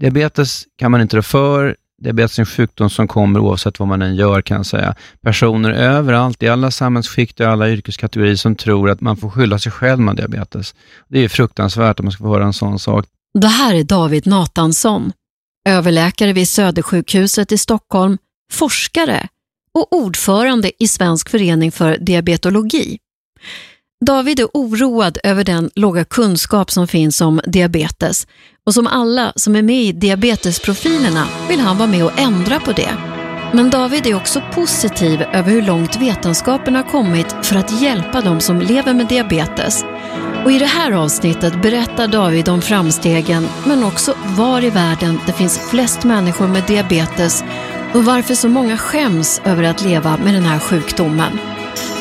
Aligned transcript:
diabetes 0.00 0.64
kan 0.78 0.90
man 0.90 1.00
inte 1.00 1.16
rå 1.16 1.22
för. 1.22 1.76
Diabetes 2.02 2.38
är 2.38 2.42
en 2.42 2.46
sjukdom 2.46 2.90
som 2.90 3.08
kommer 3.08 3.40
oavsett 3.40 3.78
vad 3.78 3.88
man 3.88 4.02
än 4.02 4.16
gör, 4.16 4.42
kan 4.42 4.56
jag 4.56 4.66
säga. 4.66 4.94
Personer 5.22 5.70
överallt, 5.70 6.42
i 6.42 6.48
alla 6.48 6.70
samhällsskikt 6.70 7.40
och 7.40 7.46
alla 7.46 7.70
yrkeskategorier 7.70 8.36
som 8.36 8.56
tror 8.56 8.90
att 8.90 9.00
man 9.00 9.16
får 9.16 9.30
skylla 9.30 9.58
sig 9.58 9.72
själv 9.72 10.00
med 10.00 10.16
diabetes. 10.16 10.74
Det 11.08 11.24
är 11.24 11.28
fruktansvärt 11.28 12.00
att 12.00 12.04
man 12.04 12.12
ska 12.12 12.24
få 12.24 12.32
höra 12.32 12.44
en 12.44 12.52
sån 12.52 12.78
sak. 12.78 13.06
Det 13.38 13.46
här 13.46 13.74
är 13.74 13.84
David 13.84 14.26
Natansson, 14.26 15.12
överläkare 15.68 16.32
vid 16.32 16.48
Södersjukhuset 16.48 17.52
i 17.52 17.58
Stockholm, 17.58 18.18
forskare 18.52 19.28
och 19.74 19.92
ordförande 19.92 20.72
i 20.78 20.88
Svensk 20.88 21.28
förening 21.28 21.72
för 21.72 21.98
diabetologi. 21.98 22.98
David 24.06 24.40
är 24.40 24.48
oroad 24.54 25.18
över 25.24 25.44
den 25.44 25.70
låga 25.74 26.04
kunskap 26.04 26.70
som 26.70 26.88
finns 26.88 27.20
om 27.20 27.40
diabetes 27.46 28.26
och 28.66 28.74
som 28.74 28.86
alla 28.86 29.32
som 29.36 29.56
är 29.56 29.62
med 29.62 29.82
i 29.82 29.92
diabetesprofilerna 29.92 31.26
vill 31.48 31.60
han 31.60 31.78
vara 31.78 31.88
med 31.88 32.04
och 32.04 32.18
ändra 32.18 32.60
på 32.60 32.72
det. 32.72 32.90
Men 33.52 33.70
David 33.70 34.06
är 34.06 34.14
också 34.14 34.42
positiv 34.54 35.22
över 35.22 35.50
hur 35.50 35.62
långt 35.62 35.96
vetenskapen 35.96 36.74
har 36.74 36.82
kommit 36.82 37.36
för 37.42 37.56
att 37.56 37.82
hjälpa 37.82 38.20
de 38.20 38.40
som 38.40 38.60
lever 38.60 38.94
med 38.94 39.08
diabetes. 39.08 39.84
Och 40.44 40.52
I 40.52 40.58
det 40.58 40.66
här 40.66 40.92
avsnittet 40.92 41.62
berättar 41.62 42.08
David 42.08 42.48
om 42.48 42.62
framstegen 42.62 43.48
men 43.66 43.84
också 43.84 44.14
var 44.36 44.64
i 44.64 44.70
världen 44.70 45.20
det 45.26 45.32
finns 45.32 45.70
flest 45.70 46.04
människor 46.04 46.48
med 46.48 46.62
diabetes 46.66 47.44
och 47.94 48.04
varför 48.04 48.34
så 48.34 48.48
många 48.48 48.76
skäms 48.76 49.40
över 49.44 49.62
att 49.62 49.84
leva 49.84 50.16
med 50.16 50.34
den 50.34 50.44
här 50.44 50.58
sjukdomen. 50.58 51.38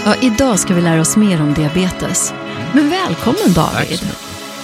Ja, 0.05 0.15
idag 0.21 0.59
ska 0.59 0.73
vi 0.73 0.81
lära 0.81 1.01
oss 1.01 1.17
mer 1.17 1.41
om 1.41 1.53
diabetes. 1.53 2.33
Men 2.73 2.89
välkommen 2.89 3.53
David. 3.55 3.99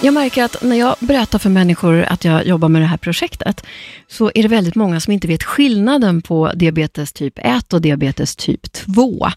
Jag 0.02 0.14
märker 0.14 0.44
att 0.44 0.62
när 0.62 0.76
jag 0.76 0.96
berättar 1.00 1.38
för 1.38 1.50
människor 1.50 2.02
att 2.02 2.24
jag 2.24 2.46
jobbar 2.46 2.68
med 2.68 2.82
det 2.82 2.86
här 2.86 2.96
projektet, 2.96 3.66
så 4.08 4.30
är 4.34 4.42
det 4.42 4.48
väldigt 4.48 4.74
många 4.74 5.00
som 5.00 5.12
inte 5.12 5.28
vet 5.28 5.42
skillnaden 5.42 6.22
på 6.22 6.52
diabetes 6.54 7.12
typ 7.12 7.34
1 7.36 7.72
och 7.72 7.80
diabetes 7.80 8.36
typ 8.36 8.72
2. 8.72 9.28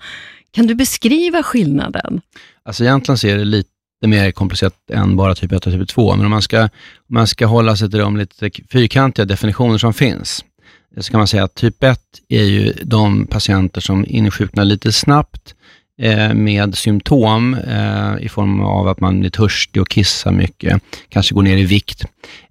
Kan 0.52 0.68
du 0.68 0.76
beskriva 0.76 1.44
skillnaden? 1.44 2.22
Alltså 2.66 2.84
egentligen 2.84 3.18
så 3.18 3.28
är 3.28 3.38
det 3.38 3.46
lite 3.46 3.70
mer 4.06 4.32
komplicerat 4.32 4.74
än 4.92 5.16
bara 5.16 5.36
typ 5.36 5.52
1 5.52 5.68
och 5.68 5.74
typ 5.74 5.90
2, 5.90 6.16
men 6.16 6.26
om 6.26 6.32
man 6.32 6.42
ska, 6.42 6.62
om 6.64 6.70
man 7.08 7.28
ska 7.28 7.46
hålla 7.46 7.76
sig 7.76 7.90
till 7.90 8.00
de 8.00 8.18
lite 8.18 8.52
fyrkantiga 8.72 9.26
definitioner 9.26 9.78
som 9.78 9.94
finns, 9.94 10.46
så 10.98 11.12
kan 11.12 11.18
man 11.18 11.28
säga 11.28 11.44
att 11.44 11.56
typ 11.56 11.84
1 11.84 12.00
är 12.30 12.44
ju 12.44 12.74
de 12.84 13.28
patienter 13.28 13.82
som 13.82 14.06
insjuknar 14.08 14.66
lite 14.66 14.92
snabbt, 14.92 15.56
Eh, 16.02 16.34
med 16.34 16.76
symptom 16.76 17.54
eh, 17.54 18.26
i 18.26 18.30
form 18.30 18.62
av 18.62 18.88
att 18.88 19.00
man 19.00 19.20
blir 19.20 19.30
törstig 19.30 19.82
och 19.82 19.90
kissar 19.90 20.32
mycket, 20.32 20.82
kanske 21.10 21.36
går 21.36 21.44
ner 21.44 21.58
i 21.58 21.66
vikt. 21.66 22.06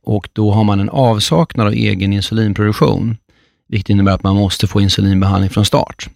Och 0.05 0.29
då 0.33 0.53
har 0.53 0.65
man 0.65 0.81
en 0.81 0.89
avsaknad 0.89 1.67
av 1.67 1.73
egen 1.73 2.13
insulinproduktion, 2.13 3.17
vilket 3.69 3.91
innebär 3.91 4.13
att 4.13 4.23
man 4.23 4.37
måste 4.37 4.67
få 4.67 4.81
insulinbehandling 4.81 5.51
från 5.51 5.65
start. 5.65 6.09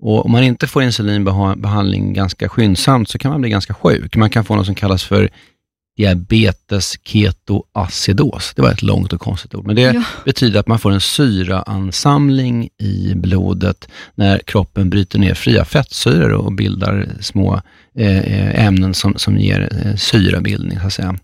Och 0.00 0.24
om 0.24 0.32
man 0.32 0.42
inte 0.42 0.66
får 0.66 0.82
insulinbehandling 0.82 2.12
ganska 2.12 2.48
skyndsamt 2.48 3.08
så 3.08 3.18
kan 3.18 3.30
man 3.30 3.40
bli 3.40 3.50
ganska 3.50 3.74
sjuk. 3.74 4.16
Man 4.16 4.30
kan 4.30 4.44
få 4.44 4.56
något 4.56 4.66
som 4.66 4.74
kallas 4.74 5.04
för 5.04 5.30
diabetes 5.96 6.98
ketoacidos. 7.04 8.52
Det 8.56 8.62
var 8.62 8.70
ett 8.70 8.82
långt 8.82 9.12
och 9.12 9.20
konstigt 9.20 9.54
ord, 9.54 9.66
men 9.66 9.76
det 9.76 9.82
ja. 9.82 10.02
betyder 10.24 10.60
att 10.60 10.66
man 10.66 10.78
får 10.78 10.92
en 10.92 11.00
syraansamling 11.00 12.68
i 12.78 13.12
blodet 13.14 13.88
när 14.14 14.38
kroppen 14.38 14.90
bryter 14.90 15.18
ner 15.18 15.34
fria 15.34 15.64
fettsyror 15.64 16.32
och 16.32 16.52
bildar 16.52 17.08
små 17.20 17.60
eh, 17.98 18.18
eh 18.18 18.66
ämnen 18.66 18.94
som, 18.94 19.14
som 19.16 19.38
ger 19.38 19.68
eh, 19.84 19.96
syrabildning, 19.96 20.80
så 20.80 20.86
att 20.86 20.92
säga. 20.92 21.16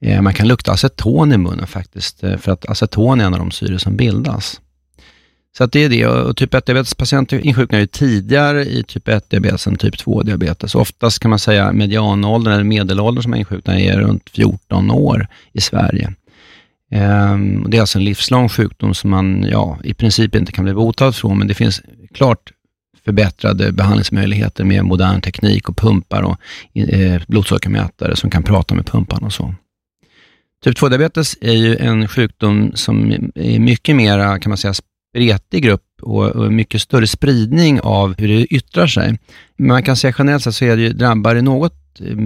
Eh, 0.00 0.22
man 0.22 0.34
kan 0.34 0.48
lukta 0.48 0.72
aceton 0.72 1.32
i 1.32 1.38
munnen 1.38 1.66
faktiskt, 1.66 2.24
eh, 2.24 2.36
för 2.36 2.52
att 2.52 2.68
aceton 2.68 3.20
är 3.20 3.24
en 3.24 3.34
av 3.34 3.38
de 3.38 3.50
syror 3.50 3.78
som 3.78 3.96
bildas. 3.96 4.60
Så 5.56 5.64
att 5.64 5.72
det 5.72 5.84
är 5.84 5.88
det. 5.88 6.06
Och 6.06 6.36
typ 6.36 6.54
1-diabetespatienter 6.54 7.38
insjuknar 7.38 7.78
ju 7.78 7.86
tidigare 7.86 8.64
i 8.64 8.82
typ 8.82 9.08
1-diabetes 9.08 9.68
än 9.68 9.76
typ 9.76 9.94
2-diabetes. 9.94 10.74
Oftast 10.74 11.18
kan 11.18 11.28
man 11.30 11.38
säga 11.38 11.72
medianåldern 11.72 12.54
eller 12.54 12.64
medelåldern 12.64 13.22
som 13.22 13.34
insjuknar 13.34 13.76
är 13.76 13.98
runt 13.98 14.30
14 14.30 14.90
år 14.90 15.28
i 15.52 15.60
Sverige. 15.60 16.12
Ehm, 16.90 17.70
det 17.70 17.76
är 17.76 17.80
alltså 17.80 17.98
en 17.98 18.04
livslång 18.04 18.48
sjukdom 18.48 18.94
som 18.94 19.10
man 19.10 19.46
ja, 19.50 19.78
i 19.84 19.94
princip 19.94 20.34
inte 20.34 20.52
kan 20.52 20.64
bli 20.64 20.74
botad 20.74 21.12
från, 21.12 21.38
men 21.38 21.48
det 21.48 21.54
finns 21.54 21.82
klart 22.14 22.52
förbättrade 23.04 23.72
behandlingsmöjligheter 23.72 24.64
med 24.64 24.84
modern 24.84 25.20
teknik 25.20 25.68
och 25.68 25.76
pumpar 25.76 26.22
och 26.22 26.36
eh, 26.74 27.22
blodsockermätare 27.28 28.16
som 28.16 28.30
kan 28.30 28.42
prata 28.42 28.74
med 28.74 28.86
pumparna 28.86 29.26
och 29.26 29.32
så. 29.32 29.54
Typ 30.64 30.78
2-diabetes 30.78 31.36
är 31.40 31.52
ju 31.52 31.76
en 31.76 32.08
sjukdom 32.08 32.72
som 32.74 33.12
är 33.34 33.58
mycket 33.58 33.96
mer, 33.96 34.38
kan 34.38 34.50
man 34.50 34.58
säga, 34.58 34.74
spretig 35.16 35.62
grupp 35.62 35.82
och, 36.02 36.26
och, 36.26 36.52
mycket 36.52 36.82
större 36.82 37.06
spridning 37.06 37.80
av 37.80 38.14
hur 38.18 38.28
det 38.28 38.46
yttrar 38.46 38.86
sig. 38.86 39.18
Man 39.58 39.82
kan 39.82 39.96
säga 39.96 40.14
generellt 40.18 40.42
sett 40.42 40.54
så 40.54 40.64
är 40.64 40.76
det 40.76 40.82
ju, 40.82 40.92
drabbar 40.92 41.34
det 41.34 41.42
något 41.42 42.00
eh, 42.00 42.16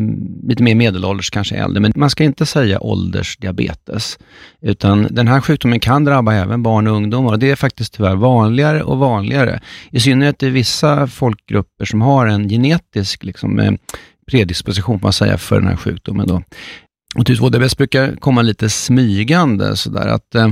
lite 0.48 0.62
mer 0.62 0.74
medelålders, 0.74 1.30
kanske 1.30 1.56
äldre, 1.56 1.80
men 1.80 1.92
man 1.96 2.10
ska 2.10 2.24
inte 2.24 2.46
säga 2.46 2.80
åldersdiabetes. 2.80 4.18
Utan 4.60 5.06
den 5.10 5.28
här 5.28 5.40
sjukdomen 5.40 5.80
kan 5.80 6.04
drabba 6.04 6.34
även 6.34 6.62
barn 6.62 6.86
och 6.86 6.96
ungdomar 6.96 7.32
och 7.32 7.38
det 7.38 7.50
är 7.50 7.56
faktiskt 7.56 7.94
tyvärr 7.94 8.16
vanligare 8.16 8.82
och 8.82 8.98
vanligare. 8.98 9.60
I 9.90 10.00
synnerhet 10.00 10.42
i 10.42 10.50
vissa 10.50 11.06
folkgrupper 11.06 11.84
som 11.84 12.00
har 12.00 12.26
en 12.26 12.48
genetisk 12.48 13.24
liksom, 13.24 13.58
eh, 13.58 13.72
predisposition, 14.30 15.00
man 15.02 15.12
säga, 15.12 15.38
för 15.38 15.60
den 15.60 15.68
här 15.68 15.76
sjukdomen. 15.76 16.26
Då. 16.26 16.42
Och 17.14 17.26
typ 17.26 17.38
2-diabetes 17.38 17.76
brukar 17.76 18.16
komma 18.16 18.42
lite 18.42 18.70
smygande, 18.70 19.76
sådär 19.76 20.06
att 20.06 20.34
eh, 20.34 20.48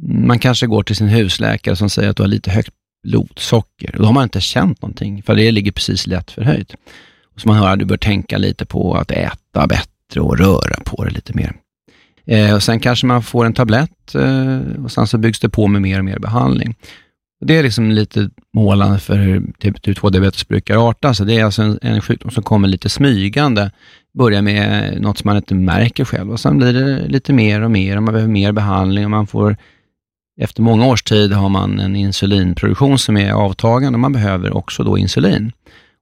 man 0.00 0.38
kanske 0.38 0.66
går 0.66 0.82
till 0.82 0.96
sin 0.96 1.08
husläkare 1.08 1.76
som 1.76 1.90
säger 1.90 2.10
att 2.10 2.16
du 2.16 2.22
har 2.22 2.28
lite 2.28 2.50
högt 2.50 2.72
blodsocker. 3.02 3.94
Då 3.98 4.04
har 4.04 4.12
man 4.12 4.22
inte 4.22 4.40
känt 4.40 4.82
någonting, 4.82 5.22
för 5.22 5.34
det 5.34 5.50
ligger 5.50 5.72
precis 5.72 6.06
lätt 6.06 6.30
förhöjt. 6.30 6.74
Och 7.34 7.40
så 7.40 7.48
man 7.48 7.56
hör 7.56 7.72
att 7.72 7.78
du 7.78 7.84
bör 7.84 7.96
tänka 7.96 8.38
lite 8.38 8.66
på 8.66 8.94
att 8.94 9.10
äta 9.10 9.66
bättre 9.66 10.20
och 10.20 10.38
röra 10.38 10.76
på 10.84 11.04
dig 11.04 11.12
lite 11.12 11.32
mer. 11.34 11.56
Eh, 12.26 12.54
och 12.54 12.62
Sen 12.62 12.80
kanske 12.80 13.06
man 13.06 13.22
får 13.22 13.46
en 13.46 13.54
tablett 13.54 14.14
eh, 14.14 14.60
och 14.84 14.92
sen 14.92 15.06
så 15.06 15.18
byggs 15.18 15.40
det 15.40 15.48
på 15.48 15.66
med 15.66 15.82
mer 15.82 15.98
och 15.98 16.04
mer 16.04 16.18
behandling. 16.18 16.74
Och 17.40 17.46
det 17.46 17.58
är 17.58 17.62
liksom 17.62 17.90
lite 17.90 18.30
målande 18.54 18.98
för 18.98 19.16
hur 19.16 19.52
typ 19.58 19.86
2-diabetes 19.86 20.48
brukar 20.48 20.88
arta 20.88 21.14
sig. 21.14 21.26
Det 21.26 21.38
är 21.38 21.44
alltså 21.44 21.62
en, 21.62 21.78
en 21.82 22.00
sjukdom 22.00 22.30
som 22.30 22.42
kommer 22.42 22.68
lite 22.68 22.88
smygande, 22.88 23.70
börjar 24.18 24.42
med 24.42 24.96
något 25.00 25.18
som 25.18 25.28
man 25.28 25.36
inte 25.36 25.54
märker 25.54 26.04
själv 26.04 26.32
och 26.32 26.40
sen 26.40 26.58
blir 26.58 26.72
det 26.72 27.08
lite 27.08 27.32
mer 27.32 27.60
och 27.60 27.70
mer 27.70 27.96
och 27.96 28.02
man 28.02 28.14
behöver 28.14 28.32
mer 28.32 28.52
behandling 28.52 29.04
och 29.04 29.10
man 29.10 29.26
får 29.26 29.56
efter 30.40 30.62
många 30.62 30.86
års 30.86 31.02
tid 31.02 31.32
har 31.32 31.48
man 31.48 31.80
en 31.80 31.96
insulinproduktion 31.96 32.98
som 32.98 33.16
är 33.16 33.32
avtagande 33.32 33.96
och 33.96 34.00
man 34.00 34.12
behöver 34.12 34.56
också 34.56 34.84
då 34.84 34.98
insulin. 34.98 35.52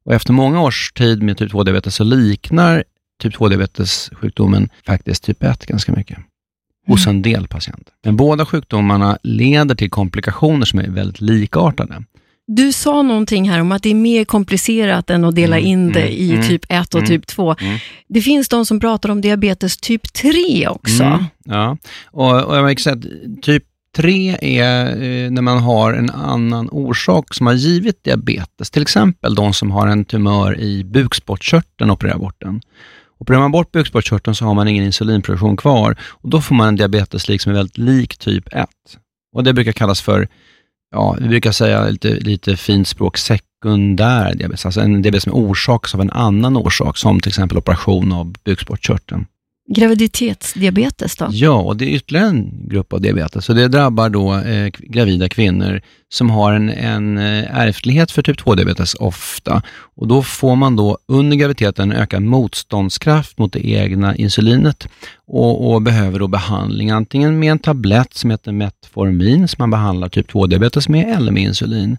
Och 0.04 0.14
efter 0.14 0.32
många 0.32 0.62
års 0.62 0.92
tid 0.92 1.22
med 1.22 1.38
typ 1.38 1.52
2-diabetes 1.52 1.94
så 1.94 2.04
liknar 2.04 2.84
typ 3.22 3.34
2-diabetessjukdomen 3.34 4.68
faktiskt 4.86 5.24
typ 5.24 5.42
1 5.42 5.66
ganska 5.66 5.92
mycket 5.92 6.18
hos 6.86 7.06
mm. 7.06 7.16
en 7.16 7.22
del 7.22 7.48
patienter. 7.48 7.94
Men 8.04 8.16
båda 8.16 8.46
sjukdomarna 8.46 9.18
leder 9.22 9.74
till 9.74 9.90
komplikationer 9.90 10.66
som 10.66 10.78
är 10.78 10.90
väldigt 10.90 11.20
likartade. 11.20 12.02
Du 12.46 12.72
sa 12.72 13.02
någonting 13.02 13.50
här 13.50 13.60
om 13.60 13.72
att 13.72 13.82
det 13.82 13.90
är 13.90 13.94
mer 13.94 14.24
komplicerat 14.24 15.10
än 15.10 15.24
att 15.24 15.34
dela 15.34 15.58
mm, 15.58 15.70
in 15.70 15.92
det 15.92 16.00
mm, 16.00 16.12
i 16.12 16.32
mm, 16.32 16.48
typ 16.48 16.64
1 16.68 16.94
och 16.94 17.00
mm, 17.00 17.08
typ 17.08 17.26
2. 17.26 17.54
Mm. 17.60 17.78
Det 18.08 18.20
finns 18.20 18.48
de 18.48 18.66
som 18.66 18.80
pratar 18.80 19.08
om 19.08 19.20
diabetes 19.20 19.76
typ 19.76 20.12
3 20.12 20.68
också. 20.68 21.24
ja, 21.44 21.76
och, 22.04 22.44
och 22.44 22.56
jag 22.56 22.64
vill 22.64 22.78
säga 22.78 22.96
typ 23.42 23.64
Tre 23.96 24.38
är 24.40 24.86
eh, 24.86 25.30
när 25.30 25.42
man 25.42 25.58
har 25.58 25.92
en 25.92 26.10
annan 26.10 26.68
orsak 26.72 27.34
som 27.34 27.46
har 27.46 27.54
givit 27.54 28.04
diabetes, 28.04 28.70
till 28.70 28.82
exempel 28.82 29.34
de 29.34 29.52
som 29.52 29.70
har 29.70 29.86
en 29.86 30.04
tumör 30.04 30.60
i 30.60 30.84
bukspottkörteln 30.84 31.90
och 31.90 31.94
opererar 31.94 32.18
bort 32.18 32.40
den. 32.40 32.60
Opererar 33.18 33.40
man 33.40 33.52
bort 33.52 33.72
bukspottkörteln 33.72 34.34
så 34.34 34.44
har 34.44 34.54
man 34.54 34.68
ingen 34.68 34.84
insulinproduktion 34.84 35.56
kvar 35.56 35.96
och 36.02 36.30
då 36.30 36.40
får 36.40 36.54
man 36.54 36.68
en 36.68 36.76
diabeteslik 36.76 37.40
som 37.40 37.52
är 37.52 37.56
väldigt 37.56 37.78
lik 37.78 38.18
typ 38.18 38.48
1. 38.52 38.68
Och 39.36 39.44
Det 39.44 39.52
brukar 39.52 39.72
kallas 39.72 40.00
för, 40.00 40.28
ja, 40.90 41.16
vi 41.20 41.28
brukar 41.28 41.52
säga 41.52 41.88
lite, 41.88 42.14
lite 42.14 42.56
fint 42.56 42.88
språk, 42.88 43.18
sekundär 43.18 44.34
diabetes, 44.34 44.66
alltså 44.66 44.80
en 44.80 45.02
diabetes 45.02 45.22
som 45.22 45.34
orsakas 45.34 45.94
av 45.94 46.00
en 46.00 46.10
annan 46.10 46.56
orsak, 46.56 46.96
som 46.96 47.20
till 47.20 47.30
exempel 47.30 47.58
operation 47.58 48.12
av 48.12 48.32
bukspottkörteln. 48.44 49.26
Graviditetsdiabetes 49.74 51.16
då? 51.16 51.28
Ja, 51.30 51.60
och 51.60 51.76
det 51.76 51.84
är 51.84 51.88
ytterligare 51.88 52.26
en 52.26 52.68
grupp 52.68 52.92
av 52.92 53.00
diabetes. 53.00 53.44
Så 53.44 53.52
det 53.52 53.68
drabbar 53.68 54.08
då 54.08 54.34
eh, 54.34 54.68
gravida 54.78 55.28
kvinnor 55.28 55.80
som 56.08 56.30
har 56.30 56.52
en, 56.52 56.70
en 56.70 57.18
eh, 57.18 57.56
ärftlighet 57.58 58.10
för 58.10 58.22
typ 58.22 58.40
2-diabetes 58.40 58.94
ofta. 58.94 59.62
Och 59.96 60.08
Då 60.08 60.22
får 60.22 60.56
man 60.56 60.76
då 60.76 60.98
under 61.08 61.36
graviditeten 61.36 61.92
ökad 61.92 62.22
motståndskraft 62.22 63.38
mot 63.38 63.52
det 63.52 63.66
egna 63.66 64.16
insulinet 64.16 64.88
och, 65.26 65.72
och, 65.72 65.82
behöver 65.82 66.18
då 66.18 66.28
behandling 66.28 66.90
antingen 66.90 67.38
med 67.38 67.50
en 67.50 67.58
tablett 67.58 68.14
som 68.14 68.30
heter 68.30 68.52
Metformin 68.52 69.48
som 69.48 69.56
man 69.58 69.70
behandlar 69.70 70.08
typ 70.08 70.32
2-diabetes 70.32 70.88
med 70.88 71.16
eller 71.16 71.32
med 71.32 71.42
insulin. 71.42 71.96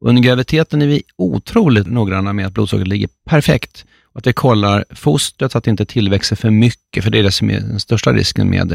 Under 0.00 0.22
graviditeten 0.22 0.82
är 0.82 0.86
vi 0.86 1.02
otroligt 1.16 1.86
noggranna 1.86 2.32
med 2.32 2.46
att 2.46 2.52
blodsockret 2.52 2.88
ligger 2.88 3.08
perfekt 3.28 3.84
att 4.12 4.26
vi 4.26 4.32
kollar 4.32 4.84
fostret 4.90 5.52
så 5.52 5.58
att 5.58 5.64
det 5.64 5.70
inte 5.70 5.84
tillväxer 5.84 6.36
för 6.36 6.50
mycket, 6.50 7.04
för 7.04 7.10
det 7.10 7.18
är 7.18 7.22
det 7.22 7.32
som 7.32 7.50
är 7.50 7.60
den 7.60 7.80
största 7.80 8.12
risken 8.12 8.50
med 8.50 8.72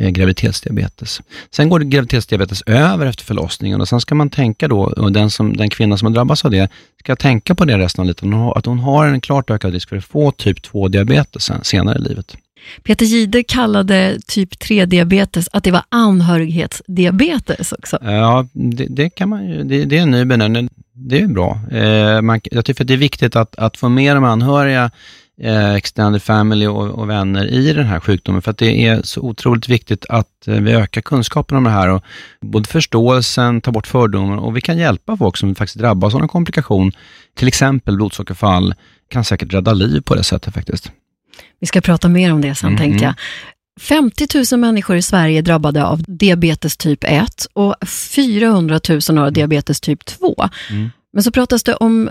eh, 0.00 0.08
graviditetsdiabetes. 0.08 1.20
Sen 1.50 1.68
går 1.68 1.80
graviditetsdiabetes 1.80 2.62
över 2.66 3.06
efter 3.06 3.24
förlossningen 3.24 3.80
och 3.80 3.88
sen 3.88 4.00
ska 4.00 4.14
man 4.14 4.30
tänka 4.30 4.68
då, 4.68 4.80
och 4.80 5.12
den, 5.12 5.30
som, 5.30 5.56
den 5.56 5.70
kvinna 5.70 5.96
som 5.96 6.06
har 6.06 6.12
drabbats 6.12 6.44
av 6.44 6.50
det, 6.50 6.68
ska 7.00 7.16
tänka 7.16 7.54
på 7.54 7.64
det 7.64 7.78
resten 7.78 8.02
av 8.02 8.06
livet, 8.06 8.56
att 8.56 8.66
hon 8.66 8.78
har 8.78 9.06
en 9.06 9.20
klart 9.20 9.50
ökad 9.50 9.72
risk 9.72 9.88
för 9.88 9.96
att 9.96 10.04
få 10.04 10.30
typ 10.30 10.58
2-diabetes 10.58 11.64
senare 11.64 11.98
i 11.98 12.02
livet. 12.02 12.36
Peter 12.82 13.06
Gide 13.06 13.42
kallade 13.42 14.18
typ 14.26 14.54
3-diabetes 14.54 15.48
att 15.52 15.64
det 15.64 15.70
var 15.70 15.82
anhörighetsdiabetes 15.88 17.72
också. 17.72 17.98
Ja, 18.02 18.46
det, 18.52 18.86
det 18.90 19.10
kan 19.10 19.28
man 19.28 19.48
ju, 19.48 19.64
det, 19.64 19.84
det, 19.84 19.98
är 19.98 20.02
en 20.02 20.10
ny 20.10 20.24
benämning. 20.24 20.68
Det 20.92 21.20
är 21.20 21.26
bra. 21.26 21.60
Eh, 21.70 22.22
man, 22.22 22.40
jag 22.44 22.64
tycker 22.64 22.84
att 22.84 22.88
det 22.88 22.94
är 22.94 22.98
viktigt 22.98 23.36
att, 23.36 23.56
att 23.56 23.76
få 23.76 23.88
med 23.88 24.16
de 24.16 24.24
anhöriga, 24.24 24.90
eh, 25.40 25.74
extended 25.74 26.22
family 26.22 26.66
och, 26.66 26.86
och, 26.86 27.10
vänner 27.10 27.46
i 27.46 27.72
den 27.72 27.86
här 27.86 28.00
sjukdomen, 28.00 28.42
för 28.42 28.50
att 28.50 28.58
det 28.58 28.86
är 28.86 29.02
så 29.02 29.20
otroligt 29.20 29.68
viktigt 29.68 30.06
att 30.08 30.48
eh, 30.48 30.54
vi 30.54 30.72
ökar 30.72 31.00
kunskapen 31.00 31.56
om 31.56 31.64
det 31.64 31.70
här 31.70 31.88
och 31.88 32.04
både 32.40 32.68
förståelsen, 32.68 33.60
ta 33.60 33.70
bort 33.70 33.86
fördomar 33.86 34.36
och 34.36 34.56
vi 34.56 34.60
kan 34.60 34.78
hjälpa 34.78 35.16
folk 35.16 35.36
som 35.36 35.54
faktiskt 35.54 35.78
drabbas 35.78 36.14
av 36.14 36.22
en 36.22 36.28
komplikation, 36.28 36.92
till 37.34 37.48
exempel 37.48 37.96
blodsockerfall, 37.96 38.74
kan 39.08 39.24
säkert 39.24 39.54
rädda 39.54 39.72
liv 39.72 40.00
på 40.00 40.14
det 40.14 40.24
sättet 40.24 40.54
faktiskt. 40.54 40.92
Vi 41.60 41.66
ska 41.66 41.80
prata 41.80 42.08
mer 42.08 42.32
om 42.32 42.40
det 42.40 42.54
sen 42.54 42.68
mm. 42.68 42.78
tänkte 42.78 43.04
jag. 43.04 43.14
50 43.80 44.26
000 44.52 44.60
människor 44.60 44.96
i 44.96 45.02
Sverige 45.02 45.38
är 45.38 45.42
drabbade 45.42 45.84
av 45.84 46.02
diabetes 46.06 46.76
typ 46.76 47.04
1 47.04 47.46
och 47.52 47.74
400 47.88 48.80
000 48.88 49.18
har 49.18 49.30
diabetes 49.30 49.80
typ 49.80 50.04
2. 50.04 50.48
Mm. 50.70 50.90
Men 51.12 51.22
så 51.22 51.30
pratas 51.30 51.62
det 51.62 51.74
om 51.74 52.10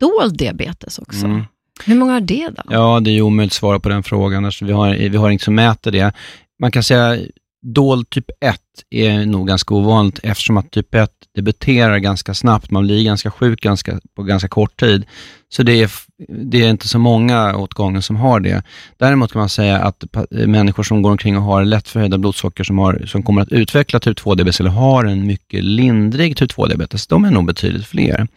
dold 0.00 0.36
diabetes 0.36 0.98
också. 0.98 1.24
Mm. 1.26 1.42
Hur 1.84 1.94
många 1.94 2.12
har 2.12 2.20
det 2.20 2.48
då? 2.56 2.62
Ja, 2.70 3.00
det 3.00 3.10
är 3.10 3.22
omöjligt 3.22 3.52
att 3.52 3.56
svara 3.56 3.80
på 3.80 3.88
den 3.88 4.02
frågan. 4.02 4.44
Alltså, 4.44 4.64
vi, 4.64 4.72
har, 4.72 4.94
vi 4.94 5.16
har 5.16 5.30
inget 5.30 5.42
som 5.42 5.54
mäter 5.54 5.90
det. 5.90 6.12
Man 6.60 6.70
kan 6.70 6.82
säga 6.82 7.18
dold 7.64 8.10
typ 8.10 8.30
1 8.40 8.60
är 8.90 9.26
nog 9.26 9.46
ganska 9.48 9.74
ovanligt 9.74 10.20
eftersom 10.22 10.56
att 10.56 10.70
typ 10.70 10.94
1 10.94 11.10
debuterar 11.34 11.98
ganska 11.98 12.34
snabbt. 12.34 12.70
Man 12.70 12.84
blir 12.84 13.04
ganska 13.04 13.30
sjuk 13.30 13.60
ganska, 13.60 14.00
på 14.16 14.22
ganska 14.22 14.48
kort 14.48 14.80
tid. 14.80 15.04
Så 15.48 15.62
det 15.62 15.82
är, 15.82 15.90
det 16.28 16.62
är 16.62 16.70
inte 16.70 16.88
så 16.88 16.98
många 16.98 17.56
åt 17.56 17.74
gången 17.74 18.02
som 18.02 18.16
har 18.16 18.40
det. 18.40 18.62
Däremot 18.96 19.32
kan 19.32 19.40
man 19.40 19.48
säga 19.48 19.78
att 19.78 20.04
eh, 20.16 20.46
människor 20.46 20.82
som 20.82 21.02
går 21.02 21.10
omkring 21.10 21.36
och 21.36 21.42
har 21.42 21.64
lätt 21.64 21.88
förhöjda 21.88 22.18
blodsocker 22.18 22.64
som, 22.64 22.78
har, 22.78 23.06
som 23.06 23.22
kommer 23.22 23.42
att 23.42 23.52
utveckla 23.52 24.00
typ 24.00 24.18
2-diabetes 24.18 24.60
eller 24.60 24.70
har 24.70 25.04
en 25.04 25.26
mycket 25.26 25.64
lindrig 25.64 26.36
typ 26.36 26.50
2-diabetes, 26.50 27.06
de 27.06 27.24
är 27.24 27.30
nog 27.30 27.46
betydligt 27.46 27.86
fler. 27.86 28.28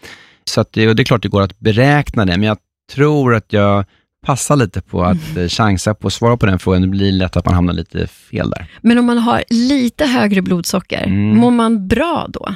Så 0.46 0.66
det, 0.72 0.94
det 0.94 1.04
är 1.04 1.06
klart 1.06 1.24
det 1.24 1.30
går 1.30 1.42
att 1.42 1.60
beräkna 1.60 2.26
det, 2.26 2.38
men 2.38 2.44
jag 2.44 2.58
tror 2.96 3.36
att 3.36 3.54
jag 3.54 3.86
passa 4.28 4.56
lite 4.56 4.82
på 4.82 5.04
att 5.04 5.30
mm. 5.36 5.50
chansa 5.50 5.94
på 5.94 6.08
att 6.08 6.14
svara 6.14 6.38
på 6.38 6.46
den 6.46 6.60
frågan. 6.60 6.82
Det 6.82 6.88
blir 6.88 7.12
lätt 7.12 7.38
att 7.38 7.46
man 7.46 7.54
hamnar 7.54 7.74
lite 7.74 8.08
fel 8.08 8.50
där. 8.50 8.72
Men 8.82 8.98
om 8.98 9.06
man 9.06 9.18
har 9.18 9.44
lite 9.50 10.06
högre 10.06 10.42
blodsocker, 10.42 11.04
mm. 11.04 11.38
mår 11.38 11.52
man 11.52 11.88
bra 11.88 12.28
då? 12.30 12.56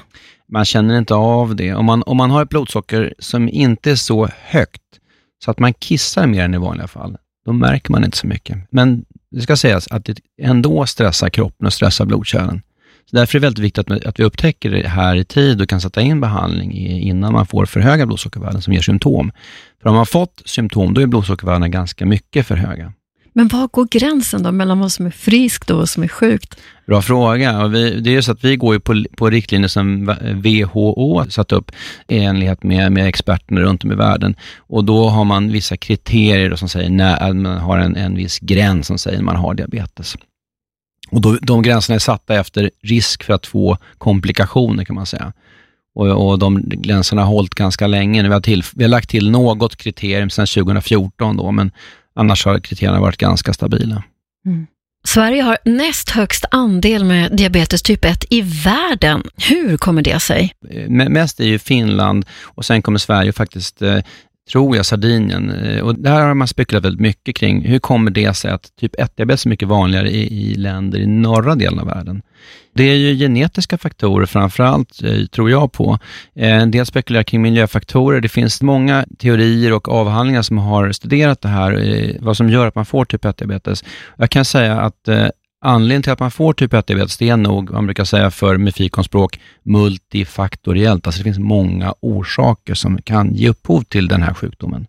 Man 0.52 0.66
känner 0.66 0.98
inte 0.98 1.16
av 1.16 1.56
det. 1.56 1.74
Om 1.74 1.86
man, 1.86 2.04
om 2.04 2.18
man 2.18 2.32
har 2.32 2.44
ett 2.44 2.50
blodsocker 2.50 3.14
som 3.20 3.50
inte 3.50 3.92
är 3.92 3.96
så 3.96 4.30
högt, 4.42 4.82
så 5.44 5.52
att 5.52 5.60
man 5.60 5.74
kissar 5.74 6.28
mer 6.28 6.44
än 6.44 6.54
i 6.54 6.58
vanliga 6.58 6.88
fall, 6.88 7.18
då 7.46 7.54
märker 7.54 7.92
man 7.92 8.04
inte 8.04 8.18
så 8.18 8.28
mycket. 8.28 8.58
Men 8.72 9.06
det 9.32 9.42
ska 9.42 9.56
sägas 9.56 9.88
att 9.88 10.06
det 10.06 10.20
ändå 10.42 10.86
stressar 10.86 11.30
kroppen 11.30 11.68
och 11.68 11.74
stressar 11.74 12.06
blodkärlen. 12.06 12.62
Därför 13.12 13.38
är 13.38 13.40
det 13.40 13.46
väldigt 13.46 13.64
viktigt 13.64 13.92
att, 13.92 14.06
att 14.06 14.20
vi 14.20 14.24
upptäcker 14.24 14.70
det 14.70 14.88
här 14.88 15.16
i 15.16 15.24
tid 15.24 15.62
och 15.62 15.70
kan 15.70 15.82
sätta 15.82 16.02
in 16.02 16.22
behandling 16.22 16.74
innan 16.88 17.34
man 17.34 17.46
får 17.46 17.66
för 17.66 17.80
höga 17.80 18.06
blodsockervärden 18.06 18.62
som 18.62 18.74
ger 18.74 18.82
symptom. 18.82 19.32
För 19.82 19.90
om 19.90 19.96
man 19.96 20.06
fått 20.06 20.42
symptom, 20.46 20.94
då 20.94 21.02
är 21.02 21.08
blodsockervärdena 21.08 21.68
ganska 21.68 22.06
mycket 22.06 22.48
för 22.48 22.56
höga. 22.56 22.94
Men 23.34 23.48
var 23.48 23.68
går 23.68 23.88
gränsen 23.92 24.44
då 24.44 24.52
mellan 24.52 24.80
vad 24.80 24.92
som 24.92 25.06
är 25.06 25.12
friskt 25.12 25.72
och 25.72 25.78
vad 25.78 25.90
som 25.90 26.04
är 26.04 26.08
sjukt? 26.08 26.60
Bra 26.88 27.02
fråga. 27.02 27.68
Vi, 27.68 28.00
det 28.02 28.10
är 28.10 28.14
ju 28.14 28.22
så 28.22 28.32
att 28.32 28.44
vi 28.44 28.56
går 28.56 28.74
ju 28.74 28.80
på, 28.80 29.04
på 29.18 29.30
riktlinjer 29.30 29.68
som 29.68 30.06
WHO 30.44 31.26
satt 31.30 31.52
upp 31.52 31.72
i 32.08 32.20
enlighet 32.20 32.64
med, 32.64 32.92
med 32.92 33.08
experterna 33.08 33.62
runt 33.62 33.84
om 33.84 33.92
i 33.92 33.96
världen. 33.96 34.36
Och 34.58 34.84
då 34.86 35.10
har 35.10 35.24
man 35.26 35.52
vissa 35.52 35.78
kriterier 35.78 36.56
som 36.56 36.70
säger 36.70 36.90
när 36.90 37.34
man 37.34 37.58
har 37.58 37.78
en, 37.78 37.96
en 37.96 38.16
viss 38.16 38.40
gräns 38.40 38.88
som 38.88 38.98
säger 38.98 39.18
när 39.18 39.26
man 39.26 39.36
har 39.36 39.54
diabetes. 39.54 40.16
Och 41.12 41.22
då, 41.22 41.38
de 41.42 41.62
gränserna 41.62 41.96
är 41.96 42.00
satta 42.00 42.36
efter 42.36 42.72
risk 42.84 43.24
för 43.24 43.34
att 43.34 43.48
få 43.48 43.78
komplikationer 43.98 44.86
kan 44.86 44.96
man 44.96 45.06
säga. 45.06 45.34
Och, 45.96 46.08
och 46.08 46.40
de 46.40 46.64
gränserna 46.66 47.22
har 47.22 47.34
hållit 47.34 47.56
ganska 47.56 47.88
länge. 47.88 48.24
Vi 48.24 48.34
har, 48.34 48.42
till, 48.42 48.64
vi 48.76 48.84
har 48.84 48.90
lagt 48.90 49.10
till 49.10 49.32
något 49.32 49.76
kriterium 49.76 50.30
sedan 50.30 50.48
2014 50.48 51.38
då, 51.38 51.52
men 51.52 51.72
annars 52.16 52.46
har 52.46 52.60
kriterierna 52.60 53.00
varit 53.00 53.18
ganska 53.18 53.54
stabila. 53.54 54.04
Mm. 54.46 54.68
Sverige 55.04 55.42
har 55.42 55.58
näst 55.66 56.10
högst 56.10 56.46
andel 56.52 57.04
med 57.04 57.38
diabetes 57.38 57.82
typ 57.82 58.06
1 58.06 58.26
i 58.30 58.42
världen. 58.42 59.24
Hur 59.38 59.78
kommer 59.78 60.02
det 60.02 60.20
sig? 60.20 60.54
Mest 60.88 61.40
är 61.40 61.46
ju 61.46 61.60
Finland 61.60 62.26
och 62.44 62.66
sen 62.66 62.82
kommer 62.82 63.00
Sverige 63.00 63.34
faktiskt 63.34 63.82
eh, 63.82 63.98
tror 64.52 64.76
jag, 64.76 64.86
Sardinien. 64.86 65.50
Eh, 65.50 65.82
och 65.82 65.96
där 65.96 66.22
har 66.22 66.34
man 66.34 66.48
spekulerat 66.48 66.86
väldigt 66.86 67.02
mycket 67.02 67.36
kring, 67.36 67.62
hur 67.62 67.80
kommer 67.80 68.12
det 68.12 68.34
sig 68.34 68.52
att 68.52 68.76
typ 68.80 68.96
1-diabetes 68.96 69.46
är 69.46 69.50
mycket 69.50 69.68
vanligare 69.68 70.10
i, 70.10 70.52
i, 70.52 70.56
länder 70.56 71.00
i 71.00 71.08
norra 71.08 71.56
delen 71.56 71.80
av 71.80 71.88
världen? 71.88 72.22
Det 72.74 72.84
är 72.84 72.96
ju 72.96 73.18
genetiska 73.18 73.78
faktorer 73.78 74.26
framförallt, 74.26 75.00
allt, 75.04 75.32
tror 75.32 75.50
jag 75.50 75.72
på. 75.72 76.00
Eh, 76.36 76.62
en 76.62 76.72
del 76.72 76.86
spekulerar 76.86 77.24
kring 77.24 77.42
miljöfaktorer. 77.42 78.22
Det 78.22 78.30
finns 78.30 78.62
många 78.62 79.06
teorier 79.20 79.74
och 79.74 79.90
avhandlingar 79.90 80.42
som 80.42 80.58
har 80.58 80.92
studerat 80.92 81.42
det 81.42 81.50
här, 81.50 82.18
vad 82.20 82.38
som 82.38 82.50
gör 82.50 82.68
att 82.68 82.76
man 82.76 82.86
får 82.86 83.06
typ 83.06 83.26
1-diabetes. 83.26 83.86
Jag 84.18 84.30
kan 84.30 84.46
säga 84.46 84.82
att 84.82 85.10
Anledningen 85.64 86.04
till 86.04 86.12
att 86.12 86.20
man 86.20 86.32
får 86.32 86.54
typ 86.54 86.74
1-diabetes, 86.74 87.18
det 87.20 87.30
är 87.30 87.38
nog, 87.38 87.72
man 87.72 87.86
brukar 87.86 88.04
säga 88.04 88.32
för 88.32 88.58
med 88.58 88.76
fikonspråk, 88.76 89.40
multifaktoriellt. 89.64 91.08
Alltså 91.08 91.20
det 91.20 91.24
finns 91.24 91.40
många 91.40 91.94
orsaker 92.00 92.74
som 92.74 93.02
kan 93.02 93.36
ge 93.36 93.50
upphov 93.50 93.82
till 93.82 94.08
den 94.08 94.22
här 94.22 94.34
sjukdomen. 94.34 94.88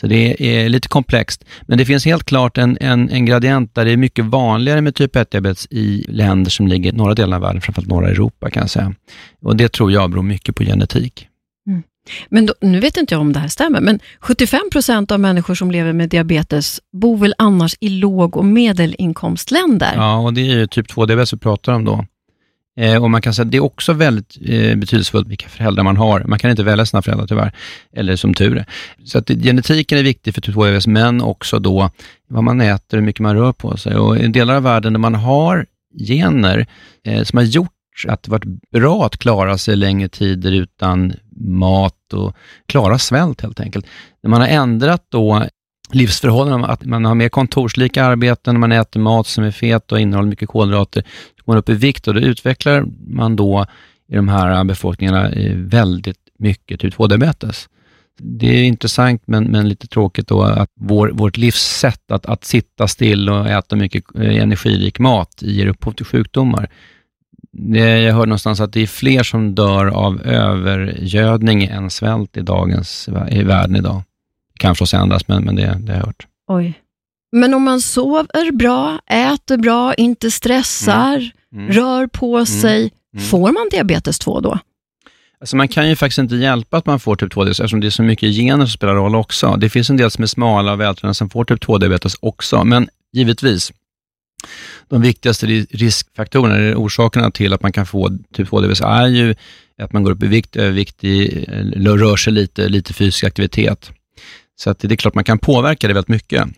Så 0.00 0.06
det 0.06 0.46
är 0.64 0.68
lite 0.68 0.88
komplext. 0.88 1.44
Men 1.62 1.78
det 1.78 1.84
finns 1.84 2.04
helt 2.04 2.24
klart 2.24 2.58
en, 2.58 2.78
en, 2.80 3.10
en 3.10 3.26
gradient 3.26 3.74
där 3.74 3.84
det 3.84 3.90
är 3.90 3.96
mycket 3.96 4.24
vanligare 4.24 4.80
med 4.80 4.94
typ 4.94 5.16
1-diabetes 5.16 5.66
i 5.70 6.04
länder 6.08 6.50
som 6.50 6.68
ligger 6.68 6.92
i 6.92 6.96
norra 6.96 7.14
delen 7.14 7.32
av 7.32 7.40
världen, 7.40 7.60
framförallt 7.60 7.88
norra 7.88 8.08
Europa 8.08 8.50
kan 8.50 8.60
jag 8.60 8.70
säga. 8.70 8.94
Och 9.42 9.56
det 9.56 9.72
tror 9.72 9.92
jag 9.92 10.10
beror 10.10 10.22
mycket 10.22 10.56
på 10.56 10.64
genetik. 10.64 11.28
Men 12.28 12.46
då, 12.46 12.54
nu 12.60 12.80
vet 12.80 12.96
inte 12.96 13.14
jag 13.14 13.20
om 13.20 13.32
det 13.32 13.40
här 13.40 13.48
stämmer, 13.48 13.80
men 13.80 14.00
75 14.20 14.60
procent 14.72 15.10
av 15.10 15.20
människor 15.20 15.54
som 15.54 15.70
lever 15.70 15.92
med 15.92 16.08
diabetes 16.08 16.80
bor 16.92 17.16
väl 17.16 17.34
annars 17.38 17.76
i 17.80 17.88
låg 17.88 18.36
och 18.36 18.44
medelinkomstländer? 18.44 19.92
Ja, 19.94 20.16
och 20.16 20.34
det 20.34 20.40
är 20.40 20.56
ju 20.56 20.66
typ 20.66 20.90
2-diabetes 20.90 21.34
vi 21.34 21.38
pratar 21.38 21.72
om 21.72 21.84
då. 21.84 22.06
Eh, 22.76 23.02
och 23.02 23.10
man 23.10 23.22
kan 23.22 23.34
säga 23.34 23.44
att 23.44 23.50
det 23.50 23.56
är 23.56 23.64
också 23.64 23.92
väldigt 23.92 24.36
eh, 24.40 24.76
betydelsefullt 24.76 25.28
vilka 25.28 25.48
föräldrar 25.48 25.84
man 25.84 25.96
har. 25.96 26.24
Man 26.24 26.38
kan 26.38 26.50
inte 26.50 26.62
välja 26.62 26.86
sina 26.86 27.02
föräldrar 27.02 27.26
tyvärr, 27.26 27.52
eller 27.92 28.16
som 28.16 28.34
tur 28.34 28.56
är. 28.56 28.66
Så 29.04 29.18
att 29.18 29.28
genetiken 29.28 29.98
är 29.98 30.02
viktig 30.02 30.34
för 30.34 30.40
typ 30.40 30.54
2-diabetes, 30.54 30.86
men 30.86 31.22
också 31.22 31.58
då 31.58 31.90
vad 32.28 32.44
man 32.44 32.60
äter, 32.60 32.98
hur 32.98 33.04
mycket 33.04 33.20
man 33.20 33.36
rör 33.36 33.52
på 33.52 33.76
sig. 33.76 33.96
Och 33.96 34.18
i 34.18 34.28
delar 34.28 34.54
av 34.54 34.62
världen 34.62 34.92
där 34.92 35.00
man 35.00 35.14
har 35.14 35.66
gener 35.98 36.66
eh, 37.04 37.22
som 37.22 37.36
har 37.36 37.44
gjort 37.44 37.70
att 38.08 38.22
det 38.22 38.30
varit 38.30 38.70
bra 38.70 39.06
att 39.06 39.18
klara 39.18 39.58
sig 39.58 39.76
längre 39.76 40.08
tider 40.08 40.52
utan 40.52 41.12
mat 41.36 42.12
och 42.12 42.36
klara 42.66 42.98
svält 42.98 43.40
helt 43.40 43.60
enkelt. 43.60 43.86
När 44.22 44.30
man 44.30 44.40
har 44.40 44.48
ändrat 44.48 45.06
då 45.08 45.46
livsförhållanden, 45.92 46.70
att 46.70 46.84
man 46.84 47.04
har 47.04 47.14
mer 47.14 47.28
kontorslika 47.28 48.04
arbeten, 48.04 48.60
man 48.60 48.72
äter 48.72 49.00
mat 49.00 49.26
som 49.26 49.44
är 49.44 49.50
fet 49.50 49.92
och 49.92 50.00
innehåller 50.00 50.28
mycket 50.28 50.48
kolhydrater, 50.48 51.02
så 51.02 51.44
går 51.44 51.52
man 51.52 51.58
upp 51.58 51.68
i 51.68 51.74
vikt 51.74 52.08
och 52.08 52.14
då 52.14 52.20
utvecklar 52.20 52.86
man 53.06 53.36
då 53.36 53.66
i 54.08 54.14
de 54.14 54.28
här 54.28 54.64
befolkningarna 54.64 55.30
eh, 55.30 55.56
väldigt 55.56 56.18
mycket 56.38 56.80
typ 56.80 56.94
2-diabetes. 56.94 57.68
Det 58.18 58.46
är 58.46 58.64
intressant 58.64 59.22
men, 59.26 59.44
men 59.44 59.68
lite 59.68 59.86
tråkigt 59.86 60.28
då 60.28 60.42
att 60.42 60.70
vår, 60.80 61.08
vårt 61.08 61.36
livssätt 61.36 62.10
att, 62.10 62.26
att 62.26 62.44
sitta 62.44 62.88
still 62.88 63.28
och 63.28 63.48
äta 63.48 63.76
mycket 63.76 64.04
eh, 64.14 64.36
energirik 64.36 64.98
mat 64.98 65.38
ger 65.40 65.66
upphov 65.66 65.92
till 65.92 66.06
sjukdomar. 66.06 66.70
Jag 68.04 68.12
hörde 68.12 68.26
någonstans 68.26 68.60
att 68.60 68.72
det 68.72 68.80
är 68.80 68.86
fler 68.86 69.22
som 69.22 69.54
dör 69.54 69.86
av 69.86 70.22
övergödning 70.22 71.64
än 71.64 71.90
svält 71.90 72.36
i 72.36 72.40
dagens 72.40 73.08
i 73.30 73.42
världen 73.42 73.76
idag. 73.76 74.02
Det 74.52 74.58
kan 74.58 74.74
förstås 74.74 74.94
ändras, 74.94 75.28
men, 75.28 75.44
men 75.44 75.56
det, 75.56 75.78
det 75.80 75.92
har 75.92 75.98
jag 75.98 76.06
hört. 76.06 76.26
Oj. 76.48 76.80
Men 77.32 77.54
om 77.54 77.62
man 77.62 77.80
sover 77.80 78.52
bra, 78.52 78.98
äter 79.06 79.56
bra, 79.56 79.94
inte 79.94 80.30
stressar, 80.30 81.16
mm. 81.16 81.64
Mm. 81.64 81.72
rör 81.76 82.06
på 82.06 82.36
mm. 82.36 82.46
sig, 82.46 82.90
mm. 83.14 83.24
får 83.24 83.52
man 83.52 83.68
diabetes 83.70 84.18
2 84.18 84.40
då? 84.40 84.58
Alltså 85.40 85.56
man 85.56 85.68
kan 85.68 85.88
ju 85.88 85.96
faktiskt 85.96 86.18
inte 86.18 86.36
hjälpa 86.36 86.76
att 86.76 86.86
man 86.86 87.00
får 87.00 87.16
typ 87.16 87.32
2-diabetes, 87.32 87.60
eftersom 87.60 87.80
det 87.80 87.86
är 87.86 87.90
så 87.90 88.02
mycket 88.02 88.36
gener 88.36 88.66
som 88.66 88.70
spelar 88.70 88.94
roll 88.94 89.14
också. 89.14 89.56
Det 89.56 89.70
finns 89.70 89.90
en 89.90 89.96
del 89.96 90.10
som 90.10 90.22
är 90.22 90.26
smala 90.26 90.72
och 90.72 90.80
vältränade 90.80 91.14
som 91.14 91.30
får 91.30 91.44
typ 91.44 91.64
2-diabetes 91.64 92.16
också, 92.20 92.64
men 92.64 92.88
givetvis, 93.12 93.72
de 94.88 95.02
viktigaste 95.02 95.46
riskfaktorerna, 95.70 96.56
eller 96.56 96.74
orsakerna 96.74 97.30
till 97.30 97.52
att 97.52 97.62
man 97.62 97.72
kan 97.72 97.86
få 97.86 98.08
typ 98.34 98.48
2-diabetes, 98.48 98.80
är 98.80 99.06
ju 99.06 99.34
att 99.82 99.92
man 99.92 100.02
går 100.02 100.10
upp 100.10 100.22
i 100.22 100.26
vikt, 100.26 100.56
övervikt, 100.56 101.04
eh, 101.04 101.10
rör 101.96 102.16
sig 102.16 102.32
lite, 102.32 102.68
lite 102.68 102.92
fysisk 102.92 103.24
aktivitet. 103.24 103.90
Så 104.56 104.70
att 104.70 104.78
det 104.78 104.92
är 104.92 104.96
klart 104.96 105.14
man 105.14 105.24
kan 105.24 105.38
påverka 105.38 105.88
det 105.88 105.94
väldigt 105.94 106.08
mycket. 106.08 106.48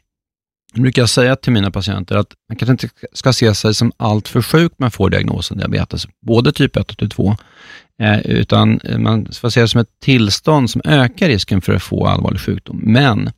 Nu 0.75 0.83
brukar 0.83 1.03
jag 1.03 1.09
säga 1.09 1.37
till 1.37 1.53
mina 1.53 1.71
patienter 1.71 2.17
att 2.17 2.35
man 2.49 2.57
kanske 2.57 2.73
inte 2.73 2.89
ska 3.13 3.33
se 3.33 3.55
sig 3.55 3.75
som 3.75 3.93
allt 3.97 4.29
för 4.29 4.43
sjuk 4.43 4.73
man 4.77 4.91
får 4.91 5.11
diagnosen 5.11 5.59
diabetes, 5.59 6.07
både 6.27 6.53
typ 6.53 6.77
1 6.77 6.91
och 6.91 6.99
typ 6.99 7.13
2, 7.13 7.37
eh, 8.03 8.21
utan 8.21 8.81
man 8.99 9.33
ska 9.33 9.51
se 9.51 9.61
det 9.61 9.69
som 9.69 9.81
ett 9.81 10.01
tillstånd 10.03 10.71
som 10.71 10.83
ökar 10.85 11.29
risken 11.29 11.61
för 11.61 11.75
att 11.75 11.83
få 11.83 12.07
allvarlig 12.07 12.41
sjukdom. 12.41 12.81
Men 12.83 13.31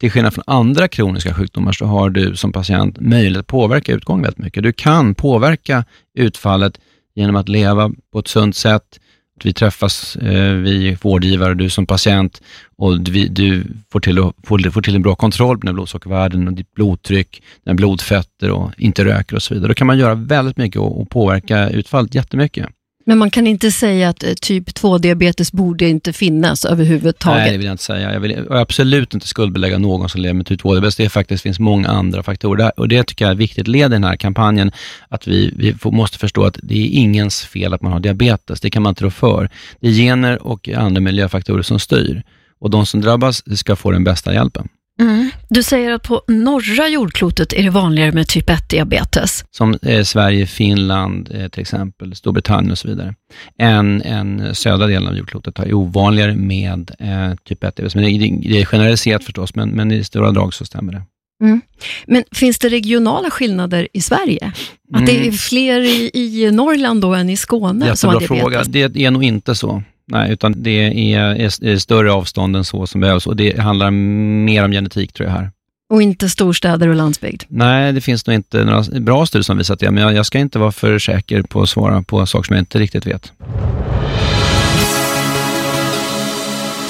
till 0.00 0.10
skillnad 0.10 0.34
från 0.34 0.44
andra 0.46 0.88
kroniska 0.88 1.34
sjukdomar 1.34 1.72
så 1.72 1.84
har 1.84 2.10
du 2.10 2.36
som 2.36 2.52
patient 2.52 3.00
möjlighet 3.00 3.40
att 3.40 3.46
påverka 3.46 3.92
utgången 3.92 4.22
väldigt 4.22 4.44
mycket. 4.44 4.62
Du 4.62 4.72
kan 4.72 5.14
påverka 5.14 5.84
utfallet 6.14 6.80
genom 7.14 7.36
att 7.36 7.48
leva 7.48 7.92
på 8.12 8.18
ett 8.18 8.28
sunt 8.28 8.56
sätt, 8.56 9.00
vi 9.44 9.52
träffas, 9.52 10.16
eh, 10.16 10.54
vi 10.54 10.96
vårdgivare, 11.02 11.54
du 11.54 11.70
som 11.70 11.86
patient 11.86 12.42
och 12.76 13.00
du, 13.00 13.28
du 13.28 13.64
får, 13.92 14.00
till, 14.00 14.16
får, 14.44 14.70
får 14.70 14.82
till 14.82 14.94
en 14.94 15.02
bra 15.02 15.14
kontroll 15.14 15.58
på 15.58 15.66
dina 15.66 15.72
blodsockervärden 15.72 16.48
och 16.48 16.54
ditt 16.54 16.74
blodtryck, 16.74 17.42
dina 17.64 17.74
blodfetter 17.74 18.50
och 18.50 18.70
inte 18.76 19.04
röker 19.04 19.36
och 19.36 19.42
så 19.42 19.54
vidare. 19.54 19.68
Då 19.68 19.74
kan 19.74 19.86
man 19.86 19.98
göra 19.98 20.14
väldigt 20.14 20.56
mycket 20.56 20.80
och, 20.80 21.00
och 21.00 21.10
påverka 21.10 21.70
utfallet 21.70 22.14
jättemycket. 22.14 22.66
Men 23.04 23.18
man 23.18 23.30
kan 23.30 23.46
inte 23.46 23.70
säga 23.70 24.08
att 24.08 24.22
eh, 24.22 24.32
typ 24.32 24.68
2-diabetes 24.68 25.52
borde 25.52 25.88
inte 25.88 26.12
finnas 26.12 26.64
överhuvudtaget? 26.64 27.42
Nej, 27.42 27.52
det 27.52 27.58
vill 27.58 27.66
jag 27.66 27.74
inte 27.74 27.84
säga. 27.84 28.12
Jag 28.12 28.20
vill 28.20 28.46
absolut 28.50 29.14
inte 29.14 29.28
skuldbelägga 29.28 29.78
någon 29.78 30.08
som 30.08 30.20
lever 30.20 30.34
med 30.34 30.46
typ 30.46 30.60
2-diabetes. 30.60 30.96
Det 30.96 31.08
faktiskt 31.08 31.42
finns 31.42 31.58
många 31.58 31.88
andra 31.88 32.22
faktorer 32.22 32.72
och 32.76 32.88
det 32.88 33.04
tycker 33.04 33.24
jag 33.24 33.30
är 33.30 33.34
ett 33.34 33.40
viktigt 33.40 33.68
led 33.68 33.90
i 33.90 33.94
den 33.94 34.04
här 34.04 34.16
kampanjen, 34.16 34.72
att 35.08 35.28
vi, 35.28 35.54
vi 35.56 35.90
måste 35.90 36.18
förstå 36.18 36.44
att 36.44 36.58
det 36.62 36.74
är 36.74 36.86
ingens 36.86 37.42
fel 37.42 37.74
att 37.74 37.82
man 37.82 37.92
har 37.92 38.00
diabetes. 38.00 38.60
Det 38.60 38.70
kan 38.70 38.82
man 38.82 38.90
inte 38.90 39.04
rå 39.04 39.10
för. 39.10 39.50
Det 39.80 39.88
är 39.88 39.92
gener 39.92 40.42
och 40.42 40.68
andra 40.68 41.00
miljöfaktorer 41.00 41.62
som 41.62 41.78
styr 41.78 42.22
och 42.60 42.70
de 42.70 42.86
som 42.86 43.00
drabbas 43.00 43.58
ska 43.58 43.76
få 43.76 43.90
den 43.90 44.04
bästa 44.04 44.34
hjälpen. 44.34 44.68
Mm. 45.00 45.30
Du 45.48 45.62
säger 45.62 45.90
att 45.90 46.02
på 46.02 46.22
norra 46.28 46.88
jordklotet 46.88 47.52
är 47.52 47.62
det 47.62 47.70
vanligare 47.70 48.12
med 48.12 48.28
typ 48.28 48.50
1-diabetes. 48.50 49.44
Som 49.50 49.78
eh, 49.82 50.02
Sverige, 50.02 50.46
Finland 50.46 51.30
eh, 51.34 51.48
till 51.48 51.60
exempel, 51.60 52.14
Storbritannien 52.14 52.70
och 52.70 52.78
så 52.78 52.88
vidare. 52.88 53.14
Än, 53.58 54.02
än 54.02 54.54
södra 54.54 54.86
delen 54.86 55.08
av 55.08 55.16
jordklotet 55.16 55.58
är 55.58 55.74
ovanligare 55.74 56.34
med 56.34 56.90
eh, 56.98 57.34
typ 57.44 57.62
1-diabetes. 57.62 57.94
Men 57.94 58.04
det, 58.04 58.48
det, 58.48 58.60
är 58.60 58.64
generaliserat 58.64 59.24
förstås, 59.24 59.54
men, 59.54 59.70
men 59.70 59.92
i 59.92 60.04
stora 60.04 60.30
drag 60.30 60.54
så 60.54 60.64
stämmer 60.64 60.92
det. 60.92 61.02
Mm. 61.42 61.60
Men 62.06 62.24
finns 62.32 62.58
det 62.58 62.68
regionala 62.68 63.30
skillnader 63.30 63.88
i 63.92 64.00
Sverige? 64.00 64.52
Att 64.94 65.06
det 65.06 65.16
är 65.16 65.22
mm. 65.22 65.32
fler 65.32 65.80
i, 65.80 66.10
i 66.14 66.50
Norrland 66.50 67.02
då 67.02 67.14
än 67.14 67.30
i 67.30 67.36
Skåne 67.36 67.86
Jättebra 67.86 67.96
som 67.96 68.10
har 68.10 68.20
diabetes? 68.20 68.66
fråga. 68.68 68.88
Det 68.88 69.04
är 69.04 69.10
nog 69.10 69.24
inte 69.24 69.54
så. 69.54 69.82
Nej, 70.10 70.32
utan 70.32 70.62
det 70.62 70.70
är, 70.70 70.90
är, 70.90 71.64
är, 71.64 71.76
större 71.78 72.12
avstånd 72.12 72.56
än 72.56 72.64
så 72.64 72.86
som 72.86 73.00
behövs 73.00 73.26
och 73.26 73.36
det 73.36 73.60
handlar 73.60 73.90
mer 73.90 74.64
om 74.64 74.72
genetik 74.72 75.12
tror 75.12 75.28
jag 75.28 75.36
här. 75.36 75.50
Och 75.90 76.02
inte 76.02 76.28
storstäder 76.28 76.88
och 76.88 76.94
landsbygd? 76.94 77.42
Nej, 77.48 77.92
det 77.92 78.00
finns 78.00 78.26
nog 78.26 78.34
inte 78.34 78.64
några 78.64 79.00
bra 79.00 79.26
studier 79.26 79.42
som 79.42 79.58
visat 79.58 79.80
det, 79.80 79.90
men 79.90 80.02
jag, 80.02 80.14
jag 80.14 80.26
ska 80.26 80.38
inte 80.38 80.58
vara 80.58 80.72
för 80.72 80.98
säker 80.98 81.42
på 81.42 81.62
att 81.62 81.68
svara 81.68 82.02
på 82.02 82.26
saker 82.26 82.46
som 82.46 82.56
jag 82.56 82.62
inte 82.62 82.78
riktigt 82.78 83.06
vet. 83.06 83.32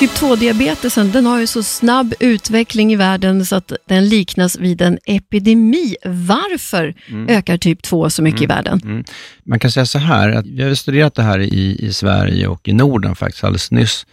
Typ 0.00 0.10
2-diabetesen 0.10 1.12
den 1.12 1.26
har 1.26 1.40
ju 1.40 1.46
så 1.46 1.62
snabb 1.62 2.14
utveckling 2.20 2.92
i 2.92 2.96
världen 2.96 3.46
så 3.46 3.56
att 3.56 3.72
den 3.86 4.08
liknas 4.08 4.58
vid 4.58 4.82
en 4.82 4.98
epidemi. 5.04 5.96
Varför 6.04 6.94
mm. 7.08 7.28
ökar 7.28 7.56
typ 7.56 7.82
2 7.82 8.10
så 8.10 8.22
mycket 8.22 8.40
mm. 8.40 8.50
i 8.50 8.54
världen? 8.54 8.80
Mm. 8.84 9.04
Man 9.44 9.58
kan 9.58 9.70
säga 9.70 9.86
så 9.86 9.98
här, 9.98 10.30
att 10.30 10.46
vi 10.46 10.62
har 10.62 10.74
studerat 10.74 11.14
det 11.14 11.22
här 11.22 11.38
i, 11.38 11.86
i 11.86 11.92
Sverige 11.92 12.46
och 12.46 12.68
i 12.68 12.72
Norden 12.72 13.16
faktiskt 13.16 13.44
alldeles 13.44 13.70
nyss. 13.70 14.06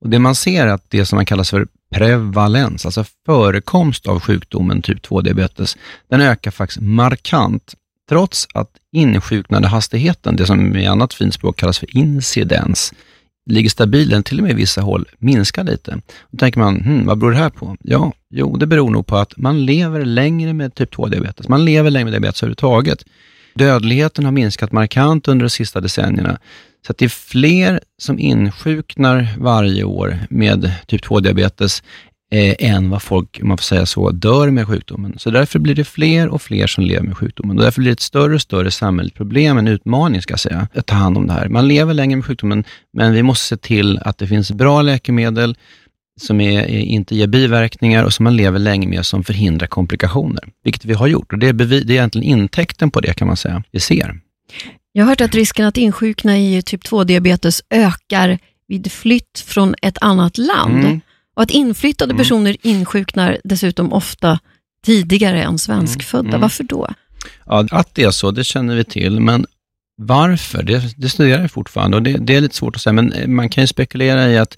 Och 0.00 0.08
det 0.08 0.18
man 0.18 0.34
ser 0.34 0.66
är 0.66 0.68
att 0.68 0.84
det 0.88 1.06
som 1.06 1.16
man 1.16 1.26
kallar 1.26 1.44
för 1.44 1.66
prevalens, 1.94 2.86
alltså 2.86 3.04
förekomst 3.26 4.06
av 4.06 4.20
sjukdomen 4.20 4.82
typ 4.82 5.06
2-diabetes, 5.06 5.76
den 6.10 6.20
ökar 6.20 6.50
faktiskt 6.50 6.80
markant 6.80 7.74
trots 8.08 8.48
att 8.54 8.70
insjuknande 8.92 9.68
hastigheten, 9.68 10.36
det 10.36 10.46
som 10.46 10.76
i 10.76 10.86
annat 10.86 11.14
fint 11.14 11.34
språk 11.34 11.56
kallas 11.56 11.78
för 11.78 11.96
incidens, 11.96 12.92
ligger 13.48 13.70
stabil, 13.70 14.12
eller 14.12 14.22
till 14.22 14.38
och 14.38 14.42
med 14.42 14.52
i 14.52 14.54
vissa 14.54 14.80
håll 14.80 15.08
minskar 15.18 15.64
lite. 15.64 16.00
Då 16.30 16.38
tänker 16.38 16.60
man, 16.60 16.80
hmm, 16.80 17.06
vad 17.06 17.18
beror 17.18 17.30
det 17.30 17.38
här 17.38 17.50
på? 17.50 17.76
Ja, 17.80 18.12
jo, 18.30 18.56
det 18.56 18.66
beror 18.66 18.90
nog 18.90 19.06
på 19.06 19.16
att 19.16 19.36
man 19.36 19.66
lever 19.66 20.04
längre 20.04 20.52
med 20.52 20.74
typ 20.74 20.94
2-diabetes. 20.94 21.48
Man 21.48 21.64
lever 21.64 21.90
längre 21.90 22.04
med 22.04 22.12
diabetes 22.12 22.42
överhuvudtaget. 22.42 23.04
Dödligheten 23.54 24.24
har 24.24 24.32
minskat 24.32 24.72
markant 24.72 25.28
under 25.28 25.44
de 25.44 25.50
sista 25.50 25.80
decennierna. 25.80 26.38
Så 26.86 26.92
att 26.92 26.98
det 26.98 27.04
är 27.04 27.08
fler 27.08 27.80
som 27.98 28.18
insjuknar 28.18 29.28
varje 29.38 29.84
år 29.84 30.18
med 30.30 30.72
typ 30.86 31.04
2-diabetes 31.04 31.82
eh, 32.32 32.54
än 32.58 32.90
vad 32.90 33.02
folk, 33.02 33.38
om 33.42 33.48
man 33.48 33.56
får 33.56 33.62
säga 33.62 33.86
så, 33.86 34.10
dör 34.10 34.50
med 34.50 34.66
sjukdomen. 34.66 35.14
Så 35.18 35.30
därför 35.30 35.58
blir 35.58 35.74
det 35.74 35.84
fler 35.84 36.28
och 36.28 36.42
fler 36.42 36.66
som 36.66 36.84
lever 36.84 37.06
med 37.06 37.16
sjukdomen 37.16 37.58
och 37.58 37.64
därför 37.64 37.80
blir 37.80 37.90
det 37.90 37.92
ett 37.92 38.00
större 38.00 38.34
och 38.34 38.42
större 38.42 38.70
samhälleligt 38.70 39.16
problem, 39.16 39.58
en 39.58 39.68
utmaning 39.68 40.22
ska 40.22 40.32
jag 40.32 40.40
säga, 40.40 40.68
att 40.74 40.86
ta 40.86 40.94
hand 40.94 41.16
om 41.16 41.26
det 41.26 41.32
här. 41.32 41.48
Man 41.48 41.68
lever 41.68 41.94
längre 41.94 42.16
med 42.16 42.24
sjukdomen, 42.24 42.64
men 42.92 43.12
vi 43.12 43.22
måste 43.22 43.46
se 43.46 43.56
till 43.56 43.98
att 43.98 44.18
det 44.18 44.26
finns 44.26 44.52
bra 44.52 44.82
läkemedel 44.82 45.56
som 46.20 46.40
är, 46.40 46.66
inte 46.68 47.16
ger 47.16 47.26
biverkningar 47.26 48.04
och 48.04 48.14
som 48.14 48.24
man 48.24 48.36
lever 48.36 48.58
länge 48.58 48.88
med 48.88 49.06
som 49.06 49.24
förhindrar 49.24 49.66
komplikationer, 49.66 50.44
vilket 50.64 50.84
vi 50.84 50.94
har 50.94 51.06
gjort. 51.06 51.32
Och 51.32 51.38
det 51.38 51.48
är, 51.48 51.52
bevis, 51.52 51.84
det 51.84 51.92
är 51.92 51.94
egentligen 51.94 52.28
intäkten 52.28 52.90
på 52.90 53.00
det 53.00 53.12
kan 53.12 53.26
man 53.26 53.36
säga, 53.36 53.62
vi 53.70 53.80
ser. 53.80 54.20
Jag 54.92 55.04
har 55.04 55.08
hört 55.08 55.20
att 55.20 55.34
risken 55.34 55.66
att 55.66 55.76
insjukna 55.76 56.38
i 56.38 56.62
typ 56.62 56.84
2-diabetes 56.84 57.62
ökar 57.70 58.38
vid 58.68 58.92
flytt 58.92 59.44
från 59.46 59.74
ett 59.82 59.98
annat 60.00 60.38
land. 60.38 60.84
Mm. 60.84 61.00
Och 61.38 61.42
att 61.42 61.50
inflyttade 61.50 62.10
mm. 62.10 62.18
personer 62.18 62.56
insjuknar 62.62 63.38
dessutom 63.44 63.92
ofta 63.92 64.38
tidigare 64.84 65.42
än 65.42 65.58
svenskfödda. 65.58 66.28
Mm. 66.28 66.40
Varför 66.40 66.64
då? 66.64 66.88
Ja, 67.46 67.66
att 67.70 67.94
det 67.94 68.02
är 68.02 68.10
så, 68.10 68.30
det 68.30 68.44
känner 68.44 68.76
vi 68.76 68.84
till, 68.84 69.20
men 69.20 69.46
varför? 69.96 70.62
Det, 70.62 70.94
det 70.96 71.08
studerar 71.08 71.42
vi 71.42 71.48
fortfarande 71.48 71.96
och 71.96 72.02
det, 72.02 72.16
det, 72.18 72.36
är 72.36 72.40
lite 72.40 72.56
svårt 72.56 72.76
att 72.76 72.82
säga, 72.82 72.92
men 72.92 73.34
man 73.34 73.48
kan 73.48 73.62
ju 73.62 73.68
spekulera 73.68 74.30
i 74.30 74.38
att 74.38 74.56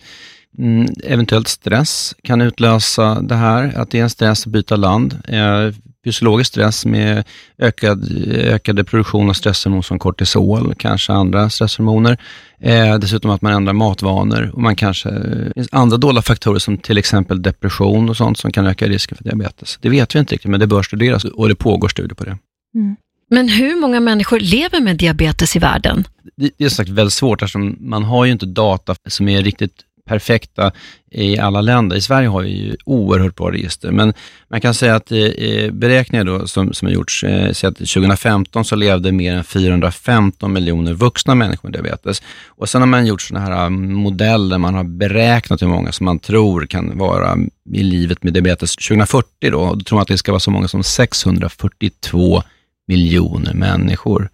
mm, 0.58 0.88
eventuellt 1.04 1.48
stress 1.48 2.14
kan 2.22 2.40
utlösa 2.40 3.22
det 3.22 3.34
här, 3.34 3.72
att 3.76 3.90
det 3.90 3.98
är 3.98 4.02
en 4.02 4.10
stress 4.10 4.46
att 4.46 4.52
byta 4.52 4.76
land. 4.76 5.18
Eh, 5.28 5.74
fysiologisk 6.04 6.48
stress 6.48 6.86
med 6.86 7.24
ökad, 7.58 8.26
ökade 8.32 8.84
produktion 8.84 9.28
av 9.28 9.32
stresshormon 9.32 9.82
som 9.82 9.98
kortisol, 9.98 10.74
kanske 10.78 11.12
andra 11.12 11.50
stresshormoner. 11.50 12.18
Eh, 12.60 12.98
dessutom 12.98 13.30
att 13.30 13.42
man 13.42 13.52
ändrar 13.52 13.72
matvanor 13.72 14.50
och 14.54 14.62
man 14.62 14.76
kanske, 14.76 15.10
det 15.10 15.52
finns 15.54 15.68
andra 15.72 15.96
dolda 15.96 16.22
faktorer 16.22 16.58
som 16.58 16.78
till 16.78 16.98
exempel 16.98 17.42
depression 17.42 18.08
och 18.08 18.16
sånt 18.16 18.38
som 18.38 18.52
kan 18.52 18.66
öka 18.66 18.88
risken 18.88 19.16
för 19.16 19.24
diabetes. 19.24 19.78
Det 19.80 19.88
vet 19.88 20.14
vi 20.14 20.18
inte 20.18 20.34
riktigt, 20.34 20.50
men 20.50 20.60
det 20.60 20.66
bör 20.66 20.82
studeras 20.82 21.24
och 21.24 21.48
det 21.48 21.54
pågår 21.54 21.88
studier 21.88 22.14
på 22.14 22.24
det. 22.24 22.38
Mm. 22.74 22.96
Men 23.30 23.48
hur 23.48 23.80
många 23.80 24.00
människor 24.00 24.40
lever 24.40 24.80
med 24.80 24.96
diabetes 24.96 25.56
i 25.56 25.58
världen? 25.58 26.04
Det, 26.36 26.50
det 26.58 26.64
är 26.64 26.68
sagt 26.68 26.90
väldigt 26.90 27.12
svårt 27.12 27.42
eftersom 27.42 27.76
man 27.80 28.04
har 28.04 28.24
ju 28.24 28.32
inte 28.32 28.46
data 28.46 28.94
som 29.08 29.28
är 29.28 29.42
riktigt 29.42 29.74
perfekta 30.04 30.72
i 31.10 31.38
alla 31.38 31.60
länder. 31.60 31.96
I 31.96 32.00
Sverige 32.00 32.28
har 32.28 32.42
vi 32.42 32.50
ju 32.50 32.76
oerhört 32.84 33.36
bra 33.36 33.52
register, 33.52 33.90
men 33.90 34.12
man 34.48 34.60
kan 34.60 34.74
säga 34.74 34.94
att 34.94 35.12
i 35.12 35.70
beräkningar 35.72 36.24
då, 36.24 36.46
som, 36.46 36.72
som 36.72 36.86
har 36.86 36.92
gjorts, 36.92 37.24
eh, 37.24 37.48
att 37.48 37.76
2015 37.76 38.64
så 38.64 38.76
levde 38.76 39.12
mer 39.12 39.34
än 39.34 39.44
415 39.44 40.52
miljoner 40.52 40.94
vuxna 40.94 41.34
människor 41.34 41.68
med 41.68 41.72
diabetes. 41.72 42.22
Och 42.46 42.68
sen 42.68 42.82
har 42.82 42.86
man 42.86 43.06
gjort 43.06 43.22
sådana 43.22 43.46
här 43.46 43.70
modeller, 43.70 44.58
man 44.58 44.74
har 44.74 44.84
beräknat 44.84 45.62
hur 45.62 45.66
många 45.68 45.92
som 45.92 46.04
man 46.04 46.18
tror 46.18 46.66
kan 46.66 46.98
vara 46.98 47.36
i 47.72 47.82
livet 47.82 48.22
med 48.22 48.32
diabetes 48.32 48.76
2040 48.76 49.50
då, 49.50 49.60
och 49.60 49.78
då 49.78 49.84
tror 49.84 49.96
man 49.96 50.02
att 50.02 50.08
det 50.08 50.18
ska 50.18 50.32
vara 50.32 50.40
så 50.40 50.50
många 50.50 50.68
som 50.68 50.82
642 50.82 52.42
miljoner 52.86 53.54
människor. 53.54 54.28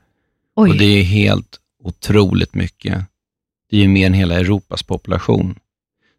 Oj. 0.57 0.71
Och 0.71 0.77
det 0.77 1.01
är 1.01 1.03
helt 1.03 1.61
otroligt 1.85 2.55
mycket. 2.55 3.05
Det 3.71 3.77
är 3.77 3.81
ju 3.81 3.89
mer 3.89 4.07
än 4.07 4.15
hela 4.15 4.35
Europas 4.35 4.83
population. 4.83 5.59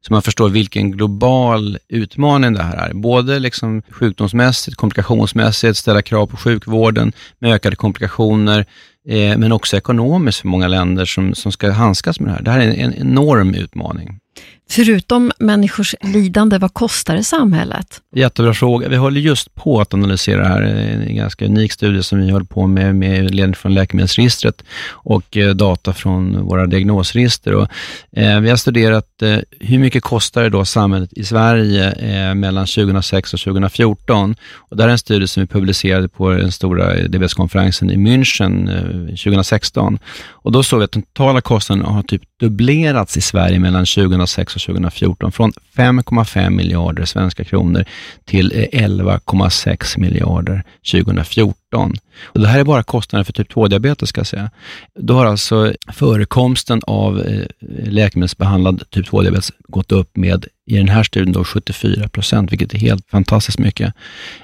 Så 0.08 0.13
man 0.13 0.22
förstår 0.22 0.50
vilken 0.50 0.92
global 0.92 1.77
utmaning 1.88 2.54
det 2.54 2.63
här 2.63 2.89
är. 2.89 2.94
Både 2.94 3.39
liksom 3.39 3.82
sjukdomsmässigt, 3.89 4.77
komplikationsmässigt, 4.77 5.77
ställa 5.77 6.01
krav 6.01 6.27
på 6.27 6.38
sjukvården 6.38 7.12
med 7.39 7.54
ökade 7.54 7.75
komplikationer, 7.75 8.66
eh, 9.08 9.38
men 9.38 9.51
också 9.51 9.77
ekonomiskt 9.77 10.39
för 10.39 10.48
många 10.48 10.68
länder 10.68 11.06
som, 11.06 11.36
som 11.36 11.51
ska 11.51 11.72
handskas 11.72 12.20
med 12.20 12.30
det 12.30 12.34
här. 12.34 12.42
Det 12.42 12.51
här 12.51 12.60
är 12.60 12.84
en 12.84 12.94
enorm 12.94 13.54
utmaning. 13.54 14.20
Förutom 14.69 15.31
människors 15.39 15.95
lidande, 16.01 16.57
vad 16.57 16.74
kostar 16.74 17.15
det 17.15 17.24
samhället? 17.24 18.01
Jättebra 18.15 18.53
fråga. 18.53 18.89
Vi 18.89 18.95
håller 18.95 19.21
just 19.21 19.55
på 19.55 19.81
att 19.81 19.93
analysera 19.93 20.41
det 20.41 20.47
här. 20.47 20.62
En 20.62 21.15
ganska 21.15 21.45
unik 21.45 21.71
studie 21.74 22.03
som 22.03 22.19
vi 22.19 22.31
håller 22.31 22.45
på 22.45 22.67
med, 22.67 22.95
med 22.95 23.36
ledning 23.36 23.55
från 23.55 23.74
läkemedelsregistret 23.74 24.63
och 24.89 25.38
eh, 25.38 25.50
data 25.50 25.93
från 25.93 26.45
våra 26.45 26.65
diagnosregister. 26.65 27.53
Och, 27.53 27.67
eh, 28.12 28.39
vi 28.39 28.50
har 28.50 28.57
studerat 28.57 29.21
eh, 29.21 29.38
hur 29.59 29.79
mycket 29.79 30.03
kostar 30.03 30.43
det 30.43 30.50
då 30.50 30.65
samhället 30.65 31.13
i 31.13 31.24
Sverige 31.24 31.91
eh, 31.91 32.36
mellan 32.36 32.65
2006 32.65 33.33
och 33.33 33.39
2014. 33.39 34.36
Och 34.55 34.77
det 34.77 34.83
här 34.83 34.88
är 34.88 34.91
en 34.91 34.97
studie 34.97 35.27
som 35.27 35.41
vi 35.41 35.47
publicerade 35.47 36.09
på 36.09 36.29
den 36.29 36.51
stora 36.51 37.07
DBS-konferensen 37.07 37.91
i 37.91 37.95
München 37.95 38.69
eh, 38.69 39.15
2016. 39.15 40.00
Och 40.27 40.51
då 40.51 40.63
såg 40.63 40.79
vi 40.79 40.86
att 40.86 40.91
den 40.91 41.03
totala 41.03 41.41
kostnaden 41.41 41.86
har 41.86 42.03
typ 42.03 42.21
dubblerats 42.39 43.17
i 43.17 43.21
Sverige 43.21 43.59
mellan 43.59 43.86
2006 43.86 44.56
också 44.57 44.71
2014, 44.71 45.31
från 45.31 45.51
5,5 45.75 46.49
miljarder 46.49 47.05
svenska 47.05 47.43
kronor 47.43 47.85
till 48.25 48.51
eh, 48.55 48.87
11,6 48.87 49.99
miljarder 49.99 50.63
2014. 50.91 51.93
Och 52.23 52.39
det 52.39 52.47
här 52.47 52.59
är 52.59 52.63
bara 52.63 52.83
kostnaden 52.83 53.25
för 53.25 53.33
typ 53.33 53.51
2-diabetes 53.51 54.09
ska 54.09 54.19
jag 54.19 54.27
säga. 54.27 54.51
Då 54.99 55.13
har 55.13 55.25
alltså 55.25 55.73
förekomsten 55.93 56.81
av 56.87 57.19
eh, 57.19 57.45
läkemedelsbehandlad 57.85 58.83
typ 58.89 59.07
2-diabetes 59.07 59.51
gått 59.67 59.91
upp 59.91 60.17
med 60.17 60.45
i 60.65 60.77
den 60.77 60.89
här 60.89 61.03
studien 61.03 61.33
då 61.33 61.43
74 61.43 62.09
procent, 62.09 62.51
vilket 62.51 62.73
är 62.73 62.77
helt 62.77 63.09
fantastiskt 63.09 63.59
mycket. 63.59 63.93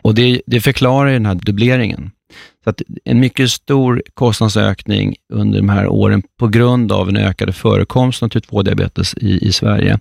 Och 0.01 0.15
det, 0.15 0.41
det 0.46 0.62
förklarar 0.62 1.12
den 1.12 1.25
här 1.25 1.36
dubbleringen. 1.36 2.12
Så 2.63 2.70
att 2.70 2.82
en 3.05 3.20
mycket 3.20 3.51
stor 3.51 4.03
kostnadsökning 4.13 5.15
under 5.34 5.60
de 5.60 5.70
här 5.70 5.88
åren 5.88 6.24
på 6.39 6.48
grund 6.48 6.91
av 6.91 7.10
en 7.10 7.17
ökad 7.17 7.55
förekomst 7.55 8.24
av 8.24 8.29
typ 8.29 8.46
2-diabetes 8.46 9.17
i, 9.17 9.48
i 9.48 9.51
Sverige. 9.51 10.00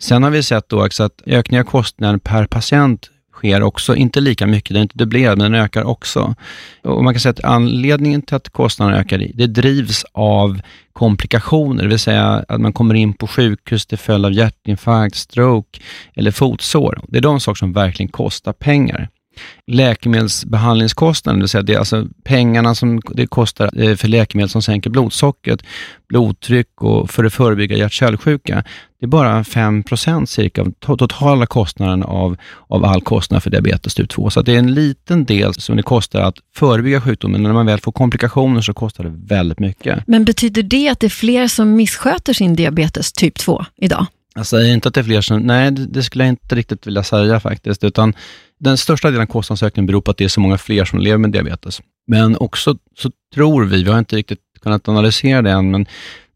Sen 0.00 0.22
har 0.22 0.30
vi 0.30 0.42
sett 0.42 0.68
då 0.68 0.86
också 0.86 1.02
att 1.02 1.22
ökningen 1.26 1.66
av 1.66 1.70
kostnaden 1.70 2.20
per 2.20 2.46
patient 2.46 3.10
sker 3.32 3.62
också, 3.62 3.96
inte 3.96 4.20
lika 4.20 4.46
mycket, 4.46 4.68
den 4.68 4.76
är 4.76 4.82
inte 4.82 4.98
dubblerad, 4.98 5.38
men 5.38 5.52
den 5.52 5.60
ökar 5.60 5.84
också. 5.84 6.34
Och 6.82 7.04
man 7.04 7.14
kan 7.14 7.20
säga 7.20 7.30
att 7.30 7.44
anledningen 7.44 8.22
till 8.22 8.36
att 8.36 8.48
kostnaderna 8.48 8.98
ökar, 9.00 9.26
det 9.34 9.46
drivs 9.46 10.04
av 10.12 10.60
komplikationer, 10.92 11.82
det 11.82 11.88
vill 11.88 11.98
säga 11.98 12.44
att 12.48 12.60
man 12.60 12.72
kommer 12.72 12.94
in 12.94 13.14
på 13.14 13.26
sjukhus 13.26 13.86
till 13.86 13.98
följd 13.98 14.26
av 14.26 14.32
hjärtinfarkt, 14.32 15.16
stroke 15.16 15.80
eller 16.14 16.30
fotsår. 16.30 17.00
Det 17.08 17.18
är 17.18 17.22
de 17.22 17.40
saker 17.40 17.58
som 17.58 17.72
verkligen 17.72 18.12
kostar 18.12 18.52
pengar 18.52 19.08
läkemedelsbehandlingskostnaden, 19.66 21.38
det 21.38 21.42
vill 21.42 21.48
säga 21.48 21.62
det 21.62 21.74
är 21.74 21.78
alltså 21.78 22.06
pengarna 22.24 22.74
som 22.74 23.00
det 23.14 23.26
kostar 23.26 23.82
eh, 23.82 23.96
för 23.96 24.08
läkemedel 24.08 24.48
som 24.48 24.62
sänker 24.62 24.90
blodsockret, 24.90 25.62
blodtryck 26.08 26.82
och 26.82 27.10
för 27.10 27.24
att 27.24 27.32
förebygga 27.32 27.76
hjärt-kärlsjuka, 27.76 28.64
det 29.02 29.06
är 29.06 29.08
bara 29.08 29.42
5% 29.42 30.26
cirka 30.26 30.62
av 30.62 30.96
totala 30.96 31.46
kostnaden 31.46 32.02
av, 32.02 32.36
av 32.68 32.84
all 32.84 33.02
kostnad 33.02 33.42
för 33.42 33.50
diabetes 33.50 33.94
typ 33.94 34.10
2. 34.10 34.30
Så 34.30 34.42
det 34.42 34.54
är 34.54 34.58
en 34.58 34.74
liten 34.74 35.24
del 35.24 35.54
som 35.54 35.76
det 35.76 35.82
kostar 35.82 36.20
att 36.20 36.34
förebygga 36.56 37.00
sjukdomen, 37.00 37.42
men 37.42 37.48
när 37.48 37.54
man 37.54 37.66
väl 37.66 37.80
får 37.80 37.92
komplikationer 37.92 38.60
så 38.60 38.72
kostar 38.72 39.04
det 39.04 39.12
väldigt 39.34 39.58
mycket. 39.58 40.06
Men 40.06 40.24
betyder 40.24 40.62
det 40.62 40.88
att 40.88 41.00
det 41.00 41.06
är 41.06 41.08
fler 41.08 41.48
som 41.48 41.76
missköter 41.76 42.32
sin 42.32 42.56
diabetes 42.56 43.12
typ 43.12 43.38
2 43.38 43.64
idag? 43.76 44.06
Jag 44.34 44.46
säger 44.46 44.74
inte 44.74 44.88
att 44.88 44.94
det 44.94 45.00
är 45.00 45.04
fler 45.04 45.20
som, 45.20 45.40
nej 45.40 45.70
det 45.70 46.02
skulle 46.02 46.24
jag 46.24 46.28
inte 46.28 46.54
riktigt 46.54 46.86
vilja 46.86 47.02
säga 47.02 47.40
faktiskt, 47.40 47.84
utan 47.84 48.14
den 48.62 48.78
största 48.78 49.10
delen 49.10 49.22
av 49.22 49.26
kostnadsökningen 49.26 49.86
beror 49.86 50.00
på 50.00 50.10
att 50.10 50.16
det 50.16 50.24
är 50.24 50.28
så 50.28 50.40
många 50.40 50.58
fler 50.58 50.84
som 50.84 50.98
lever 50.98 51.18
med 51.18 51.32
diabetes. 51.32 51.80
Men 52.06 52.36
också 52.36 52.76
så 52.96 53.10
tror 53.34 53.64
vi, 53.64 53.84
vi 53.84 53.90
har 53.90 53.98
inte 53.98 54.16
riktigt 54.16 54.40
kunnat 54.62 54.88
analysera 54.88 55.42
det 55.42 55.50
än, 55.50 55.70
men 55.70 55.86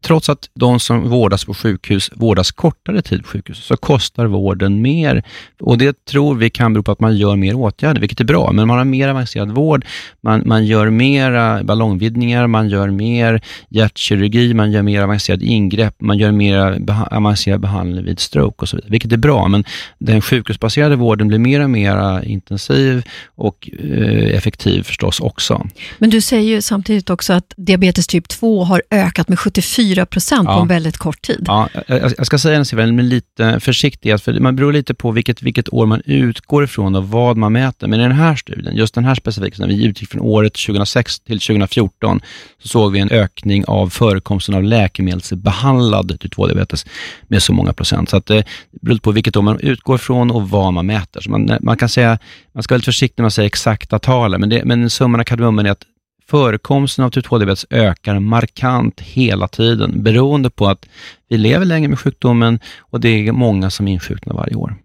Trots 0.01 0.29
att 0.29 0.49
de 0.53 0.79
som 0.79 1.09
vårdas 1.09 1.45
på 1.45 1.53
sjukhus 1.53 2.09
vårdas 2.15 2.51
kortare 2.51 3.01
tid 3.01 3.23
på 3.23 3.27
sjukhus, 3.27 3.65
så 3.65 3.77
kostar 3.77 4.25
vården 4.25 4.81
mer. 4.81 5.23
Och 5.59 5.77
Det 5.77 6.05
tror 6.05 6.35
vi 6.35 6.49
kan 6.49 6.73
bero 6.73 6.83
på 6.83 6.91
att 6.91 6.99
man 6.99 7.17
gör 7.17 7.35
mer 7.35 7.55
åtgärder, 7.55 8.01
vilket 8.01 8.19
är 8.19 8.25
bra, 8.25 8.51
men 8.51 8.67
man 8.67 8.77
har 8.77 8.85
mer 8.85 9.09
avancerad 9.09 9.51
vård, 9.51 9.85
man, 10.21 10.43
man 10.45 10.65
gör 10.65 10.89
mera 10.89 11.63
ballongvidgningar, 11.63 12.47
man 12.47 12.69
gör 12.69 12.89
mer 12.89 13.41
hjärtkirurgi, 13.69 14.53
man 14.53 14.71
gör 14.71 14.81
mer 14.81 15.01
avancerade 15.01 15.45
ingrepp, 15.45 15.95
man 16.01 16.17
gör 16.17 16.31
mer 16.31 16.79
beha 16.79 17.05
avancerad 17.05 17.61
behandling 17.61 18.05
vid 18.05 18.19
stroke 18.19 18.55
och 18.57 18.69
så 18.69 18.77
vidare, 18.77 18.91
vilket 18.91 19.11
är 19.11 19.17
bra, 19.17 19.47
men 19.47 19.63
den 19.99 20.21
sjukhusbaserade 20.21 20.95
vården 20.95 21.27
blir 21.27 21.39
mer 21.39 21.63
och 21.63 21.69
mer 21.69 22.23
intensiv 22.23 23.03
och 23.35 23.69
eh, 23.79 24.35
effektiv 24.35 24.83
förstås 24.83 25.19
också. 25.19 25.67
Men 25.97 26.09
du 26.09 26.21
säger 26.21 26.55
ju 26.55 26.61
samtidigt 26.61 27.09
också 27.09 27.33
att 27.33 27.53
diabetes 27.57 28.07
typ 28.07 28.27
2 28.27 28.63
har 28.63 28.81
ökat 28.91 29.29
med 29.29 29.39
74 29.39 29.86
4 29.87 30.05
procent 30.05 30.47
ja. 30.49 30.55
på 30.55 30.61
en 30.61 30.67
väldigt 30.67 30.97
kort 30.97 31.21
tid. 31.21 31.43
Ja, 31.47 31.69
jag, 31.87 32.25
ska 32.25 32.37
säga 32.37 32.57
en 32.57 32.65
siffra, 32.65 32.87
men 32.87 33.09
lite 33.09 33.59
försiktighet, 33.59 34.21
för 34.21 34.39
man 34.39 34.55
beror 34.55 34.73
lite 34.73 34.93
på 34.93 35.11
vilket, 35.11 35.41
vilket 35.41 35.73
år 35.73 35.85
man 35.85 36.01
utgår 36.05 36.63
ifrån 36.63 36.95
och 36.95 37.09
vad 37.09 37.37
man 37.37 37.53
mäter. 37.53 37.87
Men 37.87 37.99
i 37.99 38.03
den 38.03 38.11
här 38.11 38.35
studien, 38.35 38.75
just 38.75 38.95
den 38.95 39.05
här 39.05 39.15
specifika, 39.15 39.55
när 39.59 39.67
vi 39.67 39.85
utgick 39.85 40.09
från 40.09 40.21
året 40.21 40.53
2006 40.53 41.19
till 41.19 41.39
2014, 41.39 42.21
så 42.61 42.67
såg 42.67 42.91
vi 42.91 42.99
en 42.99 43.09
ökning 43.09 43.65
av 43.65 43.89
förekomsten 43.89 44.55
av 44.55 44.63
läkemedelsbehandlad 44.63 46.19
typ 46.19 46.33
2-diabetes 46.33 46.85
med 47.27 47.43
så 47.43 47.53
många 47.53 47.73
procent. 47.73 48.09
Så 48.09 48.17
att 48.17 48.25
det 48.25 48.43
beror 48.81 48.97
på 48.97 49.11
vilket 49.11 49.35
år 49.35 49.41
man 49.41 49.59
utgår 49.59 49.95
ifrån 49.95 50.31
och 50.31 50.49
vad 50.49 50.73
man 50.73 50.85
mäter. 50.85 51.21
Så 51.21 51.31
man, 51.31 51.57
man 51.61 51.77
kan 51.77 51.89
säga, 51.89 52.19
man 52.53 52.63
ska 52.63 52.73
vara 52.73 52.77
lite 52.77 52.85
försiktig 52.85 53.19
när 53.19 53.23
man 53.23 53.31
säger 53.31 53.47
exakta 53.47 53.99
tal, 53.99 54.37
men, 54.37 54.49
det, 54.49 54.65
men 54.65 54.89
summan 54.89 55.19
av 55.19 55.23
kardemumman 55.23 55.65
är 55.65 55.71
att 55.71 55.83
förekomsten 56.29 57.05
av 57.05 57.09
typ 57.09 57.25
2-diabetes 57.25 57.65
ökar 57.69 58.19
markant 58.19 59.01
hela 59.01 59.47
tiden 59.47 60.03
beroende 60.03 60.49
på 60.49 60.67
att 60.67 60.85
vi 61.29 61.37
lever 61.37 61.65
längre 61.65 61.87
med 61.87 61.99
sjukdomen 61.99 62.59
och 62.79 62.99
det 62.99 63.27
är 63.27 63.31
många 63.31 63.69
som 63.69 63.87
insjuknar 63.87 64.33
varje 64.33 64.55
år. 64.55 64.75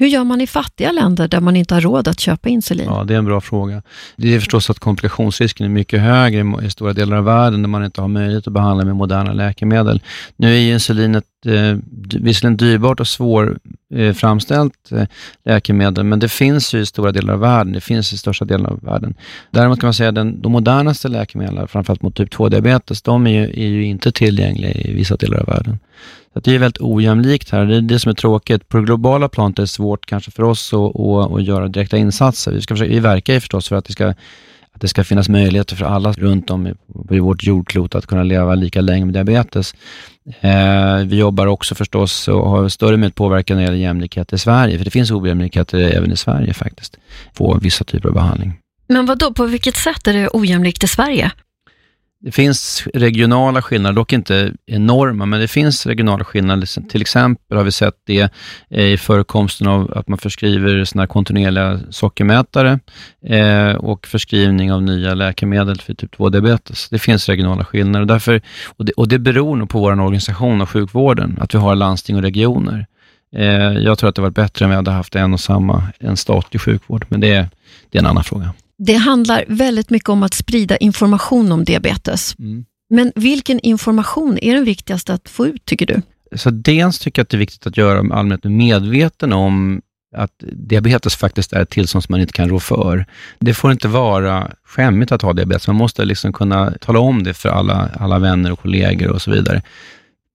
Hur 0.00 0.06
gör 0.06 0.24
man 0.24 0.40
i 0.40 0.46
fattiga 0.46 0.92
länder 0.92 1.28
där 1.28 1.40
man 1.40 1.56
inte 1.56 1.74
har 1.74 1.80
råd 1.80 2.08
att 2.08 2.20
köpa 2.20 2.48
insulin? 2.48 2.86
Ja, 2.86 3.04
det 3.04 3.14
är 3.14 3.18
en 3.18 3.24
bra 3.24 3.40
fråga. 3.40 3.82
Det 4.16 4.34
är 4.34 4.38
förstås 4.38 4.70
att 4.70 4.78
komplikationsrisken 4.78 5.66
är 5.66 5.70
mycket 5.70 6.00
högre 6.00 6.66
i 6.66 6.70
stora 6.70 6.92
delar 6.92 7.16
av 7.16 7.24
världen 7.24 7.62
där 7.62 7.68
man 7.68 7.84
inte 7.84 8.00
har 8.00 8.08
möjlighet 8.08 8.46
att 8.46 8.52
behandla 8.52 8.84
med 8.84 8.96
moderna 8.96 9.32
läkemedel. 9.32 10.02
Nu 10.36 10.56
är 10.56 10.72
insulinet 10.72 11.24
eh, 11.46 11.78
visserligen 12.20 12.56
dyrbart 12.56 13.00
och 13.00 13.08
svårframställt 13.08 13.79
Eh, 13.94 14.12
framställt 14.12 14.92
eh, 14.92 15.04
läkemedel, 15.44 16.04
men 16.04 16.18
det 16.18 16.28
finns 16.28 16.74
ju 16.74 16.80
i 16.80 16.86
stora 16.86 17.12
delar 17.12 17.34
av 17.34 17.40
världen. 17.40 17.72
Det 17.72 17.80
finns 17.80 18.12
i 18.12 18.18
största 18.18 18.44
delen 18.44 18.66
av 18.66 18.80
världen. 18.82 19.14
Däremot 19.50 19.80
kan 19.80 19.86
man 19.86 19.94
säga 19.94 20.08
att 20.08 20.14
de 20.14 20.52
modernaste 20.52 21.08
läkemedlen, 21.08 21.68
framförallt 21.68 22.02
mot 22.02 22.16
typ 22.16 22.34
2-diabetes, 22.34 23.02
de 23.04 23.26
är 23.26 23.30
ju, 23.30 23.42
är 23.42 23.68
ju 23.68 23.84
inte 23.84 24.12
tillgängliga 24.12 24.72
i 24.72 24.92
vissa 24.94 25.16
delar 25.16 25.38
av 25.38 25.46
världen. 25.46 25.78
Så 26.32 26.40
det 26.40 26.54
är 26.54 26.58
väldigt 26.58 26.80
ojämlikt 26.80 27.50
här. 27.50 27.64
Det 27.64 27.76
är 27.76 27.80
det 27.80 27.98
som 27.98 28.10
är 28.10 28.14
tråkigt. 28.14 28.68
På 28.68 28.76
det 28.76 28.84
globala 28.84 29.28
planet 29.28 29.58
är 29.58 29.62
det 29.62 29.66
svårt 29.66 30.06
kanske 30.06 30.30
för 30.30 30.42
oss 30.42 30.74
att, 30.74 31.00
att, 31.00 31.32
att 31.32 31.44
göra 31.44 31.68
direkta 31.68 31.96
insatser. 31.96 32.52
Vi, 32.52 32.60
ska 32.60 32.74
försöka, 32.74 32.90
vi 32.90 33.00
verkar 33.00 33.34
ju 33.34 33.40
förstås 33.40 33.68
för 33.68 33.76
att 33.76 33.84
det 33.84 33.92
ska 33.92 34.14
det 34.80 34.88
ska 34.88 35.04
finnas 35.04 35.28
möjligheter 35.28 35.76
för 35.76 35.84
alla 35.84 36.12
runt 36.12 36.50
om 36.50 36.74
på 37.08 37.20
vårt 37.20 37.42
jordklot 37.42 37.94
att 37.94 38.06
kunna 38.06 38.22
leva 38.22 38.54
lika 38.54 38.80
länge 38.80 39.04
med 39.04 39.14
diabetes. 39.14 39.74
Eh, 40.40 40.96
vi 40.96 41.18
jobbar 41.18 41.46
också 41.46 41.74
förstås 41.74 42.28
och 42.28 42.50
har 42.50 42.68
större 42.68 42.96
möjlighet 42.96 43.14
påverkan 43.14 43.56
när 43.56 43.62
det 43.62 43.66
gäller 43.66 43.78
jämlikhet 43.78 44.32
i 44.32 44.38
Sverige, 44.38 44.78
för 44.78 44.84
det 44.84 44.90
finns 44.90 45.10
ojämlikheter 45.10 45.78
även 45.78 46.12
i 46.12 46.16
Sverige 46.16 46.54
faktiskt, 46.54 46.96
på 47.34 47.58
vissa 47.62 47.84
typer 47.84 48.08
av 48.08 48.14
behandling. 48.14 48.52
Men 48.86 49.06
vad 49.06 49.18
då? 49.18 49.32
på 49.34 49.46
vilket 49.46 49.76
sätt 49.76 50.06
är 50.06 50.12
det 50.12 50.28
ojämlikt 50.32 50.84
i 50.84 50.88
Sverige? 50.88 51.32
Det 52.22 52.32
finns 52.32 52.86
regionala 52.94 53.62
skillnader, 53.62 53.94
dock 53.94 54.12
inte 54.12 54.52
enorma, 54.66 55.26
men 55.26 55.40
det 55.40 55.48
finns 55.48 55.86
regionala 55.86 56.24
skillnader. 56.24 56.60
Liksom, 56.60 56.88
till 56.88 57.00
exempel 57.00 57.56
har 57.56 57.64
vi 57.64 57.72
sett 57.72 57.94
det 58.06 58.32
eh, 58.70 58.84
i 58.84 58.96
förekomsten 58.96 59.66
av 59.66 59.92
att 59.98 60.08
man 60.08 60.18
förskriver 60.18 60.84
såna 60.84 61.06
kontinuerliga 61.06 61.80
sockermätare 61.90 62.78
eh, 63.26 63.72
och 63.74 64.06
förskrivning 64.06 64.72
av 64.72 64.82
nya 64.82 65.14
läkemedel 65.14 65.80
för 65.80 65.94
typ 65.94 66.16
2-diabetes. 66.16 66.88
Det 66.90 66.98
finns 66.98 67.28
regionala 67.28 67.64
skillnader 67.64 68.00
och, 68.00 68.06
därför, 68.06 68.40
och, 68.66 68.84
det, 68.84 68.92
och 68.92 69.08
det 69.08 69.18
beror 69.18 69.56
nog 69.56 69.68
på 69.68 69.80
vår 69.80 70.00
organisation 70.00 70.60
av 70.60 70.66
sjukvården, 70.66 71.38
att 71.40 71.54
vi 71.54 71.58
har 71.58 71.74
landsting 71.74 72.16
och 72.16 72.22
regioner. 72.22 72.86
Eh, 73.36 73.72
jag 73.72 73.98
tror 73.98 74.08
att 74.08 74.16
det 74.16 74.22
var 74.22 74.30
bättre 74.30 74.64
om 74.64 74.70
vi 74.70 74.76
hade 74.76 74.90
haft 74.90 75.16
en 75.16 75.32
och 75.32 75.40
samma, 75.40 75.82
en 75.98 76.16
statlig 76.16 76.60
sjukvård, 76.60 77.04
men 77.08 77.20
det, 77.20 77.48
det 77.90 77.98
är 77.98 78.02
en 78.02 78.06
annan 78.06 78.24
fråga. 78.24 78.52
Det 78.84 78.94
handlar 78.94 79.44
väldigt 79.48 79.90
mycket 79.90 80.08
om 80.08 80.22
att 80.22 80.34
sprida 80.34 80.76
information 80.76 81.52
om 81.52 81.64
diabetes. 81.64 82.34
Mm. 82.38 82.64
Men 82.90 83.12
vilken 83.14 83.60
information 83.60 84.38
är 84.42 84.54
den 84.54 84.64
viktigaste 84.64 85.14
att 85.14 85.28
få 85.28 85.46
ut, 85.46 85.64
tycker 85.64 85.86
du? 85.86 86.02
Så 86.36 86.50
dels 86.50 86.98
tycker 86.98 87.20
jag 87.20 87.24
att 87.24 87.28
det 87.28 87.36
är 87.36 87.38
viktigt 87.38 87.66
att 87.66 87.76
göra 87.76 87.98
allmänheten 87.98 88.56
medveten 88.56 89.32
om 89.32 89.82
att 90.16 90.32
diabetes 90.52 91.16
faktiskt 91.16 91.52
är 91.52 91.62
ett 91.62 91.70
tillstånd 91.70 92.04
som 92.04 92.12
man 92.12 92.20
inte 92.20 92.32
kan 92.32 92.48
rå 92.48 92.60
för. 92.60 93.06
Det 93.38 93.54
får 93.54 93.72
inte 93.72 93.88
vara 93.88 94.50
skämmigt 94.64 95.12
att 95.12 95.22
ha 95.22 95.32
diabetes. 95.32 95.66
Man 95.66 95.76
måste 95.76 96.04
liksom 96.04 96.32
kunna 96.32 96.72
tala 96.80 96.98
om 96.98 97.22
det 97.22 97.34
för 97.34 97.48
alla, 97.48 97.90
alla 97.98 98.18
vänner 98.18 98.52
och 98.52 98.60
kollegor 98.60 99.10
och 99.10 99.22
så 99.22 99.30
vidare. 99.30 99.62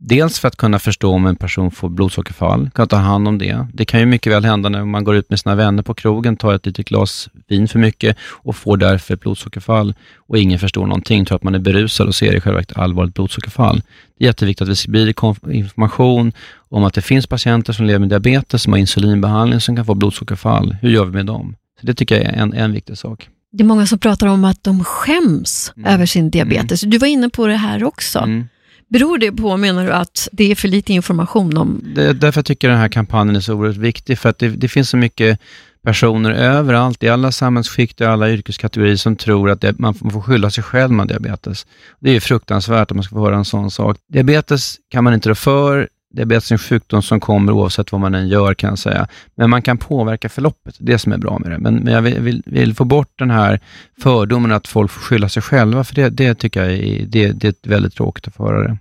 Dels 0.08 0.40
för 0.40 0.48
att 0.48 0.56
kunna 0.56 0.80
förstå 0.80 1.14
om 1.14 1.26
en 1.26 1.36
person 1.36 1.72
får 1.72 1.90
blodsockerfall, 1.90 2.70
kunna 2.70 2.86
ta 2.88 2.96
hand 2.96 3.28
om 3.28 3.38
det. 3.38 3.68
Det 3.74 3.86
kan 3.86 4.00
ju 4.00 4.06
mycket 4.06 4.34
väl 4.34 4.46
hända 4.46 4.70
när 4.70 4.86
man 4.86 5.04
går 5.04 5.16
ut 5.16 5.30
med 5.30 5.40
sina 5.40 5.56
vänner 5.56 5.84
på 5.84 5.94
krogen, 5.94 6.38
tar 6.38 6.54
ett 6.54 6.66
litet 6.66 6.88
glas 6.88 7.30
vin 7.48 7.68
för 7.68 7.80
mycket 7.80 8.18
och 8.22 8.56
får 8.56 8.78
därför 8.78 9.16
blodsockerfall 9.16 9.94
och 10.16 10.38
ingen 10.38 10.60
förstår 10.60 10.86
någonting, 10.86 11.26
tror 11.26 11.36
att 11.36 11.44
man 11.44 11.56
är 11.56 11.60
berusad 11.60 12.08
och 12.08 12.16
ser 12.16 12.36
i 12.36 12.42
själva 12.42 12.58
verket 12.58 12.78
allvarligt 12.78 13.14
blodsockerfall. 13.14 13.82
Det 14.18 14.26
är 14.26 14.28
jätteviktigt 14.28 14.62
att 14.62 14.70
vi 14.70 14.76
sprider 14.76 15.52
information 15.52 16.32
om 16.70 16.84
att 16.84 16.94
det 16.94 17.02
finns 17.02 17.28
patienter 17.28 17.74
som 17.74 17.86
lever 17.86 18.00
med 18.00 18.10
diabetes, 18.10 18.62
som 18.64 18.74
har 18.74 18.80
insulinbehandling, 18.80 19.62
som 19.62 19.76
kan 19.76 19.86
få 19.86 19.96
blodsockerfall. 19.96 20.76
Hur 20.82 20.90
gör 20.90 21.06
vi 21.06 21.12
med 21.12 21.26
dem? 21.26 21.56
Så 21.80 21.88
Det 21.88 21.94
tycker 21.94 22.16
jag 22.16 22.26
är 22.26 22.34
en, 22.34 22.54
en 22.54 22.72
viktig 22.72 22.98
sak. 22.98 23.30
Det 23.52 23.64
är 23.64 23.68
många 23.68 23.86
som 23.86 24.00
pratar 24.00 24.28
om 24.28 24.46
att 24.46 24.64
de 24.64 24.84
skäms 24.84 25.74
mm. 25.78 25.94
över 25.94 26.06
sin 26.06 26.30
diabetes. 26.30 26.84
Mm. 26.84 26.92
Du 26.92 26.98
var 26.98 27.08
inne 27.08 27.30
på 27.30 27.48
det 27.48 27.56
här 27.56 27.84
också. 27.84 28.20
Mm. 28.20 28.48
Beror 28.96 29.18
det 29.18 29.32
på, 29.32 29.58
menar 29.58 29.86
du, 29.86 29.92
att 29.92 30.28
det 30.32 30.52
är 30.52 30.56
för 30.56 30.68
lite 30.68 30.94
information 30.94 31.58
om... 31.58 31.82
Det, 31.96 32.14
därför 32.14 32.40
jag 32.40 32.46
tycker 32.46 32.70
den 32.70 32.78
här 32.78 32.90
kampanjen 32.90 33.36
är 33.36 33.40
så 33.40 33.54
oerhört 33.54 33.78
viktig, 33.78 34.20
för 34.20 34.30
att 34.30 34.40
det, 34.40 34.50
det 34.50 34.68
finns 34.68 34.90
så 34.90 34.98
mycket 34.98 35.40
personer 35.84 36.32
överallt, 36.32 37.04
i 37.04 37.10
alla 37.10 37.32
samhällsskikt 37.32 38.02
och 38.02 38.08
alla 38.08 38.30
yrkeskategorier 38.30 38.96
som 38.96 39.16
tror 39.16 39.50
att 39.50 39.62
det, 39.62 39.80
man 39.80 39.94
får 39.94 40.22
skylla 40.22 40.50
sig 40.50 40.64
själv 40.64 40.92
med 40.92 41.08
diabetes. 41.08 41.66
Det 42.00 42.16
är 42.16 42.20
fruktansvärt 42.20 42.92
att 42.92 42.96
man 42.96 43.04
ska 43.04 43.16
få 43.16 43.26
höra 43.26 43.36
en 43.36 43.46
sån 43.46 43.72
sak. 43.72 43.98
Diabetes 44.14 44.76
kan 44.90 45.04
man 45.04 45.14
inte 45.14 45.30
rå 45.30 45.36
för, 45.36 45.90
Diabetes 46.16 46.52
är 46.52 46.56
en 46.56 46.60
sjukdom 46.60 47.02
som 47.02 47.20
kommer 47.20 47.52
oavsett 47.52 47.92
vad 47.92 48.02
man 48.02 48.16
än 48.16 48.28
gör 48.28 48.54
kan 48.54 48.70
jag 48.70 48.80
säga. 48.80 49.08
Men 49.36 49.50
man 49.50 49.62
kan 49.62 49.78
påverka 49.78 50.30
förloppet, 50.30 50.76
det 50.80 51.00
som 51.00 51.12
är 51.12 51.18
bra 51.18 51.40
med 51.40 51.52
det. 51.52 51.58
Men, 51.58 51.76
men 51.76 51.94
jag 51.94 52.02
vill, 52.02 52.20
vill, 52.20 52.44
vill, 52.46 52.76
få 52.76 52.86
bort 52.86 53.12
den 53.20 53.32
här 53.32 53.60
fördomen 54.02 54.52
att 54.52 54.68
folk 54.68 54.92
får 54.92 55.02
skylla 55.02 55.30
sig 55.30 55.42
själva, 55.44 55.84
för 55.84 55.96
det, 55.96 56.10
det 56.10 56.36
tycker 56.36 56.64
jag 56.64 56.74
är, 56.74 57.06
det, 57.06 57.32
det 57.32 57.48
är 57.66 57.70
väldigt 57.70 57.96
tråkigt 57.96 58.28
att 58.28 58.36
få 58.36 58.48
höra 58.48 58.68
det. 58.68 58.78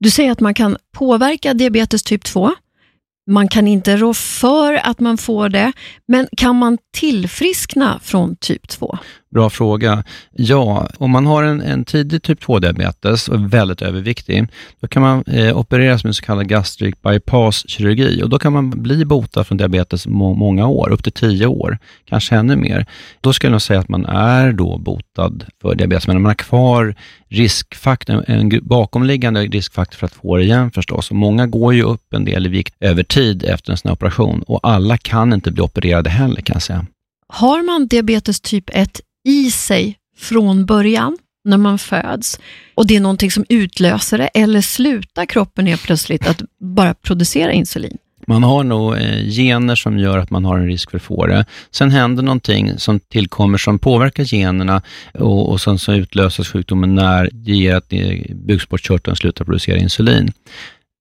Du 0.00 0.10
säger 0.10 0.32
att 0.32 0.40
man 0.40 0.54
kan 0.54 0.76
påverka 0.92 1.54
diabetes 1.54 2.02
typ 2.02 2.24
2. 2.24 2.50
Man 3.30 3.48
kan 3.48 3.68
inte 3.68 3.96
rå 3.96 4.14
för 4.14 4.74
att 4.74 5.00
man 5.00 5.18
får 5.18 5.48
det, 5.48 5.72
men 6.06 6.28
kan 6.36 6.56
man 6.56 6.78
tillfriskna 6.92 8.00
från 8.02 8.36
typ 8.36 8.68
2? 8.68 8.98
Bra 9.30 9.50
fråga. 9.50 10.04
Ja, 10.32 10.88
om 10.98 11.10
man 11.10 11.26
har 11.26 11.42
en, 11.42 11.60
en 11.60 11.84
tidig 11.84 12.22
typ 12.22 12.42
2-diabetes 12.42 13.28
och 13.28 13.34
är 13.34 13.48
väldigt 13.48 13.82
överviktig, 13.82 14.46
då 14.80 14.88
kan 14.88 15.02
man 15.02 15.24
eh, 15.26 15.58
opereras 15.58 16.04
med 16.04 16.16
så 16.16 16.24
kallad 16.24 16.48
gastric 16.48 16.94
bypass-kirurgi 17.02 18.22
och 18.22 18.28
då 18.28 18.38
kan 18.38 18.52
man 18.52 18.70
bli 18.70 19.04
botad 19.04 19.46
från 19.46 19.58
diabetes 19.58 20.06
må, 20.06 20.34
många 20.34 20.66
år, 20.66 20.90
upp 20.90 21.02
till 21.02 21.12
10 21.12 21.46
år, 21.46 21.78
kanske 22.04 22.36
ännu 22.36 22.56
mer. 22.56 22.86
Då 23.20 23.32
skulle 23.32 23.52
jag 23.52 23.62
säga 23.62 23.80
att 23.80 23.88
man 23.88 24.06
är 24.06 24.52
då 24.52 24.78
botad 24.78 25.44
för 25.62 25.74
diabetes, 25.74 26.06
men 26.06 26.22
man 26.22 26.30
har 26.30 26.34
kvar 26.34 26.94
riskfaktorn, 27.28 28.24
en 28.26 28.60
bakomliggande 28.62 29.42
riskfaktor 29.42 29.96
för 29.96 30.06
att 30.06 30.14
få 30.14 30.36
det 30.36 30.42
igen 30.42 30.70
förstås. 30.70 31.10
Och 31.10 31.16
många 31.16 31.46
går 31.46 31.74
ju 31.74 31.82
upp 31.82 32.14
en 32.14 32.24
del 32.24 32.46
i 32.46 32.48
vikt 32.48 32.74
över 32.80 33.02
tid 33.02 33.44
efter 33.44 33.70
en 33.70 33.76
sån 33.76 33.88
här 33.88 33.94
operation 33.94 34.42
och 34.42 34.60
alla 34.62 34.96
kan 34.96 35.32
inte 35.32 35.50
bli 35.50 35.62
opererade 35.62 36.10
heller 36.10 36.40
kan 36.40 36.54
jag 36.54 36.62
säga. 36.62 36.86
Har 37.32 37.62
man 37.62 37.86
diabetes 37.86 38.40
typ 38.40 38.70
1 38.72 39.00
i 39.28 39.50
sig 39.50 39.96
från 40.18 40.66
början, 40.66 41.18
när 41.44 41.56
man 41.56 41.78
föds, 41.78 42.40
och 42.74 42.86
det 42.86 42.96
är 42.96 43.00
någonting 43.00 43.30
som 43.30 43.44
utlöser 43.48 44.18
det, 44.18 44.26
eller 44.26 44.60
slutar 44.60 45.26
kroppen 45.26 45.66
helt 45.66 45.82
plötsligt 45.82 46.26
att 46.26 46.42
bara 46.60 46.94
producera 46.94 47.52
insulin? 47.52 47.98
Man 48.26 48.42
har 48.42 48.64
nog 48.64 48.96
eh, 48.96 49.24
gener 49.24 49.74
som 49.74 49.98
gör 49.98 50.18
att 50.18 50.30
man 50.30 50.44
har 50.44 50.58
en 50.58 50.66
risk 50.66 50.90
för 50.90 50.96
att 50.96 51.02
få 51.02 51.26
det. 51.26 51.44
Sen 51.70 51.90
händer 51.90 52.22
någonting 52.22 52.78
som 52.78 53.00
tillkommer 53.00 53.58
som 53.58 53.78
påverkar 53.78 54.24
generna 54.24 54.82
och, 55.14 55.50
och 55.50 55.60
sen 55.60 55.78
så 55.78 55.92
utlöses 55.92 56.48
sjukdomen 56.48 56.94
när 56.94 57.30
det 57.32 57.52
ger 57.52 57.74
att 57.74 57.92
eh, 57.92 58.34
bukspottkörteln 58.34 59.16
slutar 59.16 59.44
producera 59.44 59.76
insulin. 59.76 60.32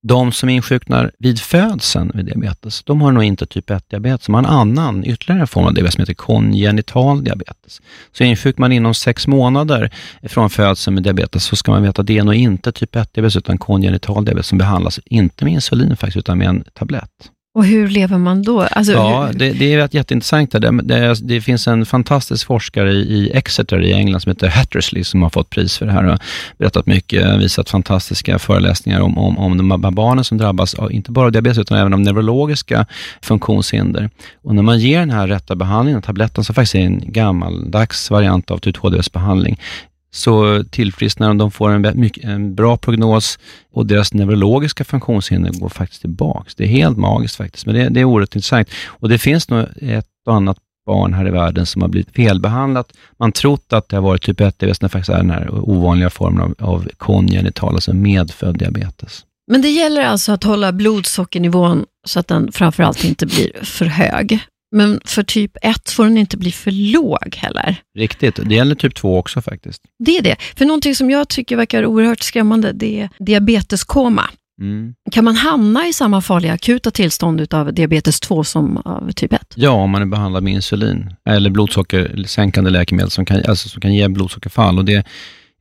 De 0.08 0.32
som 0.32 0.50
insjuknar 0.50 1.12
vid 1.20 1.40
födseln 1.40 2.12
med 2.14 2.26
diabetes, 2.26 2.84
de 2.84 3.02
har 3.02 3.12
nog 3.12 3.24
inte 3.24 3.46
typ 3.46 3.70
1-diabetes, 3.70 4.26
de 4.26 4.36
har 4.36 4.42
en 4.42 4.50
annan, 4.50 5.06
ytterligare 5.06 5.48
form 5.48 5.66
av 5.66 5.74
diabetes 5.74 5.94
som 5.94 6.02
heter 6.02 6.14
kongenital 6.14 7.24
diabetes. 7.24 7.82
Så 8.12 8.24
insjuknar 8.24 8.64
man 8.64 8.72
inom 8.72 8.94
sex 8.94 9.28
månader 9.28 9.92
från 10.24 10.50
födseln 10.50 10.94
med 10.94 11.04
diabetes, 11.04 11.44
så 11.44 11.56
ska 11.56 11.72
man 11.72 11.84
veta 11.84 12.02
att 12.02 12.08
det 12.08 12.18
är 12.18 12.24
nog 12.24 12.36
inte 12.36 12.72
typ 12.72 12.96
1-diabetes, 12.96 13.38
utan 13.38 13.58
kongenital 13.58 14.26
diabetes 14.26 14.48
som 14.48 14.58
behandlas 14.58 15.00
inte 15.06 15.46
med 15.46 15.54
insulin 15.54 15.98
faktiskt, 15.98 16.18
utan 16.18 16.38
med 16.38 16.48
en 16.48 16.64
tablett. 16.74 17.32
Och 17.58 17.66
hur 17.66 17.88
lever 17.88 18.18
man 18.18 18.44
då? 18.44 18.62
Alltså, 18.62 18.94
ja, 18.94 19.30
det, 19.34 19.52
det, 19.52 19.74
är 19.74 19.96
jätteintressant. 19.96 20.52
Det, 20.52 20.82
det, 20.84 21.16
det, 21.22 21.42
finns 21.42 21.68
en 21.68 21.86
fantastisk 21.86 22.48
forskare 22.48 22.92
i 22.92 23.32
Exeter 23.34 23.82
i 23.82 23.94
England 23.94 24.22
som 24.22 24.30
heter 24.30 24.48
Hattersley 24.48 25.04
som 25.04 25.22
har 25.22 25.30
fått 25.30 25.50
pris 25.50 25.78
för 25.78 25.86
det 25.86 25.92
här 25.92 26.14
och 26.14 26.20
berättat 26.58 26.86
mycket, 26.86 27.40
visat 27.40 27.70
fantastiska 27.70 28.40
föreläsningar 28.40 29.02
om, 29.02 29.18
om, 29.18 29.38
om 29.38 29.58
de 29.58 29.72
här 29.84 29.92
barnen 29.92 30.24
som 30.24 30.38
drabbas 30.38 30.74
av, 30.74 30.92
inte 30.92 31.12
bara 31.12 31.26
av 31.26 31.32
diabetes, 31.32 31.58
utan 31.58 31.78
även 31.78 31.94
av 31.94 32.00
neurologiska 32.00 32.86
funktionshinder. 33.22 34.10
Och 34.44 34.56
när 34.56 34.64
man 34.64 34.80
ger 34.80 35.00
den 35.00 35.12
här 35.12 35.28
rätta 35.28 35.56
behandlingen, 35.56 36.02
tabletten, 36.02 36.44
som 36.44 36.56
faktiskt 36.56 36.76
är 36.76 36.80
en 36.80 37.02
gammaldags 37.06 38.12
variant 38.12 38.52
av 38.52 38.58
typ 38.58 38.78
2-behandling, 38.78 39.60
så 40.12 40.64
tillfrisknar 40.64 41.28
de, 41.28 41.38
de 41.38 41.52
får 41.52 41.70
en, 41.70 42.10
en, 42.24 42.56
bra 42.56 42.78
prognos 42.78 43.40
och 43.72 43.86
deras 43.86 44.14
neurologiska 44.14 44.84
funktionshinder 44.84 45.52
går 45.52 45.70
faktiskt 45.70 46.02
tillbaka. 46.02 46.50
Det 46.58 46.64
är 46.64 46.68
helt 46.68 46.98
magiskt 46.98 47.36
faktiskt, 47.36 47.66
men 47.66 47.76
det, 47.76 47.90
det 47.90 48.00
är 48.00 48.04
oerhört 48.04 48.36
intressant. 48.36 48.70
Och 48.88 49.10
det 49.10 49.18
finns 49.18 49.50
nog 49.50 49.66
ett 49.82 50.08
och 50.26 50.36
annat 50.36 50.58
barn 50.86 51.14
här 51.14 51.28
i 51.28 51.32
världen 51.32 51.66
som 51.66 51.82
har 51.82 51.90
blivit 51.90 52.16
felbehandlat. 52.16 52.94
Man 53.20 53.32
trott 53.32 53.74
att 53.74 53.90
det 53.90 53.96
har 53.96 54.04
varit 54.04 54.22
typ 54.22 54.40
1-diabetes, 54.40 54.82
när 54.82 54.90
det 54.90 54.92
faktiskt 54.92 55.10
är 55.10 55.18
den 55.18 55.30
här 55.30 55.50
ovanliga 55.52 56.10
formen 56.10 56.42
av, 56.42 56.56
av 56.60 56.88
kongenital, 56.98 57.74
alltså 57.74 57.94
medfödd 57.94 58.58
diabetes. 58.58 59.26
Men 59.52 59.62
det 59.62 59.70
gäller 59.70 60.02
alltså 60.02 60.32
att 60.32 60.44
hålla 60.44 60.72
blodsockernivån 60.72 61.86
så 62.08 62.20
att 62.20 62.28
den 62.28 62.52
framförallt 62.52 63.04
inte 63.04 63.26
blir 63.26 63.64
för 63.64 63.86
hög. 63.86 64.40
Men 64.78 65.00
för 65.06 65.24
typ 65.24 65.58
1 65.62 65.90
får 65.90 66.04
den 66.04 66.18
inte 66.18 66.38
bli 66.38 66.52
för 66.52 66.72
låg 66.72 67.36
heller. 67.36 67.76
Riktigt, 67.98 68.40
det 68.46 68.56
gäller 68.56 68.76
typ 68.76 68.96
2 68.96 69.18
också 69.18 69.42
faktiskt. 69.42 69.82
Det 70.00 70.18
är 70.18 70.22
det. 70.22 70.36
För 70.58 70.66
någonting 70.66 70.96
som 70.96 71.10
jag 71.10 71.30
tycker 71.30 71.56
verkar 71.56 71.86
oerhört 71.86 72.22
skrämmande, 72.22 72.72
det 72.72 73.00
är 73.00 73.10
diabeteskoma. 73.20 74.30
Mm. 74.62 74.94
Kan 75.12 75.26
man 75.26 75.36
hamna 75.36 75.88
i 75.88 75.94
samma 75.94 76.22
farliga 76.22 76.54
akuta 76.54 76.92
tillstånd 76.92 77.54
av 77.54 77.74
diabetes 77.74 78.20
2 78.20 78.44
som 78.44 78.78
av 78.78 79.12
typ 79.12 79.34
1? 79.34 79.42
Ja, 79.56 79.72
om 79.72 79.90
man 79.90 80.02
är 80.02 80.06
behandlad 80.06 80.44
med 80.44 80.54
insulin 80.54 81.14
eller 81.30 81.50
blodsocker 81.50 82.70
läkemedel 82.70 83.12
som 83.12 83.26
kan, 83.26 83.44
alltså 83.48 83.70
som 83.70 83.82
kan 83.82 83.94
ge 83.94 84.08
blodsockerfall. 84.08 84.78
Och 84.78 84.86
det 84.86 85.06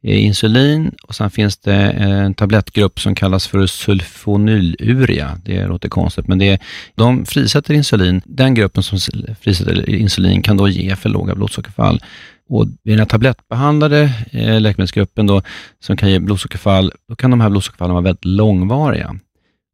Eh, 0.02 0.24
insulin 0.24 0.94
och 1.02 1.14
sen 1.14 1.30
finns 1.30 1.56
det 1.56 1.90
eh, 1.90 2.10
en 2.10 2.34
tablettgrupp 2.34 3.00
som 3.00 3.14
kallas 3.14 3.46
för 3.46 3.66
sulfonyluria. 3.66 5.38
Det 5.44 5.66
låter 5.66 5.88
konstigt, 5.88 6.28
men 6.28 6.38
det 6.38 6.48
är, 6.48 6.58
de 6.94 7.26
frisätter 7.26 7.74
insulin. 7.74 8.22
Den 8.24 8.54
gruppen 8.54 8.82
som 8.82 8.98
frisätter 9.40 9.90
insulin 9.90 10.42
kan 10.42 10.56
då 10.56 10.68
ge 10.68 10.96
för 10.96 11.08
låga 11.08 11.34
blodsockerfall. 11.34 12.00
Och 12.48 12.66
I 12.84 12.96
den 12.96 13.06
tablettbehandlade 13.06 14.12
eh, 14.30 14.60
läkemedelsgruppen 14.60 15.26
då, 15.26 15.42
som 15.80 15.96
kan 15.96 16.10
ge 16.10 16.18
blodsockerfall, 16.18 16.92
då 17.08 17.16
kan 17.16 17.30
de 17.30 17.40
här 17.40 17.50
blodsockerfallen 17.50 17.94
vara 17.94 18.04
väldigt 18.04 18.24
långvariga. 18.24 19.16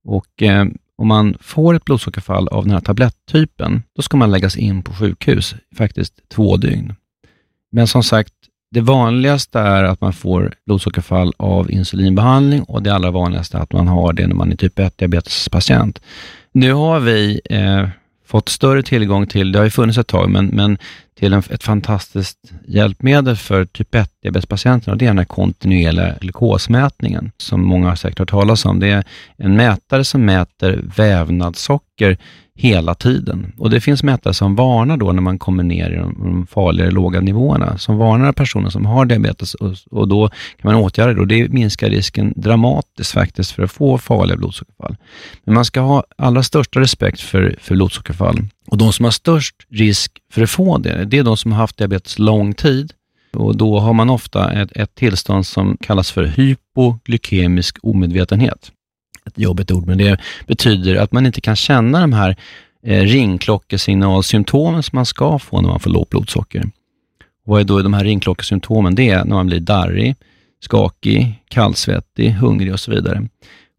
Och 0.04 0.42
eh, 0.42 0.66
om 0.96 1.08
man 1.08 1.37
får 1.40 1.74
ett 1.74 1.85
blodsockerfall 1.85 2.48
av 2.48 2.64
den 2.64 2.72
här 2.72 2.80
tabletttypen, 2.80 3.82
då 3.96 4.02
ska 4.02 4.16
man 4.16 4.30
läggas 4.30 4.56
in 4.56 4.82
på 4.82 4.92
sjukhus, 4.92 5.54
faktiskt 5.76 6.14
två 6.28 6.56
dygn. 6.56 6.94
Men 7.72 7.87
som 7.87 8.02
sagt, 8.02 8.35
det 8.72 8.80
vanligaste 8.80 9.58
är 9.58 9.85
att 9.85 10.00
man 10.00 10.12
får 10.12 10.54
blodsockerfall 10.66 11.32
av 11.37 11.70
insulinbehandling 11.70 12.62
och 12.62 12.82
det 12.82 12.94
allra 12.94 13.11
vanligaste 13.11 13.56
är 13.56 13.62
att 13.62 13.72
man 13.72 13.88
har 13.88 14.12
det 14.12 14.26
när 14.26 14.35
man 14.35 14.52
är 14.52 14.56
typ 14.56 14.78
1-diabetespatient. 14.78 16.00
Nu 16.52 16.72
har 16.72 17.00
vi 17.00 17.40
eh, 17.44 17.88
fått 18.26 18.48
större 18.48 18.82
tillgång 18.82 19.26
till, 19.26 19.52
det 19.52 19.58
har 19.58 19.64
ju 19.64 19.70
funnits 19.70 19.98
ett 19.98 20.06
tag, 20.06 20.30
men, 20.30 20.46
men 20.46 20.78
till 21.18 21.32
en, 21.32 21.42
ett 21.50 21.62
fantastiskt 21.62 22.52
hjälpmedel 22.66 23.37
för 23.37 23.64
typ 23.64 23.94
1-diabetespatienterna 23.94 24.92
och 24.92 24.98
det 24.98 25.04
är 25.04 25.11
den 25.11 25.18
här 25.18 25.24
kontinuerliga 25.24 26.14
glukosmätningen, 26.20 27.32
som 27.37 27.66
många 27.66 27.88
har 27.88 27.96
säkert 27.96 28.18
hört 28.18 28.30
talas 28.30 28.64
om. 28.64 28.80
Det 28.80 28.90
är 28.90 29.04
en 29.37 29.56
mätare 29.56 30.04
som 30.04 30.24
mäter 30.24 30.80
vävnadssocker 30.96 32.18
hela 32.54 32.94
tiden. 32.94 33.52
Och 33.58 33.70
Det 33.70 33.80
finns 33.80 34.02
mätare 34.02 34.34
som 34.34 34.54
varnar 34.54 34.96
då 34.96 35.12
när 35.12 35.22
man 35.22 35.38
kommer 35.38 35.62
ner 35.62 35.90
i 35.90 35.96
de, 35.96 36.14
de 36.18 36.46
farligare 36.46 36.90
låga 36.90 37.20
nivåerna, 37.20 37.78
som 37.78 37.96
varnar 37.96 38.32
personer 38.32 38.70
som 38.70 38.86
har 38.86 39.04
diabetes 39.04 39.54
och, 39.54 39.74
och 39.90 40.08
då 40.08 40.28
kan 40.28 40.72
man 40.72 40.74
åtgärda 40.74 41.14
det 41.14 41.20
och 41.20 41.26
det 41.26 41.48
minskar 41.48 41.90
risken 41.90 42.32
dramatiskt 42.36 43.12
faktiskt 43.12 43.50
för 43.50 43.62
att 43.62 43.72
få 43.72 43.98
farliga 43.98 44.36
blodsockerfall. 44.36 44.96
Men 45.44 45.54
man 45.54 45.64
ska 45.64 45.80
ha 45.80 46.04
allra 46.18 46.42
största 46.42 46.80
respekt 46.80 47.20
för, 47.20 47.56
för 47.60 47.74
blodsockerfall 47.74 48.38
och 48.66 48.78
de 48.78 48.92
som 48.92 49.04
har 49.04 49.12
störst 49.12 49.56
risk 49.70 50.12
för 50.32 50.42
att 50.42 50.50
få 50.50 50.78
det, 50.78 51.04
det 51.04 51.18
är 51.18 51.22
de 51.22 51.36
som 51.36 51.52
har 51.52 51.58
haft 51.58 51.76
diabetes 51.76 52.18
lång 52.18 52.54
tid 52.54 52.92
och 53.36 53.56
då 53.56 53.78
har 53.78 53.92
man 53.92 54.10
ofta 54.10 54.52
ett, 54.52 54.72
ett 54.76 54.94
tillstånd 54.94 55.46
som 55.46 55.76
kallas 55.80 56.10
för 56.10 56.24
hypoglykemisk 56.24 57.78
omedvetenhet 57.82 58.72
ett 59.26 59.38
jobbigt 59.38 59.70
ord, 59.70 59.87
men 59.87 59.98
det 59.98 60.20
betyder 60.46 60.96
att 60.96 61.12
man 61.12 61.26
inte 61.26 61.40
kan 61.40 61.56
känna 61.56 62.00
de 62.00 62.12
här 62.12 62.37
eh, 62.87 63.02
ringklockesignalsymptomen 63.02 64.82
som 64.82 64.96
man 64.96 65.06
ska 65.06 65.38
få 65.38 65.61
när 65.61 65.68
man 65.68 65.80
får 65.80 65.90
lågt 65.90 66.11
blodsocker. 66.11 66.64
Vad 67.44 67.61
är 67.61 67.64
då 67.64 67.82
de 67.82 67.94
här 67.94 68.04
ringklockesymptomen? 68.04 68.94
Det 68.94 69.11
är 69.11 69.24
när 69.24 69.35
man 69.35 69.46
blir 69.46 69.61
darrig, 69.61 70.16
skakig, 70.61 71.42
kallsvettig, 71.48 72.30
hungrig 72.30 72.72
och 72.72 72.80
så 72.80 72.90
vidare. 72.90 73.28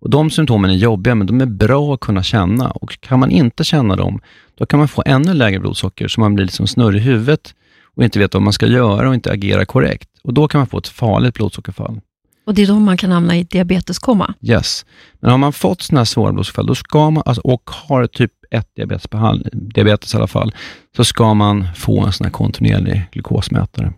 Och 0.02 0.10
De 0.10 0.30
symptomen 0.30 0.72
är 0.72 0.76
jobbiga, 0.76 1.16
men 1.16 1.28
de 1.28 1.42
är 1.42 1.46
bra 1.46 1.94
att 1.94 2.00
kunna 2.00 2.24
känna 2.24 2.72
och 2.72 3.00
kan 3.02 3.20
man 3.20 3.32
inte 3.32 3.64
känna 3.64 3.96
dem, 3.96 4.22
då 4.56 4.66
kan 4.66 4.80
man 4.80 4.88
få 4.88 5.04
ännu 5.06 5.34
lägre 5.34 5.60
blodsocker, 5.60 6.08
så 6.08 6.20
man 6.22 6.36
blir 6.36 6.46
liksom 6.46 6.68
snurrig 6.68 7.02
i 7.02 7.04
huvudet 7.04 7.56
och 7.96 8.04
inte 8.04 8.20
vet 8.20 8.34
vad 8.34 8.44
man 8.44 8.54
ska 8.54 8.68
göra 8.68 9.08
och 9.10 9.14
inte 9.14 9.32
agera 9.32 9.66
korrekt. 9.66 10.10
Och 10.24 10.34
Då 10.34 10.48
kan 10.48 10.60
man 10.60 10.68
få 10.68 10.78
ett 10.78 10.88
farligt 10.88 11.34
blodsockerfall. 11.34 12.02
Och 12.46 12.54
det 12.54 12.62
är 12.62 12.68
då 12.68 12.80
man 12.80 12.98
kan 12.98 13.12
hamna 13.12 13.38
i 13.38 13.44
diabeteskoma? 13.44 14.34
Yes. 14.42 14.86
Men 15.20 15.32
har 15.32 15.38
man 15.38 15.54
fått 15.54 15.82
sådana 15.82 16.00
här 16.00 16.06
svåra 16.06 16.34
blodsockerfall 16.34 16.68
då 16.68 16.76
ska 16.76 17.10
man, 17.10 17.24
alltså, 17.26 17.42
och 17.42 17.70
har 17.70 18.08
typ 18.08 18.32
1 18.52 18.68
diabetes, 18.76 19.08
diabetes 19.52 20.14
i 20.14 20.18
alla 20.18 20.28
fall, 20.28 20.56
så 20.96 21.04
ska 21.04 21.34
man 21.34 21.68
få 21.76 22.06
en 22.06 22.12
sån 22.12 22.26
här 22.26 22.32
kontinuerlig 22.32 23.06
glukosmätare. 23.12 23.94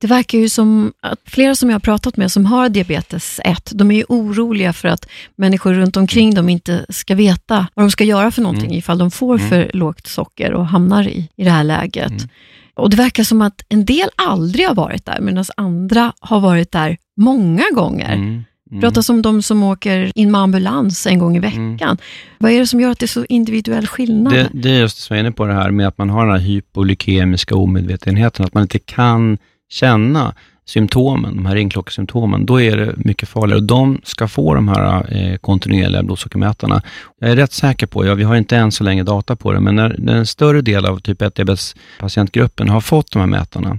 Det 0.00 0.06
verkar 0.06 0.38
ju 0.38 0.48
som 0.48 0.92
att 1.00 1.20
flera 1.24 1.54
som 1.54 1.70
jag 1.70 1.74
har 1.74 1.80
pratat 1.80 2.16
med 2.16 2.32
som 2.32 2.46
har 2.46 2.68
diabetes 2.68 3.40
1, 3.44 3.70
de 3.74 3.90
är 3.90 3.94
ju 3.94 4.04
oroliga 4.08 4.72
för 4.72 4.88
att 4.88 5.08
människor 5.36 5.74
runt 5.74 5.96
omkring 5.96 6.34
dem 6.34 6.48
inte 6.48 6.86
ska 6.88 7.14
veta 7.14 7.66
vad 7.74 7.84
de 7.84 7.90
ska 7.90 8.04
göra 8.04 8.30
för 8.30 8.42
någonting 8.42 8.66
mm. 8.66 8.78
ifall 8.78 8.98
de 8.98 9.10
får 9.10 9.34
mm. 9.34 9.48
för 9.48 9.70
lågt 9.74 10.06
socker 10.06 10.52
och 10.52 10.66
hamnar 10.66 11.08
i, 11.08 11.28
i 11.36 11.44
det 11.44 11.50
här 11.50 11.64
läget. 11.64 12.10
Mm. 12.10 12.28
Och 12.74 12.90
Det 12.90 12.96
verkar 12.96 13.24
som 13.24 13.42
att 13.42 13.64
en 13.68 13.84
del 13.84 14.08
aldrig 14.16 14.66
har 14.66 14.74
varit 14.74 15.04
där, 15.04 15.20
medan 15.20 15.44
andra 15.56 16.12
har 16.20 16.40
varit 16.40 16.72
där 16.72 16.96
många 17.16 17.64
gånger. 17.74 18.14
Mm. 18.14 18.44
Mm. 18.70 18.80
pratas 18.80 19.10
om 19.10 19.22
de 19.22 19.42
som 19.42 19.62
åker 19.62 20.12
in 20.14 20.30
med 20.30 20.40
ambulans 20.40 21.06
en 21.06 21.18
gång 21.18 21.34
i 21.34 21.38
mm. 21.38 21.50
veckan. 21.50 21.88
Mm. 21.88 21.98
Vad 22.38 22.52
är 22.52 22.60
det 22.60 22.66
som 22.66 22.80
gör 22.80 22.90
att 22.90 22.98
det 22.98 23.04
är 23.04 23.08
så 23.08 23.24
individuell 23.28 23.86
skillnad? 23.86 24.32
Det, 24.32 24.48
det 24.52 24.70
är 24.70 24.80
just 24.80 24.96
det 24.96 25.02
som 25.02 25.16
jag 25.16 25.20
är 25.20 25.26
inne 25.26 25.32
på, 25.32 25.46
det 25.46 25.54
här 25.54 25.70
med 25.70 25.88
att 25.88 25.98
man 25.98 26.10
har 26.10 26.26
den 26.26 26.34
här 26.34 26.46
hypolykemiska 26.46 27.56
omedvetenheten, 27.56 28.44
att 28.44 28.54
man 28.54 28.62
inte 28.62 28.78
kan 28.78 29.38
känna 29.68 30.34
symptomen, 30.68 31.36
de 31.36 31.46
här 31.46 31.54
ringklockesymptomen, 31.54 32.46
då 32.46 32.60
är 32.60 32.76
det 32.76 32.94
mycket 32.96 33.28
farligare. 33.28 33.60
De 33.60 34.00
ska 34.04 34.28
få 34.28 34.54
de 34.54 34.68
här 34.68 35.12
eh, 35.16 35.36
kontinuerliga 35.36 36.02
blodsockermätarna. 36.02 36.82
Jag 37.20 37.30
är 37.30 37.36
rätt 37.36 37.52
säker 37.52 37.86
på, 37.86 38.06
ja, 38.06 38.14
vi 38.14 38.24
har 38.24 38.36
inte 38.36 38.56
än 38.56 38.72
så 38.72 38.84
länge 38.84 39.02
data 39.02 39.36
på 39.36 39.52
det, 39.52 39.60
men 39.60 39.76
när, 39.76 39.96
när 39.98 40.16
en 40.16 40.26
större 40.26 40.60
del 40.60 40.86
av 40.86 40.98
typ 40.98 41.22
1 41.22 41.34
diabetespatientgruppen 41.34 42.68
har 42.68 42.80
fått 42.80 43.12
de 43.12 43.18
här 43.18 43.26
mätarna, 43.26 43.78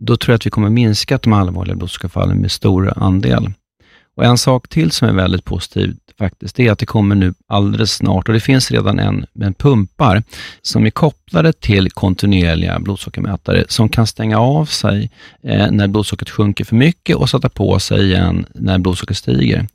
då 0.00 0.16
tror 0.16 0.32
jag 0.32 0.36
att 0.36 0.46
vi 0.46 0.50
kommer 0.50 0.70
minska 0.70 1.18
de 1.22 1.32
allvarliga 1.32 1.76
blodsockerfallen 1.76 2.38
med 2.38 2.50
stor 2.50 2.92
andel. 2.96 3.52
Och 4.16 4.24
En 4.24 4.38
sak 4.38 4.68
till 4.68 4.90
som 4.90 5.08
är 5.08 5.12
väldigt 5.12 5.44
positiv 5.44 5.96
faktiskt, 6.18 6.56
det 6.56 6.66
är 6.66 6.72
att 6.72 6.78
det 6.78 6.86
kommer 6.86 7.14
nu 7.14 7.34
alldeles 7.48 7.92
snart, 7.92 8.28
och 8.28 8.34
det 8.34 8.40
finns 8.40 8.70
redan 8.70 8.98
en, 8.98 9.26
en 9.40 9.54
pumpar 9.54 10.22
som 10.62 10.86
är 10.86 10.90
kopplade 10.90 11.52
till 11.52 11.90
kontinuerliga 11.90 12.78
blodsockermätare 12.78 13.64
som 13.68 13.88
kan 13.88 14.06
stänga 14.06 14.38
av 14.38 14.66
sig 14.66 15.10
eh, 15.42 15.70
när 15.70 15.88
blodsockret 15.88 16.30
sjunker 16.30 16.64
för 16.64 16.76
mycket 16.76 17.16
och 17.16 17.30
sätta 17.30 17.48
på 17.48 17.78
sig 17.78 18.04
igen 18.04 18.46
när 18.54 18.78
blodsockret 18.78 19.18
stiger. 19.18 19.66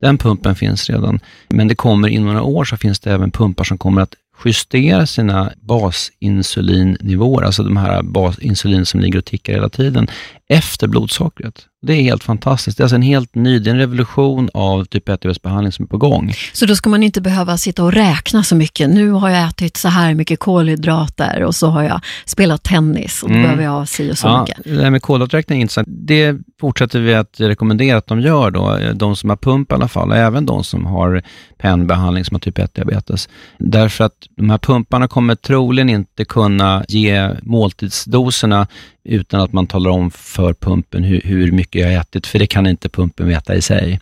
Den 0.00 0.18
pumpen 0.18 0.54
finns 0.54 0.90
redan, 0.90 1.20
men 1.48 1.68
det 1.68 1.74
kommer 1.74 2.08
inom 2.08 2.26
några 2.26 2.42
år 2.42 2.64
så 2.64 2.76
finns 2.76 3.00
det 3.00 3.12
även 3.12 3.30
pumpar 3.30 3.64
som 3.64 3.78
kommer 3.78 4.02
att 4.02 4.14
justera 4.44 5.06
sina 5.06 5.52
basinsulinnivåer, 5.60 7.42
alltså 7.42 7.62
de 7.62 7.76
här 7.76 8.02
basinsulin 8.02 8.86
som 8.86 9.00
ligger 9.00 9.18
och 9.18 9.24
tickar 9.24 9.52
hela 9.52 9.68
tiden, 9.68 10.08
efter 10.52 10.88
blodsockret. 10.88 11.66
Det 11.86 11.92
är 11.92 12.02
helt 12.02 12.24
fantastiskt. 12.24 12.76
Det 12.76 12.80
är 12.80 12.84
alltså 12.84 12.96
en 12.96 13.02
helt 13.02 13.34
ny, 13.34 13.58
det 13.58 13.70
är 13.70 13.72
en 13.72 13.78
revolution 13.78 14.48
av 14.54 14.84
typ 14.84 15.08
1 15.08 15.42
behandling 15.42 15.72
som 15.72 15.82
är 15.82 15.86
på 15.86 15.96
gång. 15.96 16.32
Så 16.52 16.66
då 16.66 16.76
ska 16.76 16.90
man 16.90 17.02
inte 17.02 17.20
behöva 17.20 17.58
sitta 17.58 17.84
och 17.84 17.92
räkna 17.92 18.44
så 18.44 18.56
mycket. 18.56 18.90
Nu 18.90 19.10
har 19.10 19.28
jag 19.28 19.48
ätit 19.48 19.76
så 19.76 19.88
här 19.88 20.14
mycket 20.14 20.38
kolhydrater 20.38 21.42
och 21.42 21.54
så 21.54 21.66
har 21.66 21.82
jag 21.82 22.00
spelat 22.24 22.62
tennis 22.62 23.22
och 23.22 23.28
då 23.28 23.34
mm. 23.34 23.42
behöver 23.42 23.64
jag 23.64 23.70
ha 23.70 23.86
si 23.86 24.12
och 24.12 24.18
så 24.18 24.26
ja, 24.26 24.40
mycket. 24.40 24.64
Det 24.64 24.82
här 24.82 24.90
med 24.90 25.02
kolhydraträkning 25.02 25.58
är 25.58 25.62
intressant. 25.62 25.88
Det 25.90 26.36
fortsätter 26.60 27.00
vi 27.00 27.14
att 27.14 27.40
rekommendera 27.40 27.98
att 27.98 28.06
de 28.06 28.20
gör 28.20 28.50
då, 28.50 28.78
de 28.94 29.16
som 29.16 29.30
har 29.30 29.36
pump 29.36 29.72
i 29.72 29.74
alla 29.74 29.88
fall, 29.88 30.12
även 30.12 30.46
de 30.46 30.64
som 30.64 30.86
har 30.86 31.22
pennbehandling 31.58 32.24
som 32.24 32.34
har 32.34 32.40
typ 32.40 32.58
1-diabetes. 32.58 33.28
Därför 33.58 34.04
att 34.04 34.14
de 34.36 34.50
här 34.50 34.58
pumparna 34.58 35.08
kommer 35.08 35.34
troligen 35.34 35.88
inte 35.88 36.24
kunna 36.24 36.84
ge 36.88 37.30
måltidsdoserna 37.42 38.66
utan 39.04 39.40
att 39.40 39.52
man 39.52 39.66
talar 39.66 39.90
om 39.90 40.10
för 40.10 40.41
för 40.42 40.54
pumpen 40.54 41.04
hur, 41.04 41.20
hur 41.24 41.52
mycket 41.52 41.80
jag 41.80 41.88
har 41.88 42.00
ätit, 42.00 42.26
för 42.26 42.38
det 42.38 42.46
kan 42.46 42.66
inte 42.66 42.88
pumpen 42.88 43.28
veta 43.28 43.54
i 43.54 43.62
sig. 43.62 44.00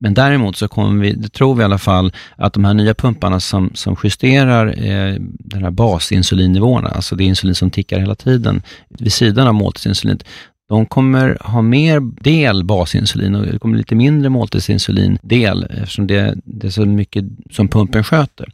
Men 0.00 0.14
däremot 0.14 0.56
så 0.56 0.68
kommer 0.68 1.02
vi, 1.02 1.12
det 1.12 1.28
tror 1.28 1.54
vi 1.54 1.62
i 1.62 1.64
alla 1.64 1.78
fall, 1.78 2.12
att 2.36 2.52
de 2.52 2.64
här 2.64 2.74
nya 2.74 2.94
pumparna 2.94 3.40
som, 3.40 3.70
som 3.74 3.96
justerar 4.04 4.66
eh, 4.66 5.16
den 5.20 5.62
här 5.62 5.70
basinsulinnivåerna, 5.70 6.88
alltså 6.88 7.16
det 7.16 7.24
insulin 7.24 7.54
som 7.54 7.70
tickar 7.70 7.98
hela 7.98 8.14
tiden, 8.14 8.62
vid 8.88 9.12
sidan 9.12 9.46
av 9.46 9.54
måltidsinsulinet, 9.54 10.24
de 10.68 10.86
kommer 10.86 11.38
ha 11.40 11.62
mer 11.62 12.00
del 12.00 12.64
basinsulin 12.64 13.34
och 13.34 13.46
det 13.46 13.58
kommer 13.58 13.78
lite 13.78 13.94
mindre 13.94 14.28
måltidsinsulindel 14.28 15.66
eftersom 15.70 16.06
det, 16.06 16.34
det 16.44 16.66
är 16.66 16.70
så 16.70 16.86
mycket 16.86 17.24
som 17.50 17.68
pumpen 17.68 18.04
sköter. 18.04 18.48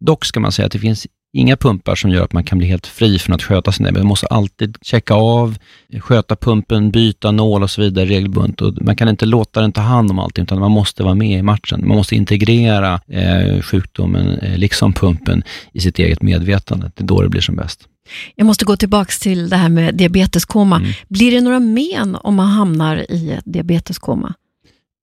Dock 0.00 0.24
ska 0.24 0.40
man 0.40 0.52
säga 0.52 0.66
att 0.66 0.72
det 0.72 0.78
finns 0.78 1.06
inga 1.34 1.56
pumpar 1.56 1.94
som 1.94 2.10
gör 2.10 2.24
att 2.24 2.32
man 2.32 2.44
kan 2.44 2.58
bli 2.58 2.66
helt 2.66 2.86
fri 2.86 3.18
från 3.18 3.34
att 3.34 3.42
sköta 3.42 3.72
sin 3.72 3.88
Man 3.92 4.06
måste 4.06 4.26
alltid 4.26 4.78
checka 4.82 5.14
av, 5.14 5.58
sköta 6.00 6.36
pumpen, 6.36 6.90
byta 6.90 7.30
nål 7.30 7.62
och 7.62 7.70
så 7.70 7.80
vidare 7.80 8.06
regelbundet. 8.06 8.60
Och 8.60 8.82
man 8.82 8.96
kan 8.96 9.08
inte 9.08 9.26
låta 9.26 9.60
den 9.60 9.72
ta 9.72 9.80
hand 9.80 10.10
om 10.10 10.18
allting, 10.18 10.42
utan 10.42 10.60
man 10.60 10.70
måste 10.70 11.02
vara 11.02 11.14
med 11.14 11.38
i 11.38 11.42
matchen. 11.42 11.88
Man 11.88 11.96
måste 11.96 12.16
integrera 12.16 13.00
eh, 13.08 13.60
sjukdomen, 13.60 14.38
eh, 14.38 14.58
liksom 14.58 14.92
pumpen, 14.92 15.42
i 15.72 15.80
sitt 15.80 15.98
eget 15.98 16.22
medvetande. 16.22 16.92
Det 16.94 17.02
är 17.02 17.06
då 17.06 17.22
det 17.22 17.28
blir 17.28 17.40
som 17.40 17.56
bäst. 17.56 17.88
Jag 18.34 18.46
måste 18.46 18.64
gå 18.64 18.76
tillbaka 18.76 19.12
till 19.20 19.48
det 19.48 19.56
här 19.56 19.68
med 19.68 19.94
diabeteskoma. 19.94 20.76
Mm. 20.76 20.90
Blir 21.08 21.30
det 21.30 21.40
några 21.40 21.60
men 21.60 22.16
om 22.16 22.34
man 22.34 22.46
hamnar 22.46 23.10
i 23.10 23.30
ett 23.32 23.44
diabeteskoma? 23.44 24.34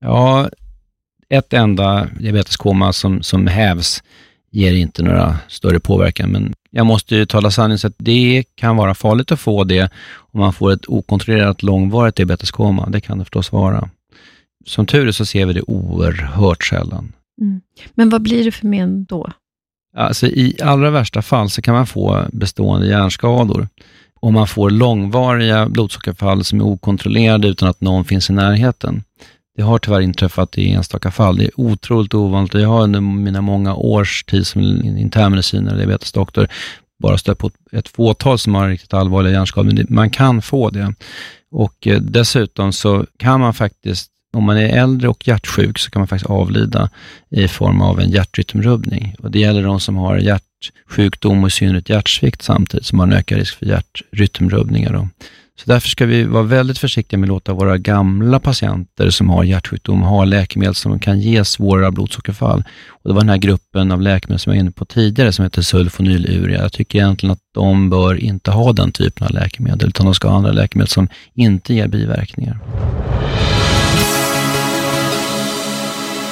Ja, 0.02 0.50
ett 1.30 1.54
enda 1.54 2.08
diabeteskoma 2.20 2.94
som, 2.94 3.24
som 3.24 3.48
hävs 3.48 4.04
ger 4.52 4.74
inte 4.74 5.04
några 5.04 5.38
större 5.48 5.80
påverkan, 5.80 6.30
men 6.30 6.54
jag 6.72 6.86
måste 6.86 7.16
ju 7.16 7.26
tala 7.26 7.52
sanning 7.52 7.78
så 7.78 7.88
att 7.88 7.96
det 7.98 8.44
kan 8.56 8.78
vara 8.78 8.94
farligt 8.94 9.32
att 9.32 9.40
få 9.40 9.64
det 9.64 9.92
om 10.14 10.40
man 10.40 10.54
får 10.54 10.72
ett 10.72 10.90
okontrollerat 10.90 11.64
långvarigt 11.64 12.16
diabeteskoma. 12.16 12.90
Det 12.90 13.02
kan 13.02 13.18
det 13.18 13.26
förstås 13.26 13.52
vara. 13.52 13.90
Som 14.66 14.86
tur 14.86 15.08
är 15.08 15.12
så 15.12 15.26
ser 15.26 15.46
vi 15.46 15.54
det 15.54 15.62
oerhört 15.62 16.64
sällan. 16.66 17.14
Mm. 17.42 17.62
Men 17.94 18.10
vad 18.10 18.22
blir 18.22 18.46
det 18.46 18.52
för 18.52 18.68
men 18.68 19.06
då? 19.06 19.32
Alltså, 19.98 20.28
I 20.28 20.58
allra 20.64 20.90
värsta 20.90 21.22
fall 21.22 21.50
så 21.50 21.62
kan 21.62 21.74
man 21.74 21.88
få 21.88 22.26
bestående 22.32 22.88
hjärnskador. 22.88 23.68
Om 24.20 24.34
man 24.34 24.48
får 24.48 24.70
långvariga 24.70 25.70
blodsockerfall 25.70 26.44
som 26.44 26.60
är 26.60 26.66
okontrollerade 26.66 27.48
utan 27.48 27.70
att 27.70 27.82
någon 27.82 28.06
finns 28.06 28.30
i 28.30 28.34
närheten. 28.34 29.04
Det 29.56 29.62
har 29.62 29.80
tyvärr 29.80 30.02
inträffat 30.02 30.58
i 30.58 30.70
enstaka 30.72 31.12
fall. 31.12 31.38
Det 31.38 31.46
är 31.46 31.60
otroligt 31.60 32.14
ovanligt 32.14 32.54
jag 32.54 32.70
har 32.70 32.84
under 32.84 33.02
mina 33.02 33.42
många 33.42 33.76
års 33.76 34.24
tid 34.24 34.48
som 34.48 34.62
internmedicinare, 34.84 35.78
diabetesdoktor, 35.78 36.48
bara 37.00 37.18
stött 37.18 37.38
på 37.38 37.52
ett 37.72 37.88
fåtal 37.88 38.40
som 38.40 38.56
har 38.56 38.70
riktigt 38.70 38.94
allvarliga 38.94 39.34
hjärnskador, 39.34 39.72
men 39.72 39.86
man 39.90 40.10
kan 40.10 40.42
få 40.42 40.70
det. 40.70 40.94
Och 41.52 41.88
eh, 41.88 42.02
dessutom 42.02 42.74
så 42.74 43.06
kan 43.18 43.40
man 43.40 43.54
faktiskt, 43.54 44.12
om 44.34 44.44
man 44.44 44.58
är 44.58 44.70
äldre 44.70 45.10
och 45.10 45.28
hjärtsjuk, 45.28 45.80
så 45.80 45.92
kan 45.92 46.00
man 46.00 46.08
faktiskt 46.08 46.30
avlida 46.30 46.90
i 47.30 47.48
form 47.48 47.82
av 47.82 48.00
en 48.00 48.10
hjärtrytmrubbning. 48.10 49.16
Och 49.20 49.32
det 49.32 49.40
gäller 49.40 49.64
de 49.64 49.80
som 49.80 49.96
har 49.96 50.18
hjärtsjukdom 50.18 51.44
och 51.44 51.48
i 51.48 51.52
synnerhet 51.52 51.90
hjärtsvikt 51.90 52.42
samtidigt, 52.42 52.86
som 52.86 53.00
har 53.00 53.08
en 53.08 53.14
ökad 53.14 53.38
risk 53.38 53.58
för 53.58 53.66
hjärtrytmrubbningar. 53.66 55.08
Så 55.64 55.70
därför 55.72 55.90
ska 55.90 56.06
vi 56.06 56.24
vara 56.24 56.44
väldigt 56.44 56.78
försiktiga 56.78 57.18
med 57.18 57.28
att 57.28 57.30
låta 57.30 57.54
våra 57.54 57.78
gamla 57.78 58.40
patienter 58.40 59.10
som 59.10 59.30
har 59.30 59.44
hjärtsjukdom 59.44 60.02
ha 60.02 60.26
läkemedel 60.26 60.76
som 60.76 61.00
kan 61.00 61.20
ge 61.20 61.46
svåra 61.46 61.92
blodsockerfall. 61.92 62.64
Och 62.90 63.10
det 63.10 63.14
var 63.14 63.22
den 63.22 63.30
här 63.30 63.38
gruppen 63.38 63.92
av 63.92 64.02
läkemedel 64.02 64.40
som 64.40 64.52
jag 64.52 64.58
var 64.58 64.62
inne 64.62 64.72
på 64.72 64.86
tidigare 64.86 65.32
som 65.32 65.44
heter 65.44 65.62
sulfonyluria. 65.62 66.62
Jag 66.62 66.74
tycker 66.74 67.00
egentligen 67.00 67.34
att 67.34 67.40
de 67.54 67.90
bör 67.90 68.16
inte 68.16 68.52
ha 68.52 68.74
den 68.74 68.92
typen 68.92 69.28
av 69.28 69.34
läkemedel, 69.34 69.90
utan 69.90 70.06
de 70.06 70.16
ska 70.16 70.28
ha 70.28 70.38
andra 70.38 70.52
läkemedel 70.52 70.88
som 70.90 71.08
inte 71.34 71.74
ger 71.74 71.88
biverkningar. 71.88 72.60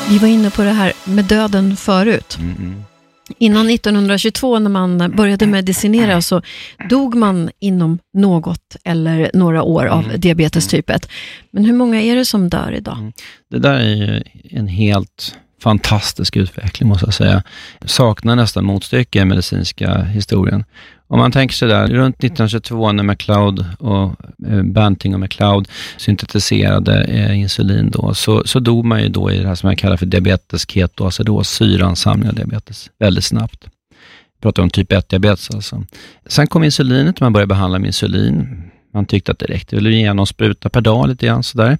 Vi 0.09 0.17
var 0.17 0.27
inne 0.27 0.49
på 0.49 0.61
det 0.61 0.71
här 0.71 0.93
med 1.05 1.25
döden 1.25 1.75
förut. 1.75 2.37
Mm 2.39 2.55
-mm. 2.55 2.88
Innan 3.37 3.69
1922 3.69 4.59
när 4.59 4.69
man 4.69 5.13
började 5.15 5.47
medicinera 5.47 6.21
så 6.21 6.41
dog 6.89 7.15
man 7.15 7.49
inom 7.59 7.99
något 8.13 8.75
eller 8.83 9.31
några 9.33 9.63
år 9.63 9.85
av 9.85 10.03
mm. 10.03 10.19
diabetes 10.19 10.67
typ 10.67 10.89
1. 10.89 11.09
Men 11.51 11.65
hur 11.65 11.73
många 11.73 12.01
är 12.01 12.15
det 12.15 12.25
som 12.25 12.49
dör 12.49 12.73
idag? 12.77 12.97
Mm. 12.97 13.13
Det 13.49 13.59
där 13.59 13.73
är 13.73 13.95
ju 13.95 14.23
en 14.49 14.67
helt 14.67 15.35
fantastisk 15.59 16.37
utveckling 16.37 16.89
måste 16.89 17.05
jag 17.05 17.13
säga. 17.13 17.43
Saknar 17.85 18.35
nästan 18.35 18.65
motstycke 18.65 19.19
i 19.19 19.21
den 19.21 19.27
medicinska 19.27 20.03
historien. 20.03 20.63
Om 21.11 21.19
man 21.19 21.31
tänker 21.31 21.55
sig 21.55 21.67
där, 21.67 21.87
runt 21.87 22.15
1922 22.15 22.91
när 22.91 23.03
McLeod 23.03 23.65
och 23.79 24.15
eh, 24.47 24.63
Banting 24.63 25.13
och 25.13 25.19
McLeod 25.19 25.67
syntetiserade 25.97 27.03
eh, 27.03 27.39
insulin 27.39 27.91
då, 27.91 28.13
så, 28.13 28.43
så 28.45 28.59
dog 28.59 28.85
man 28.85 29.01
ju 29.01 29.09
då 29.09 29.31
i 29.31 29.39
det 29.39 29.47
här 29.47 29.55
som 29.55 29.69
jag 29.69 29.77
kallar 29.77 29.97
för 29.97 30.05
diabetes 30.05 30.69
ketoacidos, 30.69 31.37
alltså 31.37 31.55
syransamling 31.55 32.29
av 32.29 32.35
diabetes, 32.35 32.89
väldigt 32.99 33.25
snabbt. 33.25 33.65
Vi 33.65 34.41
pratar 34.41 34.63
om 34.63 34.69
typ 34.69 34.91
1-diabetes 34.91 35.55
alltså. 35.55 35.83
Sen 36.25 36.47
kom 36.47 36.63
insulinet 36.63 37.15
och 37.15 37.21
man 37.21 37.33
började 37.33 37.47
behandla 37.47 37.79
med 37.79 37.87
insulin. 37.87 38.63
Man 38.93 39.05
tyckte 39.05 39.31
att 39.31 39.39
det 39.39 39.45
räckte, 39.45 39.75
ville 39.75 39.91
ge 39.91 40.13
någon 40.13 40.27
spruta 40.27 40.69
per 40.69 40.81
dag 40.81 41.07
lite 41.07 41.25
grann 41.25 41.43
sådär. 41.43 41.77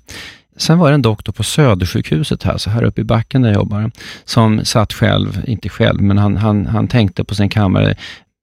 Sen 0.60 0.80
var 0.80 0.90
det 0.90 0.94
en 0.94 1.02
doktor 1.02 1.34
på 1.34 1.44
Södersjukhuset 1.44 2.44
här, 2.44 2.58
så 2.58 2.70
här 2.70 2.84
uppe 2.84 3.02
i 3.02 3.04
backen 3.04 3.42
där 3.42 3.50
jag 3.50 3.56
jobbar, 3.56 3.92
som 4.26 4.66
satt 4.66 4.94
själv, 4.94 5.44
inte 5.48 5.70
själv, 5.70 6.02
men 6.02 6.18
han, 6.18 6.38
han, 6.38 6.66
han 6.66 6.88
tänkte 6.88 7.24
på 7.24 7.36
sin 7.36 7.50
kammare, 7.50 7.96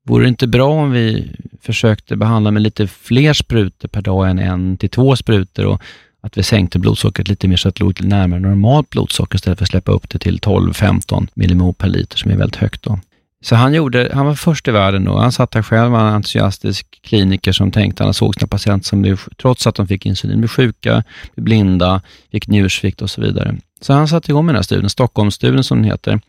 Vore 0.09 0.25
det 0.25 0.29
inte 0.29 0.47
bra 0.47 0.69
om 0.69 0.91
vi 0.91 1.31
försökte 1.63 2.17
behandla 2.17 2.51
med 2.51 2.63
lite 2.63 2.87
fler 2.87 3.33
sprutor 3.33 3.89
per 3.89 4.03
dag 4.03 4.31
än 4.31 4.39
en 4.39 4.77
till 4.77 4.91
två 4.91 5.17
sprutor 5.17 5.67
och 5.67 5.83
att 6.21 6.39
vi 6.39 6.43
sänkte 6.43 6.79
blodsockret 6.79 7.29
lite 7.29 7.49
mer 7.49 7.57
så 7.57 7.69
att 7.69 7.75
det 7.75 7.85
låg 7.85 8.05
närmare 8.05 8.41
normalt 8.41 8.91
blodsocker 8.91 9.37
istället 9.37 9.59
för 9.59 9.65
att 9.65 9.71
släppa 9.71 9.93
upp 9.93 10.09
det 10.09 10.19
till 10.19 10.39
12-15 10.39 11.29
millimol 11.35 11.75
per 11.75 11.89
liter 11.89 12.19
som 12.19 12.31
är 12.31 12.37
väldigt 12.37 12.57
högt. 12.57 12.83
Då. 12.83 12.99
Så 13.45 13.55
han, 13.57 13.75
gjorde, 13.75 14.11
han 14.15 14.27
var 14.27 14.35
först 14.35 14.69
i 14.69 14.71
världen 14.71 15.05
då. 15.05 15.19
Han 15.19 15.33
satt 15.33 15.55
här 15.55 15.63
själv, 15.63 15.91
var 15.93 16.01
en 16.01 16.15
entusiastisk 16.15 17.03
kliniker 17.03 17.53
som 17.53 17.71
tänkte, 17.71 18.05
han 18.05 18.15
såg 18.15 18.35
sina 18.35 18.47
patienter 18.47 18.87
som 18.87 19.03
blev, 19.03 19.21
trots 19.37 19.67
att 19.67 19.75
de 19.75 19.87
fick 19.87 20.07
insulin, 20.07 20.39
blev 20.39 20.49
sjuka, 20.49 21.05
blev 21.35 21.45
blinda, 21.45 22.03
fick 22.33 22.49
njursvikt 22.49 23.03
och 23.03 23.11
så 23.11 23.21
vidare. 23.21 23.57
Så 23.81 23.93
han 23.93 24.09
satte 24.09 24.31
igång 24.31 24.47
med 24.47 24.55
den 24.55 24.59
här 24.59 24.63
studien, 24.63 24.91
Stockholmsstudien 24.91 25.65
som 25.65 25.79
den 25.79 25.91
heter. 25.91 26.21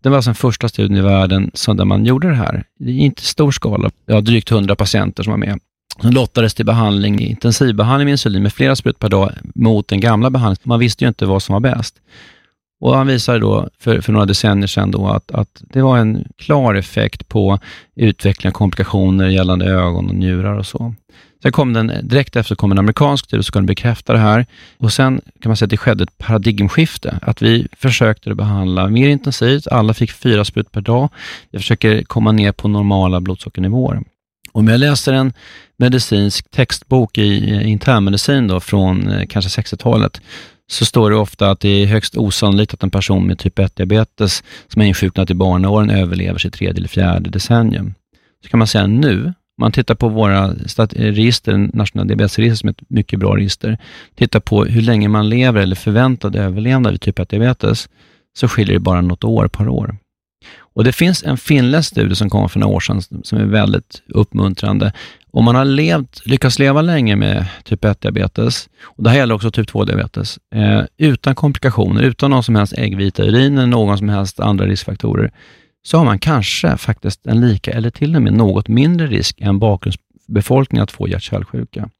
Det 0.00 0.08
var 0.08 0.16
alltså 0.16 0.28
den 0.28 0.34
första 0.34 0.68
studien 0.68 0.98
i 0.98 1.00
världen 1.00 1.50
som 1.54 1.76
där 1.76 1.84
man 1.84 2.04
gjorde 2.04 2.28
det 2.28 2.34
här. 2.34 2.64
Det 2.78 2.90
är 2.90 2.96
inte 2.96 3.22
stor 3.22 3.50
skala, 3.50 3.90
ja, 4.06 4.20
drygt 4.20 4.50
100 4.50 4.76
patienter 4.76 5.22
som 5.22 5.30
var 5.30 5.38
med. 5.38 5.58
De 6.02 6.10
lottades 6.12 6.54
till 6.54 6.66
behandling, 6.66 7.20
intensivbehandling 7.20 8.04
med 8.04 8.12
insulin 8.12 8.42
med 8.42 8.52
flera 8.52 8.76
sprut 8.76 8.98
per 8.98 9.08
dag 9.08 9.32
mot 9.54 9.88
den 9.88 10.00
gamla 10.00 10.30
behandlingen. 10.30 10.62
Man 10.64 10.80
visste 10.80 11.04
ju 11.04 11.08
inte 11.08 11.26
vad 11.26 11.42
som 11.42 11.52
var 11.52 11.60
bäst. 11.60 11.94
Och 12.82 12.96
han 12.96 13.06
visade 13.06 13.38
då 13.38 13.68
för, 13.78 14.00
för 14.00 14.12
några 14.12 14.26
decennier 14.26 14.66
sedan 14.66 14.90
då 14.90 15.08
att, 15.08 15.30
att 15.30 15.62
det 15.72 15.82
var 15.82 15.98
en 15.98 16.24
klar 16.38 16.74
effekt 16.74 17.28
på 17.28 17.58
utveckling 17.94 18.50
av 18.50 18.52
komplikationer 18.52 19.28
gällande 19.28 19.66
ögon 19.66 20.08
och 20.08 20.14
njurar 20.14 20.58
och 20.58 20.66
så. 20.66 20.94
Sen 21.42 21.52
kom 21.52 21.72
den, 21.72 21.92
direkt 22.02 22.36
efter 22.36 22.54
kom 22.54 22.72
en 22.72 22.78
amerikansk 22.78 23.24
studie 23.24 23.42
som 23.42 23.52
kunde 23.52 23.66
bekräfta 23.66 24.12
det 24.12 24.18
här. 24.18 24.46
Och 24.78 24.92
sen 24.92 25.20
kan 25.40 25.50
man 25.50 25.56
säga 25.56 25.66
att 25.66 25.70
det 25.70 25.76
skedde 25.76 26.04
ett 26.04 26.18
paradigmskifte. 26.18 27.18
Att 27.22 27.42
vi 27.42 27.68
försökte 27.76 28.34
behandla 28.34 28.88
mer 28.88 29.08
intensivt. 29.08 29.66
Alla 29.66 29.94
fick 29.94 30.12
fyra 30.12 30.44
sprut 30.44 30.72
per 30.72 30.80
dag. 30.80 31.08
Vi 31.50 31.58
försöker 31.58 32.02
komma 32.02 32.32
ner 32.32 32.52
på 32.52 32.68
normala 32.68 33.20
blodsockernivåer. 33.20 34.02
Om 34.52 34.68
jag 34.68 34.80
läser 34.80 35.12
en 35.12 35.32
medicinsk 35.76 36.50
textbok 36.50 37.18
i 37.18 37.62
internmedicin 37.62 38.48
då, 38.48 38.60
från 38.60 39.08
eh, 39.08 39.26
kanske 39.26 39.62
60-talet, 39.62 40.20
så 40.72 40.84
står 40.84 41.10
det 41.10 41.16
ofta 41.16 41.50
att 41.50 41.60
det 41.60 41.68
är 41.68 41.86
högst 41.86 42.16
osannolikt 42.16 42.74
att 42.74 42.82
en 42.82 42.90
person 42.90 43.26
med 43.26 43.38
typ 43.38 43.58
1-diabetes 43.58 44.44
som 44.68 44.82
är 44.82 44.86
insjuknat 44.86 45.30
i 45.30 45.34
barnaåren 45.34 45.90
överlever 45.90 46.38
sitt 46.38 46.54
tredje 46.54 46.76
eller 46.76 46.88
fjärde 46.88 47.30
decennium. 47.30 47.94
Så 48.42 48.48
kan 48.48 48.58
man 48.58 48.66
säga 48.66 48.86
nu, 48.86 49.24
om 49.24 49.34
man 49.60 49.72
tittar 49.72 49.94
på 49.94 50.08
våra 50.08 50.48
register, 50.94 51.70
nationella 51.76 52.08
diabetesregister 52.08 52.56
som 52.56 52.68
är 52.68 52.72
ett 52.72 52.90
mycket 52.90 53.18
bra 53.18 53.36
register, 53.36 53.78
tittar 54.14 54.40
på 54.40 54.64
hur 54.64 54.82
länge 54.82 55.08
man 55.08 55.28
lever 55.28 55.60
eller 55.60 55.76
förväntad 55.76 56.36
överlevnad 56.36 56.92
vid 56.92 57.00
typ 57.00 57.18
1-diabetes, 57.18 57.88
så 58.38 58.48
skiljer 58.48 58.74
det 58.74 58.80
bara 58.80 59.00
något 59.00 59.24
år 59.24 59.48
per 59.48 59.68
år. 59.68 59.96
Och 60.74 60.84
Det 60.84 60.92
finns 60.92 61.22
en 61.22 61.36
finländsk 61.36 61.90
studie 61.90 62.14
som 62.14 62.30
kom 62.30 62.48
för 62.48 62.60
några 62.60 62.74
år 62.74 62.80
sedan 62.80 63.02
som 63.22 63.38
är 63.38 63.44
väldigt 63.44 64.02
uppmuntrande. 64.08 64.92
Om 65.30 65.44
man 65.44 65.54
har 65.54 65.64
levt, 65.64 66.26
lyckats 66.26 66.58
leva 66.58 66.82
länge 66.82 67.16
med 67.16 67.46
typ 67.64 67.84
1-diabetes, 67.84 68.68
och 68.84 69.04
det 69.04 69.10
här 69.10 69.16
gäller 69.16 69.34
också 69.34 69.50
typ 69.50 69.68
2-diabetes, 69.68 70.38
eh, 70.54 70.82
utan 70.96 71.34
komplikationer, 71.34 72.02
utan 72.02 72.30
någon 72.30 72.42
som 72.42 72.54
helst 72.54 72.72
äggvita 72.72 73.22
urin 73.22 73.58
eller 73.58 73.66
någon 73.66 73.98
som 73.98 74.08
helst 74.08 74.40
andra 74.40 74.66
riskfaktorer, 74.66 75.32
så 75.86 75.98
har 75.98 76.04
man 76.04 76.18
kanske 76.18 76.76
faktiskt 76.76 77.26
en 77.26 77.40
lika 77.40 77.70
eller 77.70 77.90
till 77.90 78.16
och 78.16 78.22
med 78.22 78.32
något 78.32 78.68
mindre 78.68 79.06
risk 79.06 79.40
än 79.40 79.58
bakgrundsbefolkningen 79.58 80.82
att 80.82 80.90
få 80.90 81.08
hjärt-kärlsjuka. 81.08 81.90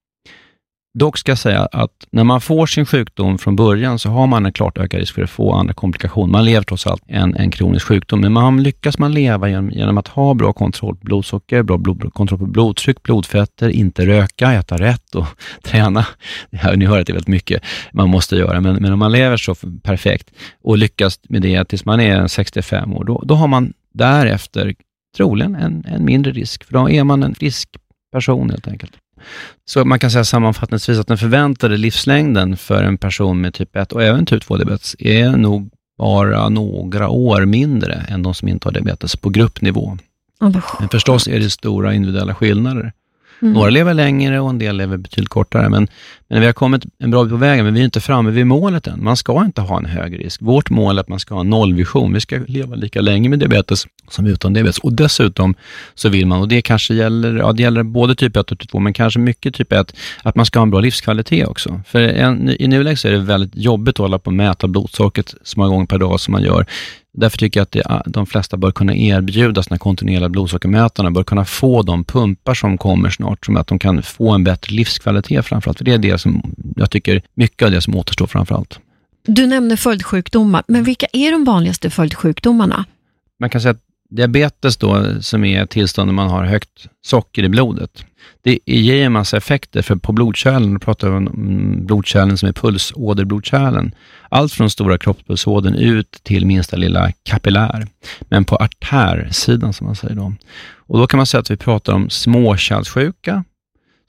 Dock 0.94 1.18
ska 1.18 1.30
jag 1.30 1.38
säga 1.38 1.68
att 1.72 2.06
när 2.10 2.24
man 2.24 2.40
får 2.40 2.66
sin 2.66 2.86
sjukdom 2.86 3.38
från 3.38 3.56
början 3.56 3.98
så 3.98 4.10
har 4.10 4.26
man 4.26 4.46
en 4.46 4.52
klart 4.52 4.78
ökad 4.78 5.00
risk 5.00 5.14
för 5.14 5.22
att 5.22 5.30
få 5.30 5.52
andra 5.52 5.74
komplikationer. 5.74 6.32
Man 6.32 6.44
lever 6.44 6.62
trots 6.62 6.86
allt 6.86 7.02
en, 7.06 7.36
en 7.36 7.50
kronisk 7.50 7.86
sjukdom, 7.86 8.20
men 8.20 8.32
man 8.32 8.62
lyckas 8.62 8.98
man 8.98 9.12
leva 9.12 9.48
genom, 9.48 9.70
genom 9.70 9.98
att 9.98 10.08
ha 10.08 10.34
bra 10.34 10.52
kontroll 10.52 10.96
på 10.96 11.04
blodsocker, 11.04 11.62
bra 11.62 11.78
blod, 11.78 12.14
kontroll 12.14 12.38
på 12.38 12.46
blodtryck, 12.46 13.02
blodfetter, 13.02 13.68
inte 13.68 14.06
röka, 14.06 14.52
äta 14.52 14.76
rätt 14.76 15.14
och 15.14 15.26
träna. 15.62 16.06
Ja, 16.50 16.72
ni 16.76 16.84
hör 16.84 17.00
att 17.00 17.06
det 17.06 17.10
är 17.10 17.14
väldigt 17.14 17.28
mycket 17.28 17.62
man 17.92 18.08
måste 18.08 18.36
göra, 18.36 18.60
men, 18.60 18.74
men 18.74 18.92
om 18.92 18.98
man 18.98 19.12
lever 19.12 19.36
så 19.36 19.54
perfekt 19.82 20.30
och 20.62 20.78
lyckas 20.78 21.20
med 21.28 21.42
det 21.42 21.64
tills 21.64 21.84
man 21.84 22.00
är 22.00 22.26
65 22.26 22.92
år, 22.92 23.04
då, 23.04 23.22
då 23.24 23.34
har 23.34 23.46
man 23.46 23.72
därefter 23.94 24.74
troligen 25.16 25.54
en, 25.54 25.84
en 25.88 26.04
mindre 26.04 26.32
risk, 26.32 26.64
för 26.64 26.72
då 26.72 26.90
är 26.90 27.04
man 27.04 27.22
en 27.22 27.34
frisk 27.34 27.68
person 28.12 28.50
helt 28.50 28.68
enkelt. 28.68 28.92
Så 29.64 29.84
man 29.84 29.98
kan 29.98 30.10
säga 30.10 30.24
sammanfattningsvis 30.24 30.98
att 30.98 31.06
den 31.06 31.18
förväntade 31.18 31.76
livslängden 31.76 32.56
för 32.56 32.82
en 32.82 32.98
person 32.98 33.40
med 33.40 33.54
typ 33.54 33.76
1 33.76 33.92
och 33.92 34.02
även 34.02 34.26
typ 34.26 34.42
2-diabetes 34.42 34.96
är 34.98 35.30
nog 35.30 35.70
bara 35.98 36.48
några 36.48 37.08
år 37.08 37.44
mindre 37.44 37.94
än 38.08 38.22
de 38.22 38.34
som 38.34 38.48
inte 38.48 38.68
har 38.68 38.72
diabetes 38.72 39.16
på 39.16 39.28
gruppnivå. 39.28 39.98
Men 40.80 40.88
förstås 40.88 41.28
är 41.28 41.40
det 41.40 41.50
stora 41.50 41.94
individuella 41.94 42.34
skillnader. 42.34 42.92
Mm. 43.42 43.54
Några 43.54 43.70
lever 43.70 43.94
längre 43.94 44.40
och 44.40 44.50
en 44.50 44.58
del 44.58 44.76
lever 44.76 44.96
betydligt 44.96 45.28
kortare, 45.28 45.68
men, 45.68 45.88
men 46.32 46.40
vi 46.40 46.46
har 46.46 46.52
kommit 46.52 46.84
en 46.98 47.10
bra 47.10 47.24
bit 47.24 47.30
på 47.30 47.36
vägen, 47.36 47.64
men 47.64 47.74
vi 47.74 47.80
är 47.80 47.84
inte 47.84 48.00
framme 48.00 48.30
vid 48.30 48.46
målet 48.46 48.86
än. 48.86 49.04
Man 49.04 49.16
ska 49.16 49.44
inte 49.44 49.60
ha 49.60 49.78
en 49.78 49.84
hög 49.84 50.24
risk. 50.24 50.42
Vårt 50.42 50.70
mål 50.70 50.98
är 50.98 51.00
att 51.00 51.08
man 51.08 51.20
ska 51.20 51.34
ha 51.34 51.40
en 51.40 51.50
nollvision. 51.50 52.12
Vi 52.12 52.20
ska 52.20 52.40
leva 52.46 52.76
lika 52.76 53.00
länge 53.00 53.28
med 53.28 53.38
diabetes 53.38 53.86
som 54.10 54.26
utan 54.26 54.52
diabetes. 54.52 54.78
Och 54.78 54.92
dessutom 54.92 55.54
så 55.94 56.08
vill 56.08 56.26
man, 56.26 56.40
och 56.40 56.48
det 56.48 56.62
kanske 56.62 56.94
gäller, 56.94 57.36
ja, 57.36 57.52
det 57.52 57.62
gäller 57.62 57.82
både 57.82 58.14
typ 58.14 58.36
1 58.36 58.52
och 58.52 58.58
typ 58.58 58.70
2, 58.70 58.78
men 58.78 58.92
kanske 58.92 59.20
mycket 59.20 59.54
typ 59.54 59.72
1, 59.72 59.96
att 60.22 60.34
man 60.34 60.46
ska 60.46 60.58
ha 60.58 60.62
en 60.62 60.70
bra 60.70 60.80
livskvalitet 60.80 61.48
också. 61.48 61.80
För 61.86 62.00
en, 62.00 62.50
i 62.58 62.68
nuläget 62.68 63.00
så 63.00 63.08
är 63.08 63.12
det 63.12 63.18
väldigt 63.18 63.56
jobbigt 63.56 63.94
att 63.94 63.98
hålla 63.98 64.18
på 64.18 64.28
och 64.28 64.34
mäta 64.34 64.68
blodsockret 64.68 65.34
så 65.42 65.60
många 65.60 65.70
gånger 65.70 65.86
per 65.86 65.98
dag 65.98 66.20
som 66.20 66.32
man 66.32 66.42
gör. 66.42 66.66
Därför 67.14 67.38
tycker 67.38 67.60
jag 67.60 67.62
att 67.62 67.70
det, 67.70 68.10
de 68.10 68.26
flesta 68.26 68.56
bör 68.56 68.70
kunna 68.70 68.94
erbjudas 68.94 69.66
den 69.66 69.78
kontinuerliga 69.78 70.28
blodsockermätarna, 70.28 71.10
bör 71.10 71.24
kunna 71.24 71.44
få 71.44 71.82
de 71.82 72.04
pumpar 72.04 72.54
som 72.54 72.78
kommer 72.78 73.10
snart, 73.10 73.46
som 73.46 73.56
att 73.56 73.66
de 73.66 73.78
kan 73.78 74.02
få 74.02 74.30
en 74.30 74.44
bättre 74.44 74.74
livskvalitet 74.74 75.46
framförallt. 75.46 75.78
För 75.78 75.84
det 75.84 75.92
är 75.92 75.98
det 75.98 76.18
som 76.22 76.54
jag 76.76 76.90
tycker, 76.90 77.22
mycket 77.34 77.66
av 77.66 77.70
det 77.70 77.80
som 77.80 77.96
återstår 77.96 78.26
framförallt. 78.26 78.80
Du 79.26 79.46
nämner 79.46 79.76
följdsjukdomar, 79.76 80.62
men 80.68 80.84
vilka 80.84 81.06
är 81.12 81.32
de 81.32 81.44
vanligaste 81.44 81.90
följdsjukdomarna? 81.90 82.84
Man 83.40 83.50
kan 83.50 83.60
säga 83.60 83.70
att 83.70 83.82
diabetes 84.10 84.76
då, 84.76 85.22
som 85.22 85.44
är 85.44 85.66
tillstånd 85.66 86.06
när 86.06 86.14
man 86.14 86.28
har 86.28 86.44
högt 86.44 86.88
socker 87.02 87.42
i 87.42 87.48
blodet, 87.48 88.04
det 88.42 88.58
ger 88.66 89.06
en 89.06 89.12
massa 89.12 89.36
effekter 89.36 89.82
för 89.82 89.96
på 89.96 90.12
blodkärlen. 90.12 90.74
Då 90.74 90.78
pratar 90.78 91.10
vi 91.10 91.16
om 91.16 91.86
blodkärlen 91.86 92.38
som 92.38 92.48
är 92.48 92.52
pulsåderblodkärlen. 92.52 93.94
Allt 94.28 94.52
från 94.52 94.70
stora 94.70 94.98
kroppspulsådern 94.98 95.74
ut 95.74 96.10
till 96.22 96.46
minsta 96.46 96.76
lilla 96.76 97.12
kapillär. 97.22 97.86
Men 98.20 98.44
på 98.44 98.56
artärsidan 98.56 99.72
som 99.72 99.86
man 99.86 99.96
säger 99.96 100.14
då. 100.14 100.32
Och 100.76 100.98
då 100.98 101.06
kan 101.06 101.16
man 101.16 101.26
säga 101.26 101.40
att 101.40 101.50
vi 101.50 101.56
pratar 101.56 101.92
om 101.92 102.10
småkärlssjuka 102.10 103.44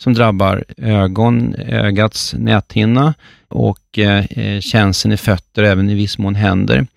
som 0.03 0.13
drabbar 0.13 0.63
ögon, 0.77 1.55
ögats 1.55 2.33
näthinna 2.33 3.13
och 3.47 3.99
eh, 3.99 4.59
känseln 4.59 5.13
i 5.13 5.17
fötter, 5.17 5.63
även 5.63 5.89
i 5.89 5.95
viss 5.95 6.17
mån 6.17 6.35
händer 6.35 6.87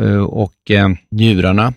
eh, 0.00 0.22
och 0.22 0.70
eh, 0.70 0.88
njurarna. 1.10 1.72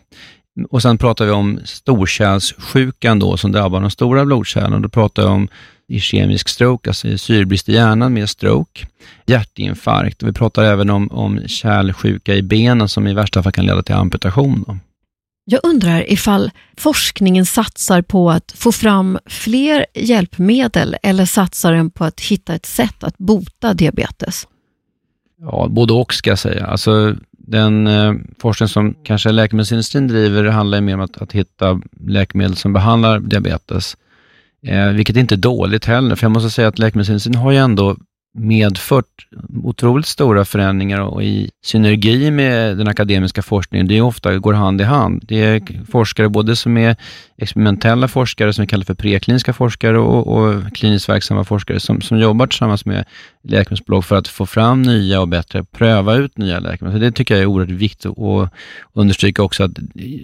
Och 0.70 0.82
sen 0.82 0.98
pratar 0.98 1.26
vi 1.26 1.32
om 1.32 1.60
storkärlssjukan 1.66 3.20
då, 3.20 3.38
som 3.38 3.52
drabbar 3.52 3.82
de 3.82 3.92
stora 3.92 4.26
blodkärlen. 4.26 4.82
Då 4.82 4.90
pratar 4.90 5.24
vi 5.24 5.30
om 5.30 5.48
ischemisk 5.88 6.50
stroke, 6.50 6.90
alltså 6.90 7.18
syrebrist 7.18 7.70
i 7.70 7.74
hjärnan 7.74 8.14
med 8.14 8.30
stroke, 8.30 8.88
hjärtinfarkt. 9.26 10.24
Och 10.24 10.30
vi 10.30 10.34
pratar 10.34 10.64
även 10.64 10.90
om, 10.90 11.12
om 11.12 11.48
kärlsjuka 11.48 12.36
i 12.36 12.42
benen 12.42 12.90
som 12.90 13.08
i 13.08 13.14
värsta 13.14 13.44
fall 13.44 13.52
kan 13.52 13.66
leda 13.66 13.84
till 13.84 13.96
amputation. 13.96 14.64
Då. 14.68 14.78
Jag 15.50 15.60
undrar 15.64 16.12
ifall 16.12 16.52
forskningen 16.78 17.46
satsar 17.46 18.02
på 18.02 18.32
att 18.32 18.54
få 18.58 18.72
fram 18.72 19.20
fler 19.26 19.86
hjälpmedel 19.94 20.96
eller 21.04 21.26
satsar 21.26 21.74
den 21.74 21.90
på 21.90 22.06
att 22.06 22.22
hitta 22.22 22.54
ett 22.54 22.66
sätt 22.66 23.04
att 23.04 23.18
bota 23.18 23.74
diabetes? 23.74 24.48
Ja, 25.40 25.68
både 25.70 25.94
och 25.94 26.14
ska 26.14 26.30
jag 26.30 26.40
säga. 26.40 26.66
Alltså, 26.66 27.16
den 27.32 27.88
eh, 27.88 28.14
forskning 28.42 28.70
som 28.70 28.96
kanske 29.04 29.32
läkemedelsindustrin 29.32 30.08
driver 30.08 30.44
handlar 30.44 30.82
mer 30.82 30.94
om 30.94 31.02
att, 31.02 31.18
att 31.18 31.32
hitta 31.32 31.82
läkemedel 32.08 32.56
som 32.56 32.74
behandlar 32.74 33.20
diabetes. 33.20 33.98
Eh, 34.64 34.88
vilket 34.88 35.16
inte 35.16 35.36
är 35.36 35.38
dåligt 35.38 35.86
heller, 35.86 36.16
för 36.16 36.26
jag 36.26 36.32
måste 36.32 36.50
säga 36.50 36.68
att 36.68 36.80
läkemedelsindustrin 36.80 37.36
har 37.36 37.52
ju 37.52 37.58
ändå 37.58 37.98
medfört 38.38 39.28
otroligt 39.64 40.06
stora 40.06 40.46
förändringar 40.46 41.02
och 41.02 41.24
i 41.24 41.50
synergi 41.66 42.32
med 42.32 42.78
den 42.78 42.88
akademiska 42.88 43.42
forskningen. 43.42 43.88
Det 43.88 43.98
är 43.98 44.02
ofta 44.02 44.38
går 44.38 44.54
hand 44.54 44.82
i 44.82 44.84
hand. 44.84 45.24
Det 45.28 45.44
är 45.44 45.86
forskare 45.92 46.30
både 46.30 46.56
som 46.56 46.78
är 46.78 46.96
experimentella 47.38 48.08
forskare, 48.08 48.54
som 48.54 48.62
vi 48.62 48.68
kallar 48.68 48.86
för 48.86 48.94
prekliniska 48.94 49.54
forskare 49.54 50.00
och, 50.00 50.28
och 50.28 50.74
kliniskt 50.74 51.10
verksamma 51.10 51.44
forskare 51.44 51.80
som, 51.80 52.02
som 52.02 52.20
jobbar 52.20 52.48
tillsammans 52.48 52.86
med 52.86 53.06
läkemedelsbolag 53.50 54.06
för 54.06 54.16
att 54.16 54.28
få 54.28 54.46
fram 54.46 54.82
nya 54.82 55.22
och 55.22 55.28
bättre, 55.28 55.64
pröva 55.64 56.16
ut 56.16 56.38
nya 56.38 56.60
läkemedel. 56.60 57.00
Så 57.00 57.06
det 57.06 57.12
tycker 57.12 57.34
jag 57.34 57.42
är 57.42 57.46
oerhört 57.46 57.70
viktigt 57.70 58.06
att 58.06 58.54
understryka 58.94 59.44
också 59.44 59.64
att 59.64 59.72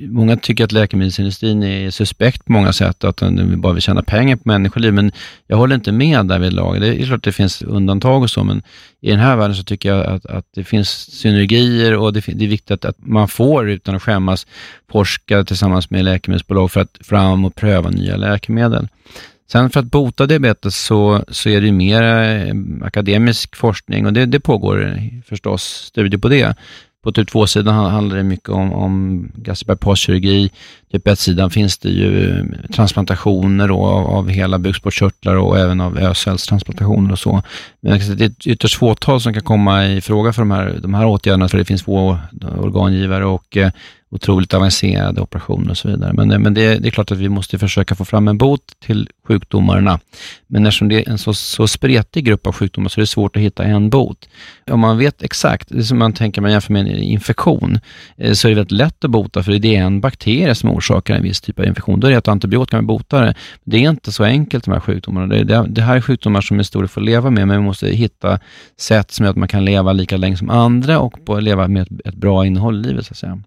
många 0.07 0.38
tycker 0.38 0.63
att 0.63 0.71
läkemedelsindustrin 0.71 1.63
är 1.63 1.91
suspekt 1.91 2.45
på 2.45 2.51
många 2.51 2.73
sätt, 2.73 3.03
att 3.03 3.17
den 3.17 3.62
bara 3.62 3.73
vill 3.73 3.81
tjäna 3.81 4.03
pengar 4.03 4.36
på 4.36 4.41
människoliv, 4.45 4.93
men 4.93 5.12
jag 5.47 5.57
håller 5.57 5.75
inte 5.75 5.91
med 5.91 6.25
därvidlag. 6.25 6.81
Det 6.81 7.01
är 7.01 7.05
klart 7.05 7.17
att 7.17 7.23
det 7.23 7.31
finns 7.31 7.62
undantag 7.62 8.21
och 8.21 8.29
så, 8.29 8.43
men 8.43 8.62
i 9.01 9.12
den 9.12 9.19
här 9.19 9.36
världen 9.36 9.55
så 9.55 9.63
tycker 9.63 9.89
jag 9.89 10.05
att, 10.05 10.25
att 10.25 10.45
det 10.55 10.63
finns 10.63 10.89
synergier 10.89 11.97
och 11.97 12.13
det, 12.13 12.25
det 12.25 12.45
är 12.45 12.49
viktigt 12.49 12.71
att, 12.71 12.86
att, 12.86 12.97
man 12.99 13.27
får, 13.27 13.69
utan 13.69 13.95
att 13.95 14.03
skämmas, 14.03 14.47
forska 14.91 15.43
tillsammans 15.43 15.89
med 15.89 16.05
läkemedelsbolag 16.05 16.71
för 16.71 16.82
att 16.82 16.97
fram 17.01 17.45
och 17.45 17.55
pröva 17.55 17.89
nya 17.89 18.15
läkemedel. 18.17 18.88
Sen 19.54 19.70
för 19.70 19.80
att 19.80 19.91
bota 19.91 20.26
diabetes 20.26 20.86
så, 20.86 21.24
så 21.28 21.49
är 21.49 21.62
det 21.62 21.72
mer 21.72 22.04
eh, 22.04 22.56
akademisk 22.88 23.56
forskning 23.56 24.06
och 24.06 24.14
det, 24.14 24.26
det 24.26 24.39
pågår 24.39 24.99
förstås 25.26 25.64
studier 25.64 26.20
på 26.20 26.30
det. 26.30 26.56
På 27.04 27.12
typ 27.12 27.30
2-sidan 27.30 27.76
handlar 27.76 28.18
det 28.18 28.24
mycket 28.24 28.49
om, 28.49 28.74
om 28.74 29.28
gastroparoskirurgi. 29.36 30.51
Typ 30.91 31.08
1-sidan 31.08 31.49
finns 31.49 31.78
det 31.78 31.89
ju 31.89 32.30
eh, 32.30 32.45
transplantationer 32.76 33.68
då, 33.68 33.86
av, 33.86 34.08
av 34.08 34.30
hela 34.30 34.60
bukspottkörtlar 34.60 35.36
och 35.36 35.60
även 35.60 35.82
av 35.82 35.97
öcellstransplantationer 35.97 37.12
och 37.12 37.20
så. 37.20 37.43
Men 37.82 37.99
det 37.99 38.24
är 38.24 38.28
ett 38.28 38.47
ytterst 38.47 38.78
fåtal 38.78 39.22
som 39.22 39.34
kan 39.34 39.43
komma 39.43 39.86
i 39.86 40.01
fråga 40.01 40.34
för 40.34 40.41
de 40.41 40.51
här, 40.51 40.80
de 40.82 40.93
här 40.93 41.06
åtgärderna, 41.06 41.49
för 41.49 41.58
det 41.58 41.66
finns 41.66 41.84
få 41.84 42.20
organgivare 42.58 43.26
och, 43.26 43.58
eh, 43.58 43.72
otroligt 44.14 44.53
avancerade 44.53 45.22
operationer 45.22 45.70
och 45.70 45.78
så 45.78 45.88
vidare. 45.88 46.14
Men, 46.14 46.32
eh, 46.32 46.39
men 46.39 46.53
det, 46.53 46.80
det, 46.80 46.89
är 46.89 46.91
klart 46.91 47.11
att 47.11 47.18
vi 47.18 47.30
måste 47.30 47.59
försöka 47.59 47.95
få 47.95 48.05
fram 48.05 48.28
en 48.28 48.38
bot 48.38 48.61
till 48.86 49.09
sjukdomarna. 49.28 49.99
Men 50.47 50.66
eftersom 50.66 50.89
det 50.89 50.95
är 50.95 51.09
en 51.09 51.18
så, 51.18 51.34
så 51.34 51.68
spretig 51.68 52.26
grupp 52.26 52.47
av 52.47 52.53
sjukdomar 52.53 52.89
så 52.89 52.99
är 52.99 53.01
det 53.01 53.07
svårt 53.07 53.36
att 53.36 53.41
hitta 53.41 53.64
en 53.64 53.89
bot. 53.89 54.30
Om 54.72 54.80
man 54.80 54.97
vet 54.97 55.24
exakt, 55.24 55.70
det 55.70 55.78
är 55.78 55.82
som 55.82 55.97
man 55.97 56.14
tänker 56.14 56.41
man 56.41 56.51
jämför 56.51 56.74
med 56.74 56.82
en 56.82 56.88
infektion, 56.88 57.80
eh, 58.18 58.34
så 58.34 58.47
är 58.47 58.49
det 58.49 58.55
väldigt 58.55 58.72
lätt 58.72 59.03
att 59.03 59.11
bota 59.11 59.43
för 59.43 59.51
det 59.51 59.76
är 59.76 59.84
en 59.84 60.01
bakterie 60.01 60.55
som 60.55 60.70
orsakar 60.70 61.16
en 61.16 61.24
viss 61.24 61.41
typ 61.41 61.59
av 61.59 61.66
infektion. 61.66 61.99
Då 61.99 62.07
är 62.07 62.11
det 62.11 62.18
att 62.18 62.28
antibiotika 62.28 62.78
med 62.78 62.86
botare. 62.86 63.36
Det 63.64 63.78
är 63.78 63.89
inte 63.89 64.11
så 64.11 64.24
enkelt 64.24 64.66
de 64.66 64.72
här 64.72 64.80
sjukdomarna. 64.80 65.28
Det, 65.28 65.43
det, 65.43 65.66
det 65.70 65.82
här 65.82 65.95
är 65.95 66.01
sjukdomar 66.01 66.41
som 66.41 66.59
är 66.59 66.64
stora 66.64 66.88
för 66.88 67.01
att 67.01 67.05
leva 67.05 67.30
med, 67.30 67.47
men 67.47 67.57
vi 67.57 67.64
måste 67.64 67.88
hitta 67.88 68.39
sätt 68.80 69.11
som 69.11 69.26
gör 69.26 69.32
att 69.32 69.38
man 69.38 69.47
kan 69.47 69.66
leva 69.66 69.93
lika 69.93 70.18
länge 70.18 70.38
som 70.38 70.49
andra 70.49 70.99
och 70.99 71.26
på, 71.26 71.39
leva 71.39 71.68
med 71.68 71.82
ett, 71.82 72.07
ett 72.07 72.16
bra 72.16 72.45
innehåll 72.45 72.86
i 72.86 72.88
livet. 72.88 73.05
Så 73.05 73.11
att 73.11 73.18
säga. 73.18 73.43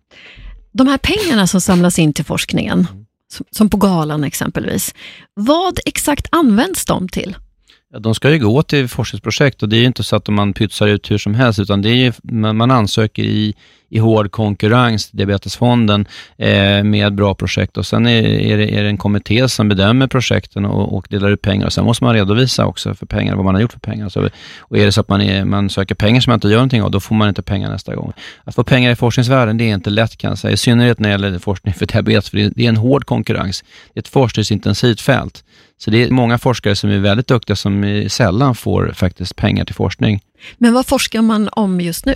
De 0.77 0.87
här 0.87 0.99
pengarna 0.99 1.47
som 1.47 1.61
samlas 1.61 1.99
in 1.99 2.13
till 2.13 2.25
forskningen, 2.25 2.87
som 3.51 3.71
på 3.71 3.77
galan 3.77 4.25
exempelvis, 4.25 4.95
vad 5.35 5.79
exakt 5.87 6.29
används 6.31 6.85
de 6.85 7.09
till? 7.09 7.37
Ja, 7.93 7.99
de 7.99 8.15
ska 8.15 8.31
ju 8.31 8.39
gå 8.39 8.63
till 8.63 8.89
forskningsprojekt 8.89 9.63
och 9.63 9.69
det 9.69 9.77
är 9.77 9.81
ju 9.81 9.87
inte 9.87 10.05
så 10.05 10.17
att 10.17 10.29
man 10.29 10.53
pytsar 10.53 10.87
ut 10.87 11.11
hur 11.11 11.19
som 11.19 11.35
helst, 11.35 11.59
utan 11.59 11.83
det 11.83 11.89
är 11.89 11.95
ju, 11.95 12.13
man 12.53 12.71
ansöker 12.71 13.23
i 13.23 13.55
i 13.89 13.99
hård 13.99 14.31
konkurrens, 14.31 15.11
till 15.11 15.17
Diabetesfonden, 15.17 16.07
eh, 16.37 16.85
med 16.85 17.15
bra 17.15 17.35
projekt 17.35 17.77
och 17.77 17.87
sen 17.87 18.07
är, 18.07 18.23
är, 18.23 18.57
det, 18.57 18.79
är 18.79 18.83
det 18.83 18.89
en 18.89 18.97
kommitté 18.97 19.49
som 19.49 19.69
bedömer 19.69 20.07
projekten 20.07 20.65
och, 20.65 20.97
och 20.97 21.07
delar 21.11 21.31
ut 21.31 21.43
pengar 21.43 21.67
och 21.67 21.73
sen 21.73 21.85
måste 21.85 22.05
man 22.05 22.15
redovisa 22.15 22.67
också 22.67 22.95
för 22.95 23.07
pengar, 23.07 23.37
vad 23.37 23.45
man 23.45 23.55
har 23.55 23.63
gjort 23.63 23.73
för 23.73 23.81
pengar. 23.81 24.09
Så, 24.09 24.29
och 24.59 24.79
är 24.79 24.85
det 24.85 24.93
så 24.93 25.01
att 25.01 25.09
man, 25.09 25.21
är, 25.21 25.45
man 25.45 25.71
söker 25.71 25.95
pengar 25.95 26.21
som 26.21 26.31
man 26.31 26.37
inte 26.37 26.49
gör 26.49 26.57
någonting 26.57 26.83
av, 26.83 26.91
då 26.91 27.01
får 27.01 27.15
man 27.15 27.29
inte 27.29 27.43
pengar 27.43 27.71
nästa 27.71 27.95
gång. 27.95 28.13
Att 28.45 28.55
få 28.55 28.65
pengar 28.65 28.91
i 28.91 28.97
forskningsvärlden, 28.97 29.59
det 29.59 29.65
är 29.71 29.75
inte 29.75 29.91
lätt 29.91 30.17
kan 30.17 30.29
jag 30.29 30.39
säga, 30.39 30.53
i 30.53 30.57
synnerhet 30.57 30.99
när 30.99 31.09
det 31.09 31.13
gäller 31.13 31.39
forskning 31.39 31.75
för 31.75 31.87
diabetes, 31.87 32.31
för 32.31 32.37
det, 32.37 32.53
det 32.57 32.65
är 32.65 32.69
en 32.69 32.77
hård 32.77 33.05
konkurrens. 33.05 33.65
Det 33.95 33.99
är 33.99 34.03
ett 34.03 34.09
forskningsintensivt 34.09 35.01
fält. 35.01 35.45
Så 35.79 35.91
det 35.91 36.03
är 36.03 36.11
många 36.11 36.39
forskare 36.39 36.77
som 36.77 36.91
är 36.91 36.99
väldigt 36.99 37.27
duktiga 37.27 37.57
som 37.57 37.85
eh, 37.85 38.09
sällan 38.09 38.55
får 38.55 38.93
faktiskt 38.95 39.37
pengar 39.37 39.65
till 39.65 39.75
forskning. 39.75 40.21
Men 40.59 40.73
vad 40.73 40.87
forskar 40.87 41.23
man 41.23 41.49
om 41.53 41.81
just 41.81 42.07
nu? 42.07 42.15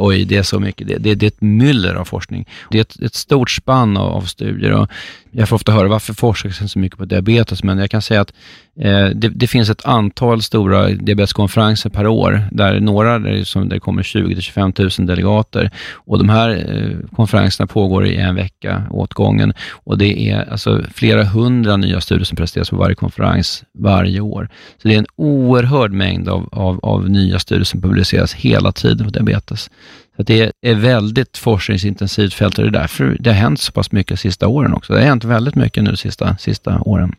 Oj, 0.00 0.24
det 0.24 0.36
är 0.36 0.42
så 0.42 0.60
mycket. 0.60 0.88
Det, 0.88 0.98
det, 0.98 1.14
det 1.14 1.26
är 1.26 1.28
ett 1.28 1.40
myller 1.40 1.94
av 1.94 2.04
forskning. 2.04 2.46
Det 2.70 2.78
är 2.78 2.82
ett, 2.82 3.00
ett 3.02 3.14
stort 3.14 3.50
spann 3.50 3.96
av, 3.96 4.12
av, 4.12 4.22
studier. 4.22 4.72
Och 4.72 4.88
jag 5.30 5.48
får 5.48 5.56
ofta 5.56 5.72
höra 5.72 5.88
varför 5.88 6.14
forskas 6.14 6.72
så 6.72 6.78
mycket 6.78 6.98
på 6.98 7.04
diabetes, 7.04 7.62
men 7.62 7.78
jag 7.78 7.90
kan 7.90 8.02
säga 8.02 8.20
att 8.20 8.32
eh, 8.80 9.06
det, 9.06 9.28
det, 9.28 9.46
finns 9.46 9.70
ett 9.70 9.84
antal 9.84 10.42
stora 10.42 10.88
diabeteskonferenser 10.88 11.90
per 11.90 12.06
år, 12.06 12.48
där 12.52 12.80
några 12.80 13.18
där, 13.18 13.44
som, 13.44 13.68
där 13.68 13.76
det 13.76 13.80
kommer 13.80 14.02
20 14.02 14.40
25 14.40 14.72
000 14.78 14.90
delegater. 14.98 15.70
Och 15.94 16.18
de 16.18 16.28
här 16.28 16.50
eh, 16.50 17.16
konferenserna 17.16 17.66
pågår 17.66 18.06
i 18.06 18.16
en 18.16 18.34
vecka 18.34 18.82
åt 18.90 19.14
gången 19.14 19.52
och 19.70 19.98
det 19.98 20.30
är 20.30 20.50
alltså 20.50 20.82
flera 20.94 21.24
hundra 21.24 21.76
nya 21.76 22.00
studier 22.00 22.24
som 22.24 22.36
presenteras 22.36 22.70
på 22.70 22.76
varje 22.76 22.94
konferens 22.94 23.64
varje 23.78 24.20
år. 24.20 24.48
Så 24.82 24.88
det 24.88 24.94
är 24.94 24.98
en 24.98 25.06
oerhörd 25.16 25.92
mängd 25.92 26.28
av, 26.28 26.48
av, 26.52 26.80
av 26.82 27.10
nya 27.10 27.38
studier 27.38 27.64
som 27.64 27.82
publiceras 27.82 28.34
hela 28.34 28.72
tiden 28.72 29.06
på 29.06 29.10
diabetes. 29.10 29.70
Så 30.18 30.22
det 30.22 30.52
är 30.60 30.74
väldigt 30.74 31.38
forskningsintensivt 31.38 32.34
fält 32.34 32.58
och 32.58 32.64
det 32.64 32.70
är 32.70 32.80
därför 32.80 33.16
det 33.20 33.30
har 33.30 33.36
hänt 33.36 33.60
så 33.60 33.72
pass 33.72 33.92
mycket 33.92 34.08
de 34.08 34.16
sista 34.16 34.48
åren 34.48 34.74
också. 34.74 34.92
Det 34.92 34.98
har 34.98 35.06
hänt 35.06 35.24
väldigt 35.24 35.54
mycket 35.54 35.82
nu 35.82 35.90
de 35.90 35.96
sista, 35.96 36.36
sista 36.36 36.80
åren. 36.80 37.14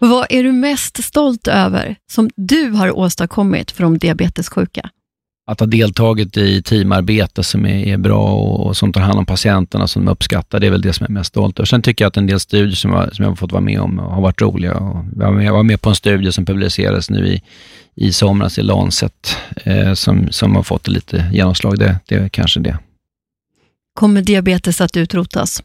Vad 0.00 0.26
är 0.28 0.42
du 0.42 0.52
mest 0.52 1.04
stolt 1.04 1.48
över 1.48 1.96
som 2.10 2.30
du 2.36 2.70
har 2.70 2.98
åstadkommit 2.98 3.70
för 3.70 3.82
de 3.82 3.98
diabetessjuka? 3.98 4.90
Att 5.46 5.60
ha 5.60 5.66
deltagit 5.66 6.36
i 6.36 6.62
teamarbete 6.62 7.44
som 7.44 7.66
är, 7.66 7.86
är 7.86 7.96
bra 7.96 8.32
och, 8.32 8.66
och, 8.66 8.76
som 8.76 8.92
tar 8.92 9.00
hand 9.00 9.18
om 9.18 9.26
patienterna 9.26 9.86
som 9.86 10.04
de 10.04 10.10
uppskattar, 10.10 10.60
det 10.60 10.66
är 10.66 10.70
väl 10.70 10.82
det 10.82 10.92
som 10.92 11.04
jag 11.04 11.10
är 11.10 11.14
mest 11.14 11.28
stolt 11.28 11.58
över. 11.58 11.66
Sen 11.66 11.82
tycker 11.82 12.04
jag 12.04 12.08
att 12.08 12.16
en 12.16 12.26
del 12.26 12.40
studier 12.40 12.76
som 12.76 12.92
jag, 12.92 13.16
som 13.16 13.22
jag 13.22 13.30
har 13.30 13.36
fått 13.36 13.52
vara 13.52 13.62
med 13.62 13.80
om 13.80 13.98
har 13.98 14.22
varit 14.22 14.42
roliga. 14.42 14.74
Och 14.74 15.04
jag, 15.18 15.26
var 15.26 15.32
med, 15.32 15.46
jag 15.46 15.52
var 15.52 15.62
med 15.62 15.80
på 15.80 15.88
en 15.88 15.94
studie 15.94 16.32
som 16.32 16.44
publicerades 16.44 17.10
nu 17.10 17.26
i, 17.28 17.42
i 17.94 18.12
somras 18.12 18.58
i 18.58 18.62
Lancet, 18.62 19.36
eh, 19.64 19.94
som, 19.94 20.32
som 20.32 20.56
har 20.56 20.62
fått 20.62 20.88
lite 20.88 21.30
genomslag. 21.32 21.78
Det, 21.78 21.96
det 22.08 22.14
är 22.14 22.28
kanske 22.28 22.60
det. 22.60 22.78
Kommer 23.94 24.22
diabetes 24.22 24.80
att 24.80 24.96
utrotas? 24.96 25.62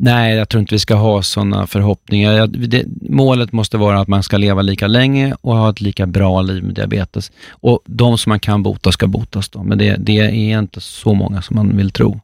Nej, 0.00 0.36
jag 0.36 0.48
tror 0.48 0.60
inte 0.60 0.74
vi 0.74 0.78
ska 0.78 0.94
ha 0.94 1.22
sådana 1.22 1.66
förhoppningar. 1.66 2.46
Det, 2.46 2.84
målet 3.00 3.52
måste 3.52 3.76
vara 3.76 4.00
att 4.00 4.08
man 4.08 4.22
ska 4.22 4.36
leva 4.36 4.62
lika 4.62 4.86
länge 4.86 5.34
och 5.40 5.56
ha 5.56 5.70
ett 5.70 5.80
lika 5.80 6.06
bra 6.06 6.42
liv 6.42 6.64
med 6.64 6.74
diabetes. 6.74 7.32
Och 7.50 7.80
de 7.86 8.18
som 8.18 8.30
man 8.30 8.40
kan 8.40 8.62
bota 8.62 8.92
ska 8.92 9.06
botas 9.06 9.48
då, 9.48 9.62
men 9.62 9.78
det, 9.78 9.96
det 9.98 10.18
är 10.18 10.58
inte 10.58 10.80
så 10.80 11.14
många 11.14 11.42
som 11.42 11.56
man 11.56 11.76
vill 11.76 11.90
tro. 11.90 12.20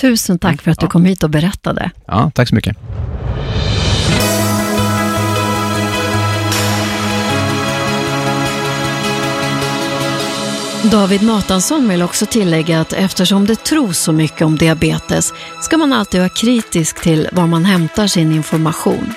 Tusen 0.00 0.38
tack 0.38 0.62
för 0.62 0.70
att 0.70 0.80
du 0.80 0.86
kom 0.86 1.04
hit 1.04 1.22
och 1.22 1.30
berättade. 1.30 1.90
Ja, 2.06 2.30
tack 2.34 2.48
så 2.48 2.54
mycket. 2.54 2.76
David 10.90 11.22
Matansson 11.22 11.88
vill 11.88 12.02
också 12.02 12.26
tillägga 12.26 12.80
att 12.80 12.92
eftersom 12.92 13.46
det 13.46 13.64
tros 13.64 13.98
så 13.98 14.12
mycket 14.12 14.42
om 14.42 14.56
diabetes 14.56 15.34
ska 15.60 15.76
man 15.76 15.92
alltid 15.92 16.20
vara 16.20 16.28
kritisk 16.28 17.00
till 17.00 17.28
var 17.32 17.46
man 17.46 17.64
hämtar 17.64 18.06
sin 18.06 18.32
information. 18.32 19.12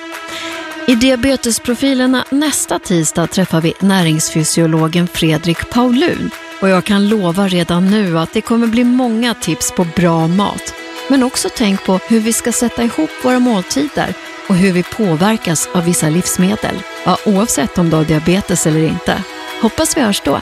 I 0.88 0.95
diabetesprofilerna 0.95 2.26
nästa 2.30 2.80
tisdag 2.80 3.28
träffar 3.28 3.61
vi 3.61 3.74
näringsfysiologen 3.80 5.07
Fredrik 5.07 5.69
Paulun 5.69 6.32
och 6.61 6.69
jag 6.69 6.84
kan 6.84 7.09
lova 7.09 7.47
redan 7.47 7.91
nu 7.91 8.19
att 8.19 8.34
det 8.34 8.41
kommer 8.41 8.67
bli 8.67 8.84
många 8.84 9.34
tips 9.34 9.72
på 9.72 9.88
bra 9.95 10.28
mat. 10.28 10.74
Men 11.07 11.24
också 11.24 11.49
tänk 11.55 11.86
på 11.86 11.99
hur 12.07 12.19
vi 12.19 12.34
ska 12.34 12.51
sätta 12.51 12.84
ihop 12.84 13.09
våra 13.24 13.39
måltider 13.39 14.13
och 14.49 14.55
hur 14.55 14.74
vi 14.74 14.84
påverkas 14.84 15.69
av 15.74 15.86
vissa 15.86 16.09
livsmedel. 16.09 16.76
Ja, 17.05 17.17
oavsett 17.26 17.78
om 17.78 17.89
du 17.89 17.95
har 17.95 18.05
diabetes 18.05 18.67
eller 18.67 18.84
inte. 18.84 19.24
Hoppas 19.61 19.97
vi 19.97 20.01
hörs 20.01 20.22
då. 20.26 20.41